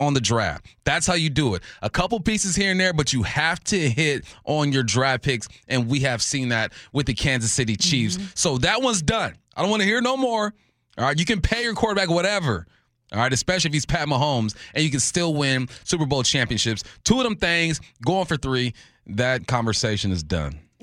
on 0.00 0.14
the 0.14 0.20
draft. 0.20 0.66
That's 0.84 1.06
how 1.06 1.14
you 1.14 1.30
do 1.30 1.54
it. 1.54 1.62
A 1.82 1.90
couple 1.90 2.18
pieces 2.20 2.56
here 2.56 2.72
and 2.72 2.80
there, 2.80 2.92
but 2.92 3.12
you 3.12 3.22
have 3.22 3.62
to 3.64 3.78
hit 3.78 4.24
on 4.44 4.72
your 4.72 4.82
draft 4.82 5.22
picks. 5.22 5.46
And 5.68 5.88
we 5.88 6.00
have 6.00 6.22
seen 6.22 6.48
that 6.48 6.72
with 6.92 7.06
the 7.06 7.14
Kansas 7.14 7.52
City 7.52 7.76
Chiefs. 7.76 8.16
Mm-hmm. 8.16 8.26
So 8.34 8.58
that 8.58 8.82
one's 8.82 9.02
done. 9.02 9.36
I 9.54 9.62
don't 9.62 9.70
want 9.70 9.82
to 9.82 9.86
hear 9.86 10.00
no 10.00 10.16
more. 10.16 10.54
All 10.98 11.04
right, 11.04 11.18
you 11.18 11.24
can 11.24 11.40
pay 11.40 11.62
your 11.62 11.74
quarterback 11.74 12.10
whatever. 12.10 12.66
All 13.12 13.18
right, 13.18 13.32
especially 13.32 13.68
if 13.68 13.74
he's 13.74 13.86
Pat 13.86 14.08
Mahomes, 14.08 14.54
and 14.74 14.84
you 14.84 14.90
can 14.90 15.00
still 15.00 15.34
win 15.34 15.68
Super 15.84 16.06
Bowl 16.06 16.22
championships. 16.22 16.84
Two 17.04 17.18
of 17.18 17.24
them 17.24 17.36
things, 17.36 17.80
going 18.04 18.26
for 18.26 18.36
three. 18.36 18.74
That 19.06 19.46
conversation 19.46 20.12
is 20.12 20.22
done. 20.22 20.60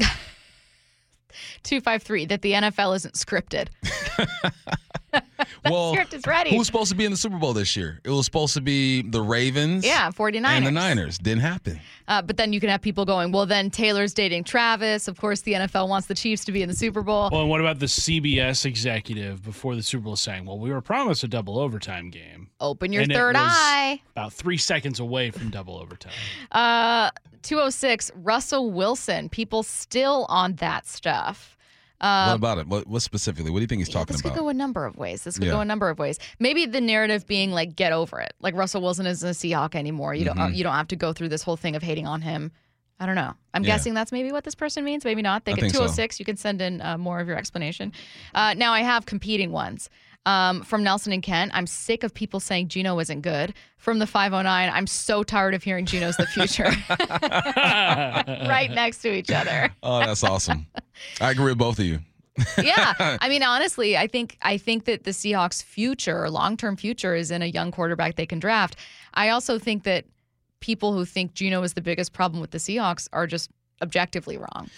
253 1.63 2.25
that 2.25 2.41
the 2.41 2.53
NFL 2.53 2.95
isn't 2.97 3.13
scripted. 3.15 3.69
well, 5.69 5.93
script 5.93 6.13
is 6.13 6.25
ready. 6.25 6.55
Who's 6.55 6.67
supposed 6.67 6.89
to 6.89 6.95
be 6.95 7.05
in 7.05 7.11
the 7.11 7.17
Super 7.17 7.37
Bowl 7.37 7.53
this 7.53 7.75
year? 7.75 7.99
It 8.03 8.09
was 8.09 8.25
supposed 8.25 8.53
to 8.55 8.61
be 8.61 9.01
the 9.01 9.21
Ravens. 9.21 9.85
Yeah, 9.85 10.09
49ers. 10.11 10.45
And 10.45 10.65
the 10.65 10.71
Niners. 10.71 11.17
Didn't 11.17 11.41
happen. 11.41 11.79
Uh, 12.07 12.21
but 12.21 12.37
then 12.37 12.53
you 12.53 12.59
can 12.59 12.69
have 12.69 12.81
people 12.81 13.05
going, 13.05 13.31
well, 13.31 13.45
then 13.45 13.69
Taylor's 13.69 14.13
dating 14.13 14.45
Travis. 14.45 15.07
Of 15.07 15.19
course, 15.19 15.41
the 15.41 15.53
NFL 15.53 15.89
wants 15.89 16.07
the 16.07 16.15
Chiefs 16.15 16.45
to 16.45 16.51
be 16.51 16.61
in 16.61 16.69
the 16.69 16.75
Super 16.75 17.01
Bowl. 17.01 17.29
Well, 17.31 17.41
and 17.41 17.49
what 17.49 17.59
about 17.59 17.79
the 17.79 17.85
CBS 17.85 18.65
executive 18.65 19.43
before 19.43 19.75
the 19.75 19.83
Super 19.83 20.03
Bowl 20.05 20.15
saying, 20.15 20.45
"Well, 20.45 20.59
we 20.59 20.71
were 20.71 20.81
promised 20.81 21.23
a 21.23 21.27
double 21.27 21.59
overtime 21.59 22.09
game." 22.09 22.49
Open 22.59 22.93
your 22.93 23.03
And 23.03 23.11
it 23.11 23.15
third 23.15 23.35
was 23.35 23.45
eye. 23.45 24.01
About 24.15 24.33
three 24.33 24.57
seconds 24.57 24.99
away 24.99 25.31
from 25.31 25.49
double 25.49 25.77
overtime. 25.77 26.13
Uh, 26.51 27.11
206, 27.43 28.11
Russell 28.15 28.71
Wilson. 28.71 29.29
People 29.29 29.63
still 29.63 30.25
on 30.29 30.55
that 30.55 30.87
stuff. 30.87 31.56
What 31.99 32.35
about 32.35 32.57
it? 32.59 32.67
What, 32.67 32.87
what 32.87 33.01
specifically? 33.01 33.49
What 33.51 33.59
do 33.59 33.61
you 33.63 33.67
think 33.67 33.79
he's 33.79 33.89
talking 33.89 34.13
this 34.13 34.21
about? 34.21 34.29
This 34.29 34.37
could 34.37 34.43
go 34.43 34.49
a 34.49 34.53
number 34.53 34.85
of 34.85 34.97
ways. 34.97 35.23
This 35.23 35.37
could 35.37 35.45
Yeah. 35.47 35.53
go 35.53 35.59
a 35.61 35.65
number 35.65 35.89
of 35.89 35.97
ways. 35.99 36.19
Maybe 36.39 36.65
the 36.65 36.81
narrative 36.81 37.25
being 37.27 37.51
like, 37.51 37.75
get 37.75 37.91
over 37.93 38.19
it. 38.19 38.33
Like 38.39 38.55
Russell 38.55 38.81
Wilson 38.81 39.05
isn't 39.07 39.27
a 39.27 39.31
Seahawk 39.33 39.75
anymore. 39.75 40.13
You 40.13 40.25
don't. 40.25 40.37
uh, 40.39 40.47
you 40.47 40.63
don't 40.63 40.73
have 40.75 40.87
to 40.89 40.95
go 40.95 41.13
through 41.13 41.29
this 41.29 41.43
whole 41.43 41.57
thing 41.57 41.75
of 41.75 41.81
hating 41.83 42.05
on 42.07 42.21
him. 42.21 42.51
I 42.99 43.05
don't 43.05 43.15
know. 43.15 43.33
I'm 43.53 43.63
Yeah. 43.63 43.75
guessing 43.75 43.93
that's 43.93 44.11
maybe 44.11 44.31
what 44.31 44.43
this 44.43 44.55
person 44.55 44.83
means. 44.83 45.05
Maybe 45.05 45.21
not. 45.21 45.45
They 45.45 45.53
get 45.53 45.61
think 45.61 45.73
so. 45.73 45.79
206. 45.81 46.19
You 46.19 46.25
can 46.25 46.35
send 46.37 46.61
in 46.61 46.81
uh, 46.81 46.97
more 46.97 47.19
of 47.19 47.27
your 47.27 47.37
explanation. 47.37 47.93
Uh, 48.33 48.53
now 48.55 48.73
I 48.73 48.81
have 48.81 49.05
competing 49.05 49.51
ones. 49.51 49.89
Um, 50.27 50.61
from 50.63 50.83
Nelson 50.83 51.13
and 51.13 51.23
Kent, 51.23 51.53
I'm 51.55 51.65
sick 51.65 52.03
of 52.03 52.13
people 52.13 52.41
saying 52.41 52.67
Geno 52.67 52.99
isn't 52.99 53.21
good. 53.21 53.53
From 53.77 53.99
the 53.99 54.05
509, 54.05 54.69
I'm 54.75 54.85
so 54.85 55.23
tired 55.23 55.53
of 55.53 55.63
hearing 55.63 55.85
Geno's 55.85 56.17
the 56.17 56.25
future. 56.25 56.65
right 58.49 58.69
next 58.69 58.97
to 59.03 59.13
each 59.13 59.31
other. 59.31 59.69
oh, 59.81 59.99
that's 59.99 60.25
awesome. 60.25 60.67
I 61.21 61.31
agree 61.31 61.45
with 61.45 61.57
both 61.57 61.79
of 61.79 61.85
you. 61.85 61.99
yeah. 62.61 62.93
I 63.21 63.29
mean, 63.29 63.41
honestly, 63.41 63.95
I 63.95 64.07
think 64.07 64.37
I 64.41 64.57
think 64.57 64.83
that 64.83 65.05
the 65.05 65.11
Seahawks' 65.11 65.63
future, 65.63 66.29
long-term 66.29 66.75
future, 66.75 67.15
is 67.15 67.31
in 67.31 67.41
a 67.41 67.45
young 67.45 67.71
quarterback 67.71 68.17
they 68.17 68.25
can 68.25 68.39
draft. 68.39 68.75
I 69.13 69.29
also 69.29 69.57
think 69.57 69.83
that 69.83 70.03
people 70.59 70.91
who 70.91 71.05
think 71.05 71.35
Geno 71.35 71.63
is 71.63 71.73
the 71.73 71.81
biggest 71.81 72.11
problem 72.11 72.41
with 72.41 72.51
the 72.51 72.57
Seahawks 72.57 73.07
are 73.13 73.27
just 73.27 73.49
objectively 73.81 74.35
wrong. 74.37 74.69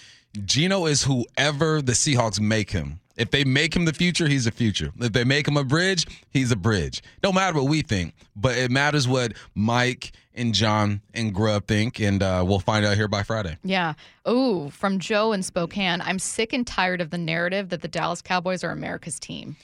Geno 0.46 0.86
is 0.86 1.06
whoever 1.06 1.82
the 1.82 1.94
Seahawks 1.94 2.40
make 2.40 2.70
him. 2.70 3.00
If 3.20 3.32
they 3.32 3.44
make 3.44 3.76
him 3.76 3.86
the 3.86 3.94
future, 3.94 4.28
he's 4.28 4.46
the 4.46 4.52
future. 4.52 4.92
If 5.00 5.12
they 5.14 5.24
make 5.24 5.48
him 5.48 5.58
a 5.58 5.64
bridge, 5.64 6.08
he's 6.32 6.52
a 6.52 6.56
bridge. 6.56 7.02
Don't 7.22 7.36
matter 7.36 7.58
what 7.62 7.70
we 7.70 7.82
think, 7.82 8.14
but 8.36 8.58
it 8.58 8.72
matters 8.72 9.08
what 9.08 9.34
Mike 9.54 10.14
and 10.34 10.54
John 10.54 11.02
and 11.14 11.34
Grubb 11.34 11.68
think, 11.68 12.00
and 12.00 12.24
uh, 12.24 12.44
we'll 12.48 12.60
find 12.62 12.86
out 12.86 12.96
here 12.96 13.10
by 13.10 13.24
Friday. 13.24 13.58
Yeah. 13.64 13.94
Ooh, 14.28 14.70
from 14.70 14.98
Joe 15.00 15.34
in 15.34 15.44
Spokane, 15.44 16.00
I'm 16.02 16.18
sick 16.18 16.54
and 16.54 16.66
tired 16.66 17.02
of 17.02 17.10
the 17.10 17.18
narrative 17.18 17.70
that 17.70 17.82
the 17.82 17.90
Dallas 17.90 18.22
Cowboys 18.22 18.64
are 18.64 18.72
America's 18.72 19.20
team. 19.20 19.58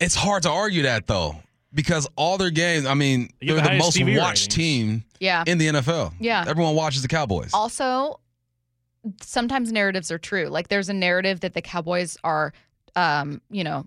It's 0.00 0.14
hard 0.14 0.42
to 0.42 0.50
argue 0.50 0.82
that 0.82 1.06
though, 1.06 1.36
because 1.72 2.06
all 2.16 2.36
their 2.36 2.50
games, 2.50 2.84
I 2.84 2.92
mean, 2.94 3.30
They 3.40 3.46
get 3.46 3.54
they're 3.54 3.64
the 3.64 3.70
the, 3.70 3.78
most 3.78 3.96
TV 3.96 4.18
watched 4.18 4.42
ratings. 4.42 4.54
team 4.54 5.04
Yeah. 5.20 5.44
in 5.46 5.56
the 5.56 5.68
NFL. 5.68 6.12
Yeah. 6.20 6.44
Everyone 6.46 6.74
watches 6.74 7.00
the 7.00 7.08
Cowboys. 7.08 7.50
Also, 7.54 8.20
sometimes 9.22 9.72
narratives 9.72 10.10
are 10.10 10.18
true. 10.18 10.48
Like 10.48 10.68
there's 10.68 10.88
a 10.88 10.94
narrative 10.94 11.40
that 11.40 11.54
the 11.54 11.62
Cowboys 11.62 12.16
are, 12.24 12.52
um, 12.96 13.40
you 13.50 13.64
know, 13.64 13.86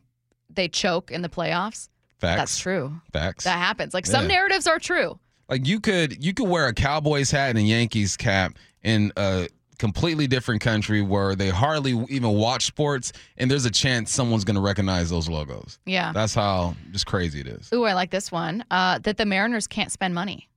they 0.49 0.67
choke 0.67 1.11
in 1.11 1.21
the 1.21 1.29
playoffs. 1.29 1.89
Facts. 2.19 2.37
That's 2.39 2.57
true. 2.59 2.99
Facts. 3.13 3.43
That 3.43 3.57
happens. 3.59 3.93
Like 3.93 4.05
some 4.05 4.23
Yeah. 4.23 4.35
narratives 4.35 4.65
are 4.67 4.79
true. 4.79 5.19
Like 5.49 5.65
you 5.67 5.79
could 5.79 6.23
you 6.23 6.33
could 6.33 6.47
wear 6.49 6.67
a 6.67 6.73
Cowboys 6.73 7.31
hat 7.31 7.49
and 7.51 7.59
a 7.59 7.61
Yankees 7.61 8.17
cap 8.17 8.57
in 8.83 9.11
a 9.15 9.47
completely 9.77 10.25
different 10.25 10.59
country 10.61 11.01
where 11.03 11.35
they 11.35 11.49
hardly 11.49 11.91
even 12.09 12.31
watch 12.31 12.65
sports, 12.65 13.13
and 13.37 13.49
there's 13.51 13.65
a 13.65 13.71
chance 13.71 14.11
someone's 14.11 14.43
going 14.43 14.55
to 14.55 14.61
recognize 14.61 15.09
those 15.11 15.29
logos. 15.29 15.77
Yeah. 15.85 16.11
That's 16.13 16.33
how 16.33 16.75
just 16.91 17.05
crazy 17.05 17.41
it 17.41 17.47
is. 17.47 17.69
Ooh, 17.71 17.83
I 17.85 17.93
like 17.93 18.09
this 18.09 18.31
one. 18.31 18.65
Uh, 18.71 18.97
that 18.99 19.17
the 19.17 19.25
Mariners 19.25 19.67
can't 19.67 19.91
spend 19.91 20.15
money. 20.15 20.49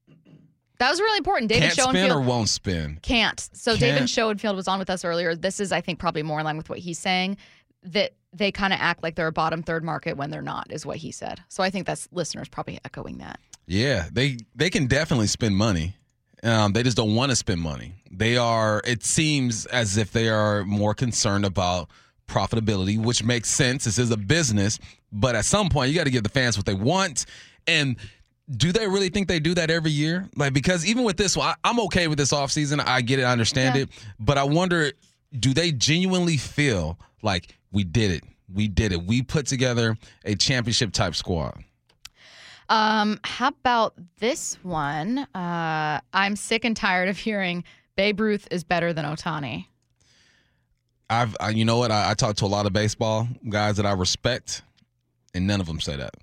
That 0.79 0.89
was 0.89 0.99
really 0.99 1.19
important. 1.19 1.51
David 1.51 1.65
Can't 1.65 1.75
Schoenfield 1.75 2.11
or 2.11 2.21
won't 2.23 2.49
spin. 2.49 2.99
can't. 3.03 3.39
So 3.53 3.77
David 3.77 3.99
Can't. 3.99 4.09
Schoenfield 4.11 4.57
was 4.57 4.67
on 4.67 4.79
with 4.79 4.89
us 4.89 5.05
earlier. 5.05 5.35
This 5.37 5.61
is, 5.61 5.73
I 5.73 5.83
think, 5.83 5.99
probably 5.99 6.23
more 6.23 6.39
in 6.41 6.47
line 6.47 6.57
with 6.57 6.71
what 6.71 6.79
he's 6.79 6.99
saying. 6.99 7.37
That 7.83 8.13
they 8.33 8.53
kind 8.53 8.73
of 8.73 8.79
act 8.81 9.03
like 9.03 9.15
they're 9.17 9.27
a 9.27 9.33
bottom 9.33 9.63
third 9.63 9.83
market 9.83 10.17
when 10.17 10.31
they're 10.31 10.43
not, 10.43 10.71
is 10.71 10.85
what 10.87 10.99
he 10.99 11.11
said. 11.11 11.43
So 11.49 11.63
I 11.63 11.71
think 11.71 11.87
that's 11.87 12.09
listeners 12.13 12.49
probably 12.49 12.79
echoing 12.85 13.19
that. 13.19 13.41
Yeah, 13.67 14.09
they 14.13 14.39
they 14.55 14.71
can 14.71 14.87
definitely 14.87 15.27
spend 15.29 15.57
money. 15.57 15.97
Um, 16.43 16.73
they 16.73 16.83
just 16.83 16.97
don't 16.97 17.15
want 17.15 17.31
to 17.31 17.37
spend 17.37 17.61
money. 17.61 17.95
They 18.11 18.37
are. 18.37 18.83
It 18.87 19.05
seems 19.05 19.67
as 19.67 19.97
if 19.97 20.13
they 20.13 20.29
are 20.29 20.65
more 20.65 20.95
concerned 20.95 21.45
about 21.45 21.89
profitability, 22.29 22.99
which 23.03 23.23
makes 23.25 23.49
sense. 23.49 23.85
This 23.85 23.99
is 23.99 24.11
a 24.11 24.17
business, 24.17 24.79
but 25.13 25.35
at 25.35 25.45
some 25.45 25.69
point, 25.69 25.91
you 25.91 25.97
got 25.97 26.05
to 26.05 26.11
give 26.11 26.23
the 26.23 26.29
fans 26.29 26.57
what 26.57 26.67
they 26.67 26.75
want. 26.75 27.27
And 27.67 27.97
do 28.51 28.73
they 28.73 28.87
really 28.89 29.09
think 29.11 29.29
they 29.29 29.41
do 29.41 29.55
that 29.55 29.71
every 29.71 29.91
year? 29.91 30.29
Like 30.37 30.53
because 30.53 30.85
even 30.87 31.05
with 31.05 31.17
this 31.17 31.37
one, 31.37 31.49
I, 31.49 31.55
I'm 31.65 31.79
okay 31.81 32.09
with 32.09 32.19
this 32.19 32.33
offseason. 32.33 32.83
I 32.85 33.01
get 33.01 33.19
it, 33.19 33.23
I 33.25 33.33
understand 33.33 33.77
Yeah. 33.77 33.83
it, 33.83 33.89
but 34.19 34.39
I 34.39 34.45
wonder, 34.45 34.93
do 35.39 35.53
they 35.55 35.73
genuinely 35.73 36.37
feel 36.37 36.99
like 37.23 37.57
we 37.73 37.85
did 37.85 38.11
it? 38.11 38.25
We 38.53 38.69
did 38.69 38.93
it. 38.93 39.03
We 39.05 39.23
put 39.23 39.47
together 39.47 39.97
a 40.25 40.35
championship 40.35 40.93
type 40.93 41.15
squad. 41.15 41.63
Um, 42.69 43.19
how 43.25 43.49
about 43.49 43.95
this 44.19 44.55
one? 44.63 45.19
Uh, 45.19 46.01
I'm 46.13 46.37
sick 46.37 46.65
and 46.65 46.77
tired 46.77 47.09
of 47.09 47.19
hearing 47.19 47.65
Babe 47.97 48.21
Ruth 48.21 48.47
is 48.51 48.65
better 48.65 48.93
than 48.93 49.05
Ohtani. 49.05 49.67
I've, 51.09 51.37
I, 51.41 51.51
you 51.51 51.65
know 51.65 51.79
what? 51.79 51.91
I, 51.91 52.11
I 52.11 52.15
talk 52.15 52.37
to 52.37 52.45
a 52.45 52.47
lot 52.47 52.67
of 52.67 52.73
baseball 52.73 53.27
guys 53.49 53.77
that 53.77 53.87
I 53.87 53.93
respect, 53.93 54.63
and 55.35 55.47
none 55.47 55.61
of 55.61 55.67
them 55.67 55.81
say 55.81 55.97
that. 55.97 56.15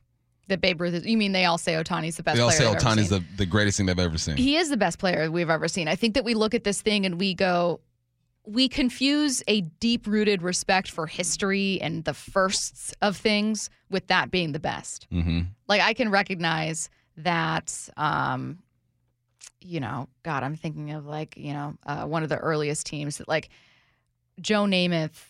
That 0.47 0.61
Babe 0.61 0.79
Ruth 0.79 0.93
is, 0.93 1.05
you 1.05 1.17
mean 1.17 1.33
they 1.33 1.43
all 1.43 1.57
say 1.57 1.73
Ohtani's 1.73 2.15
the 2.15 2.23
best 2.23 2.37
They 2.37 2.41
all 2.41 2.51
say 2.51 2.63
Ohtani's 2.63 3.09
the, 3.09 3.21
the 3.35 3.45
greatest 3.45 3.75
thing 3.75 3.85
they've 3.85 3.99
ever 3.99 4.17
seen. 4.17 4.37
He 4.37 4.55
is 4.55 4.69
the 4.69 4.77
best 4.77 4.97
player 4.97 5.29
we've 5.29 5.49
ever 5.49 5.67
seen. 5.67 5.89
I 5.89 5.97
think 5.97 6.13
that 6.13 6.23
we 6.23 6.33
look 6.33 6.53
at 6.53 6.63
this 6.63 6.81
thing 6.81 7.05
and 7.05 7.19
we 7.19 7.33
go, 7.33 7.81
we 8.47 8.69
confuse 8.69 9.43
a 9.47 9.61
deep 9.61 10.07
rooted 10.07 10.41
respect 10.41 10.89
for 10.89 11.05
history 11.05 11.79
and 11.81 12.05
the 12.05 12.13
firsts 12.13 12.93
of 13.01 13.17
things 13.17 13.69
with 13.89 14.07
that 14.07 14.31
being 14.31 14.53
the 14.53 14.59
best. 14.59 15.05
hmm 15.11 15.41
Like 15.67 15.81
I 15.81 15.93
can 15.93 16.09
recognize 16.09 16.89
that, 17.17 17.89
um, 17.97 18.59
you 19.59 19.81
know, 19.81 20.07
God, 20.23 20.43
I'm 20.43 20.55
thinking 20.55 20.91
of 20.91 21.05
like, 21.05 21.35
you 21.35 21.51
know, 21.51 21.75
uh, 21.85 22.05
one 22.05 22.23
of 22.23 22.29
the 22.29 22.37
earliest 22.37 22.85
teams 22.85 23.17
that 23.17 23.27
like 23.27 23.49
Joe 24.39 24.63
Namath 24.63 25.25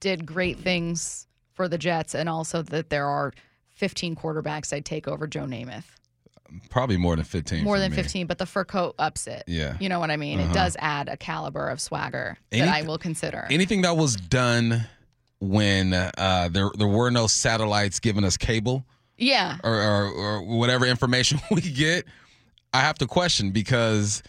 did 0.00 0.26
great 0.26 0.58
things 0.58 1.26
for 1.54 1.68
the 1.68 1.78
Jets, 1.78 2.14
and 2.14 2.28
also 2.28 2.62
that 2.62 2.90
there 2.90 3.06
are 3.06 3.32
15 3.70 4.14
quarterbacks 4.16 4.72
I'd 4.72 4.84
take 4.84 5.08
over 5.08 5.26
Joe 5.26 5.44
Namath. 5.44 5.84
Probably 6.70 6.96
more 6.96 7.16
than 7.16 7.24
15. 7.24 7.64
More 7.64 7.78
than 7.78 7.90
me. 7.90 7.96
15, 7.96 8.26
but 8.26 8.38
the 8.38 8.46
fur 8.46 8.64
coat 8.64 8.94
ups 8.98 9.26
it. 9.26 9.44
Yeah. 9.46 9.76
You 9.80 9.88
know 9.88 10.00
what 10.00 10.10
I 10.10 10.16
mean? 10.16 10.40
It 10.40 10.44
Uh-huh. 10.44 10.52
does 10.54 10.76
add 10.80 11.08
a 11.08 11.16
caliber 11.16 11.68
of 11.68 11.80
swagger 11.80 12.36
that 12.50 12.68
I 12.68 12.82
will 12.82 12.98
consider. 12.98 13.46
Anything 13.50 13.82
that 13.82 13.96
was 13.96 14.16
done 14.16 14.86
when 15.40 15.92
uh, 15.92 16.48
there 16.52 16.70
there 16.78 16.86
were 16.88 17.10
no 17.10 17.26
satellites 17.26 17.98
giving 17.98 18.24
us 18.24 18.36
cable 18.36 18.84
yeah. 19.18 19.56
or, 19.64 19.74
or, 19.74 20.04
or 20.10 20.42
whatever 20.42 20.86
information 20.86 21.40
we 21.50 21.60
get, 21.62 22.04
I 22.72 22.80
have 22.80 22.96
to 22.98 23.06
question 23.06 23.50
because 23.50 24.22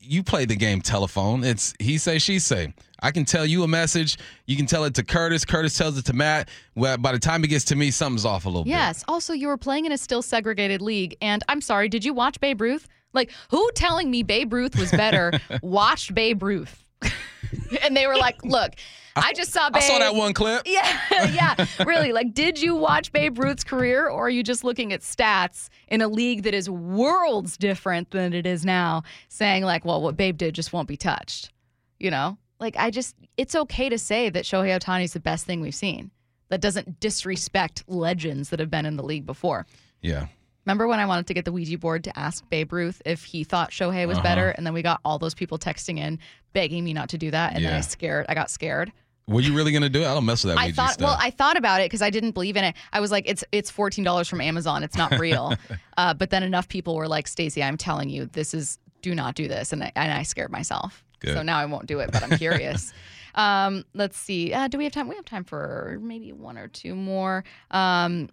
you 0.00 0.22
play 0.22 0.44
the 0.44 0.56
game 0.56 0.80
telephone. 0.82 1.44
It's 1.44 1.74
he 1.78 1.96
say, 1.98 2.18
she 2.18 2.38
say. 2.38 2.74
I 3.02 3.10
can 3.10 3.24
tell 3.24 3.44
you 3.44 3.64
a 3.64 3.68
message. 3.68 4.16
You 4.46 4.56
can 4.56 4.66
tell 4.66 4.84
it 4.84 4.94
to 4.94 5.02
Curtis. 5.02 5.44
Curtis 5.44 5.76
tells 5.76 5.98
it 5.98 6.06
to 6.06 6.12
Matt. 6.12 6.48
Well, 6.74 6.96
by 6.96 7.12
the 7.12 7.18
time 7.18 7.44
it 7.44 7.48
gets 7.48 7.64
to 7.66 7.76
me, 7.76 7.90
something's 7.90 8.24
off 8.24 8.46
a 8.46 8.48
little 8.48 8.64
bit. 8.64 8.70
Yes. 8.70 9.04
Also, 9.08 9.32
you 9.32 9.48
were 9.48 9.58
playing 9.58 9.84
in 9.84 9.92
a 9.92 9.98
still 9.98 10.22
segregated 10.22 10.80
league. 10.80 11.16
And 11.20 11.42
I'm 11.48 11.60
sorry, 11.60 11.88
did 11.88 12.04
you 12.04 12.14
watch 12.14 12.40
Babe 12.40 12.60
Ruth? 12.60 12.88
Like, 13.12 13.30
who 13.50 13.68
telling 13.74 14.10
me 14.10 14.22
Babe 14.22 14.52
Ruth 14.52 14.78
was 14.78 14.90
better 14.90 15.32
watched 15.62 16.14
Babe 16.14 16.42
Ruth? 16.42 16.84
and 17.82 17.96
they 17.96 18.06
were 18.06 18.16
like, 18.16 18.42
look, 18.44 18.74
I 19.16 19.32
just 19.34 19.52
saw 19.52 19.68
I 19.72 19.80
saw 19.80 19.98
that 19.98 20.14
one 20.14 20.32
clip. 20.32 20.62
Yeah, 20.64 20.98
yeah, 21.32 21.66
really. 21.84 22.12
Like, 22.12 22.32
did 22.32 22.60
you 22.60 22.74
watch 22.74 23.12
Babe 23.12 23.38
Ruth's 23.38 23.64
career, 23.64 24.08
or 24.08 24.26
are 24.26 24.30
you 24.30 24.42
just 24.42 24.64
looking 24.64 24.92
at 24.92 25.00
stats 25.00 25.68
in 25.88 26.00
a 26.00 26.08
league 26.08 26.44
that 26.44 26.54
is 26.54 26.70
worlds 26.70 27.56
different 27.56 28.10
than 28.10 28.32
it 28.32 28.46
is 28.46 28.64
now, 28.64 29.02
saying 29.28 29.64
like, 29.64 29.84
well, 29.84 30.00
what 30.00 30.16
Babe 30.16 30.38
did 30.38 30.54
just 30.54 30.72
won't 30.72 30.88
be 30.88 30.96
touched? 30.96 31.50
You 31.98 32.10
know, 32.10 32.38
like 32.62 32.76
I 32.78 32.90
just, 32.90 33.14
it's 33.36 33.54
okay 33.54 33.88
to 33.90 33.98
say 33.98 34.30
that 34.30 34.44
Shohei 34.44 34.78
Ohtani 34.78 35.04
is 35.04 35.12
the 35.12 35.20
best 35.20 35.44
thing 35.44 35.60
we've 35.60 35.74
seen. 35.74 36.10
That 36.48 36.60
doesn't 36.60 37.00
disrespect 37.00 37.84
legends 37.88 38.50
that 38.50 38.60
have 38.60 38.70
been 38.70 38.86
in 38.86 38.96
the 38.96 39.02
league 39.02 39.26
before. 39.26 39.66
Yeah. 40.00 40.26
Remember 40.64 40.86
when 40.86 41.00
I 41.00 41.06
wanted 41.06 41.26
to 41.26 41.34
get 41.34 41.44
the 41.44 41.52
Ouija 41.52 41.76
board 41.78 42.04
to 42.04 42.16
ask 42.18 42.48
Babe 42.48 42.72
Ruth 42.72 43.02
if 43.04 43.24
he 43.24 43.42
thought 43.42 43.70
Shohei 43.70 44.06
was 44.06 44.18
Uh-huh. 44.18 44.22
better, 44.24 44.48
and 44.50 44.64
then 44.66 44.72
we 44.74 44.80
got 44.82 45.00
all 45.04 45.18
those 45.18 45.34
people 45.34 45.58
texting 45.58 45.98
in 45.98 46.18
begging 46.52 46.84
me 46.84 46.92
not 46.92 47.08
to 47.10 47.18
do 47.18 47.30
that, 47.32 47.54
and 47.54 47.64
then 47.64 47.72
I 47.72 47.76
Yeah. 47.76 47.80
scared. 47.82 48.26
I 48.28 48.34
got 48.34 48.50
scared. 48.50 48.92
Were 49.26 49.40
you 49.40 49.54
really 49.54 49.72
gonna 49.72 49.88
do 49.88 50.02
it? 50.02 50.06
I 50.06 50.14
don't 50.14 50.24
mess 50.26 50.44
with 50.44 50.54
that. 50.54 50.60
I 50.60 50.66
Ouija 50.66 50.76
thought. 50.76 50.90
stuff. 50.92 51.06
Well, 51.08 51.16
I 51.20 51.30
thought 51.30 51.56
about 51.56 51.80
it 51.80 51.84
because 51.86 52.02
I 52.02 52.10
didn't 52.10 52.32
believe 52.32 52.56
in 52.56 52.64
it. 52.64 52.74
I 52.92 53.00
was 53.00 53.10
like, 53.10 53.24
it's 53.28 53.42
it's 53.50 53.70
fourteen 53.70 54.04
dollars 54.04 54.28
from 54.28 54.40
Amazon. 54.40 54.82
It's 54.82 54.96
not 54.96 55.18
real. 55.18 55.54
uh, 55.96 56.14
but 56.14 56.30
then 56.30 56.42
enough 56.42 56.68
people 56.68 56.96
were 56.96 57.08
like, 57.08 57.26
Stacy, 57.28 57.62
I'm 57.62 57.76
telling 57.76 58.08
you, 58.10 58.26
this 58.26 58.52
is 58.54 58.78
do 59.00 59.14
not 59.16 59.34
do 59.34 59.48
this, 59.48 59.72
and 59.72 59.82
I, 59.82 59.92
and 59.96 60.12
I 60.12 60.22
scared 60.22 60.50
myself. 60.52 61.02
Good. 61.22 61.34
So 61.34 61.42
now 61.42 61.58
I 61.58 61.66
won't 61.66 61.86
do 61.86 62.00
it, 62.00 62.12
but 62.12 62.22
I'm 62.22 62.36
curious. 62.36 62.92
um, 63.34 63.84
let's 63.94 64.18
see. 64.18 64.52
Uh, 64.52 64.68
do 64.68 64.78
we 64.78 64.84
have 64.84 64.92
time? 64.92 65.08
We 65.08 65.16
have 65.16 65.24
time 65.24 65.44
for 65.44 65.98
maybe 66.02 66.32
one 66.32 66.58
or 66.58 66.68
two 66.68 66.94
more. 66.94 67.44
Um, 67.70 68.28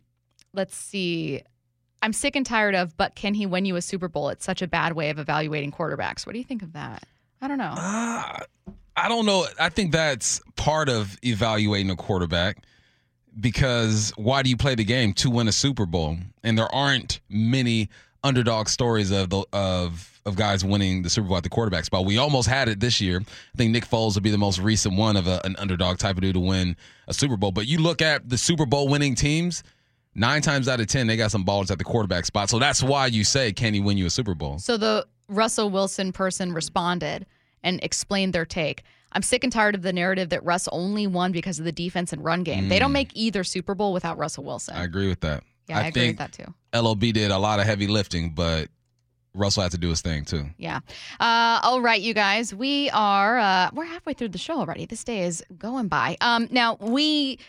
let's 0.53 0.75
see. 0.75 1.41
I'm 2.01 2.13
sick 2.13 2.35
and 2.35 2.45
tired 2.45 2.75
of, 2.75 2.95
but 2.97 3.15
can 3.15 3.33
he 3.33 3.45
win 3.45 3.65
you 3.65 3.75
a 3.75 3.81
Super 3.81 4.07
Bowl? 4.07 4.29
It's 4.29 4.45
such 4.45 4.61
a 4.61 4.67
bad 4.67 4.93
way 4.93 5.09
of 5.09 5.19
evaluating 5.19 5.71
quarterbacks. 5.71 6.25
What 6.25 6.33
do 6.33 6.39
you 6.39 6.45
think 6.45 6.61
of 6.61 6.73
that? 6.73 7.03
I 7.41 7.47
don't 7.47 7.57
know. 7.57 7.73
Ah, 7.75 8.41
I 8.95 9.07
don't 9.07 9.25
know. 9.25 9.45
I 9.59 9.69
think 9.69 9.91
that's 9.91 10.41
part 10.55 10.89
of 10.89 11.17
evaluating 11.23 11.89
a 11.89 11.95
quarterback 11.95 12.63
because 13.39 14.11
why 14.15 14.43
do 14.43 14.49
you 14.49 14.57
play 14.57 14.75
the 14.75 14.83
game 14.83 15.13
to 15.13 15.29
win 15.29 15.47
a 15.47 15.51
Super 15.51 15.85
Bowl? 15.85 16.17
And 16.43 16.57
there 16.57 16.73
aren't 16.73 17.19
many 17.29 17.89
underdog 18.23 18.67
stories 18.67 19.11
of 19.11 19.29
the 19.29 19.45
of 19.53 20.09
of 20.26 20.36
guys 20.36 20.63
winning 20.63 21.01
the 21.01 21.09
Super 21.09 21.28
Bowl 21.28 21.38
at 21.38 21.43
the 21.43 21.49
quarterback 21.49 21.86
spot. 21.86 22.05
We 22.05 22.17
almost 22.17 22.47
had 22.47 22.70
it 22.70 22.80
this 22.80 22.99
year. 23.01 23.20
I 23.22 23.57
think 23.57 23.72
Nick 23.72 23.88
Foles 23.88 24.15
would 24.15 24.24
be 24.24 24.32
the 24.32 24.38
most 24.38 24.59
recent 24.59 24.95
one 24.95 25.17
of 25.17 25.28
a, 25.28 25.41
an 25.43 25.55
underdog 25.57 25.97
type 25.97 26.15
of 26.15 26.22
dude 26.22 26.34
to 26.34 26.39
win 26.39 26.76
a 27.07 27.13
Super 27.13 27.38
Bowl. 27.38 27.51
But 27.51 27.67
you 27.67 27.80
look 27.80 28.01
at 28.01 28.30
the 28.30 28.38
Super 28.38 28.65
Bowl 28.65 28.88
winning 28.88 29.15
teams. 29.15 29.63
Nine 30.15 30.41
times 30.41 30.67
out 30.67 30.80
of 30.80 30.88
ten, 30.88 31.07
they 31.07 31.15
got 31.15 31.32
some 31.32 31.45
ballers 31.45 31.72
at 31.72 31.78
the 31.78 31.84
quarterback 31.84 32.26
spot. 32.26 32.49
So 32.49 32.57
that's 32.59 32.82
why 32.82 33.05
you 33.05 33.24
say, 33.24 33.53
"Can 33.53 33.74
he 33.74 33.80
win 33.80 33.97
you 33.97 34.07
a 34.07 34.09
Super 34.09 34.34
Bowl?" 34.34 34.57
So 34.57 34.76
the 34.76 35.07
Russell 35.30 35.70
Wilson 35.70 36.11
person 36.11 36.51
responded 36.51 37.26
and 37.63 37.80
explained 37.84 38.34
their 38.34 38.45
take. 38.45 38.84
I'm 39.11 39.22
sick 39.22 39.43
and 39.43 39.53
tired 39.53 39.76
of 39.76 39.82
the 39.82 39.93
narrative 39.93 40.30
that 40.30 40.43
Russ 40.43 40.67
only 40.72 41.07
won 41.07 41.32
because 41.32 41.59
of 41.59 41.65
the 41.65 41.72
defense 41.72 42.11
and 42.11 42.24
run 42.24 42.43
game. 42.43 42.70
They 42.70 42.80
don't 42.80 42.91
make 42.91 43.11
either 43.13 43.43
Super 43.43 43.76
Bowl 43.76 43.93
without 43.93 44.17
Russell 44.17 44.43
Wilson. 44.43 44.76
Mm. 44.76 44.80
I 44.80 44.84
agree 44.84 45.07
with 45.07 45.22
that. 45.22 45.43
yeah, 45.67 45.78
I, 45.78 45.88
agree 45.88 46.01
think 46.01 46.20
with 46.20 46.32
that 46.32 46.45
too. 46.45 46.53
LOB 46.80 46.99
did 46.99 47.32
a 47.32 47.38
lot 47.38 47.59
of 47.59 47.65
heavy 47.65 47.88
lifting, 47.88 48.32
but 48.32 48.67
Russell 49.34 49.63
had 49.63 49.71
to 49.71 49.77
do 49.77 49.89
his 49.89 50.01
thing 50.01 50.25
too. 50.25 50.49
Yeah. 50.57 50.80
Uh, 51.19 51.59
all 51.63 51.82
right, 51.82 52.01
you 52.01 52.13
guys. 52.13 52.53
We 52.53 52.89
are 52.91 53.38
uh, 53.38 53.69
we're 53.73 53.86
halfway 53.86 54.13
through 54.13 54.30
the 54.30 54.38
show 54.38 54.59
already. 54.59 54.86
This 54.86 55.03
day 55.03 55.23
is 55.23 55.43
going 55.57 55.88
by. 55.88 56.17
Um, 56.21 56.47
now 56.51 56.77
we. 56.80 57.39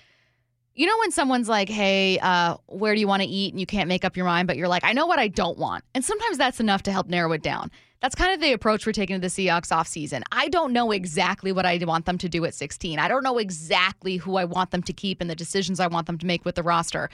You 0.72 0.87
know 0.87 0.97
when 1.01 1.11
someone's 1.11 1.49
like, 1.49 1.68
"Hey, 1.68 2.18
uh, 2.20 2.57
where 2.66 2.95
do 2.95 3.01
you 3.01 3.09
want 3.09 3.22
to 3.22 3.28
eat?" 3.28 3.53
and 3.53 3.61
you 3.61 3.66
can't 3.66 3.89
make 3.89 4.05
up 4.05 4.16
your 4.16 4.24
mind, 4.24 4.47
but 4.47 4.57
you're 4.57 4.68
like, 4.68 4.85
"I 4.85 4.93
know 4.93 5.05
what 5.05 5.18
I 5.18 5.28
don't 5.28 5.59
want," 5.59 5.85
and 5.95 6.05
sometimes 6.05 6.39
that's 6.39 6.61
enough 6.61 6.83
to 6.85 6.93
help 6.93 7.09
narrow 7.09 7.33
it 7.33 7.43
down. 7.43 7.70
That's 8.01 8.14
kind 8.14 8.33
of 8.33 8.41
the 8.41 8.53
approach 8.53 8.87
we're 8.87 8.93
taking 8.93 9.16
to 9.16 9.20
the 9.20 9.26
Seahawks 9.26 9.70
offseason. 9.70 10.22
I 10.33 10.49
don't 10.49 10.72
know 10.72 10.91
exactly 10.91 11.53
what 11.53 11.66
I 11.66 11.76
want 11.85 12.07
them 12.07 12.16
to 12.18 12.31
do 12.31 12.47
at 12.47 12.55
16. 12.55 12.99
I 12.99 13.09
don't 13.09 13.22
know 13.22 13.37
exactly 13.37 14.16
who 14.16 14.37
I 14.37 14.45
want 14.47 14.70
them 14.70 14.83
to 14.85 14.93
keep 14.95 15.20
and 15.20 15.28
the 15.28 15.35
decisions 15.35 15.81
I 15.81 15.87
want 15.87 16.07
them 16.07 16.16
to 16.16 16.26
make 16.26 16.47
with 16.47 16.55
the 16.55 16.62
roster. 16.62 17.11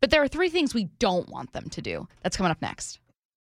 But 0.00 0.10
there 0.10 0.22
are 0.22 0.28
three 0.28 0.48
things 0.48 0.74
we 0.74 0.84
don't 0.98 1.28
want 1.28 1.52
them 1.52 1.68
to 1.70 1.80
do. 1.80 2.08
That's 2.22 2.36
coming 2.36 2.50
up 2.50 2.60
next. 2.60 2.98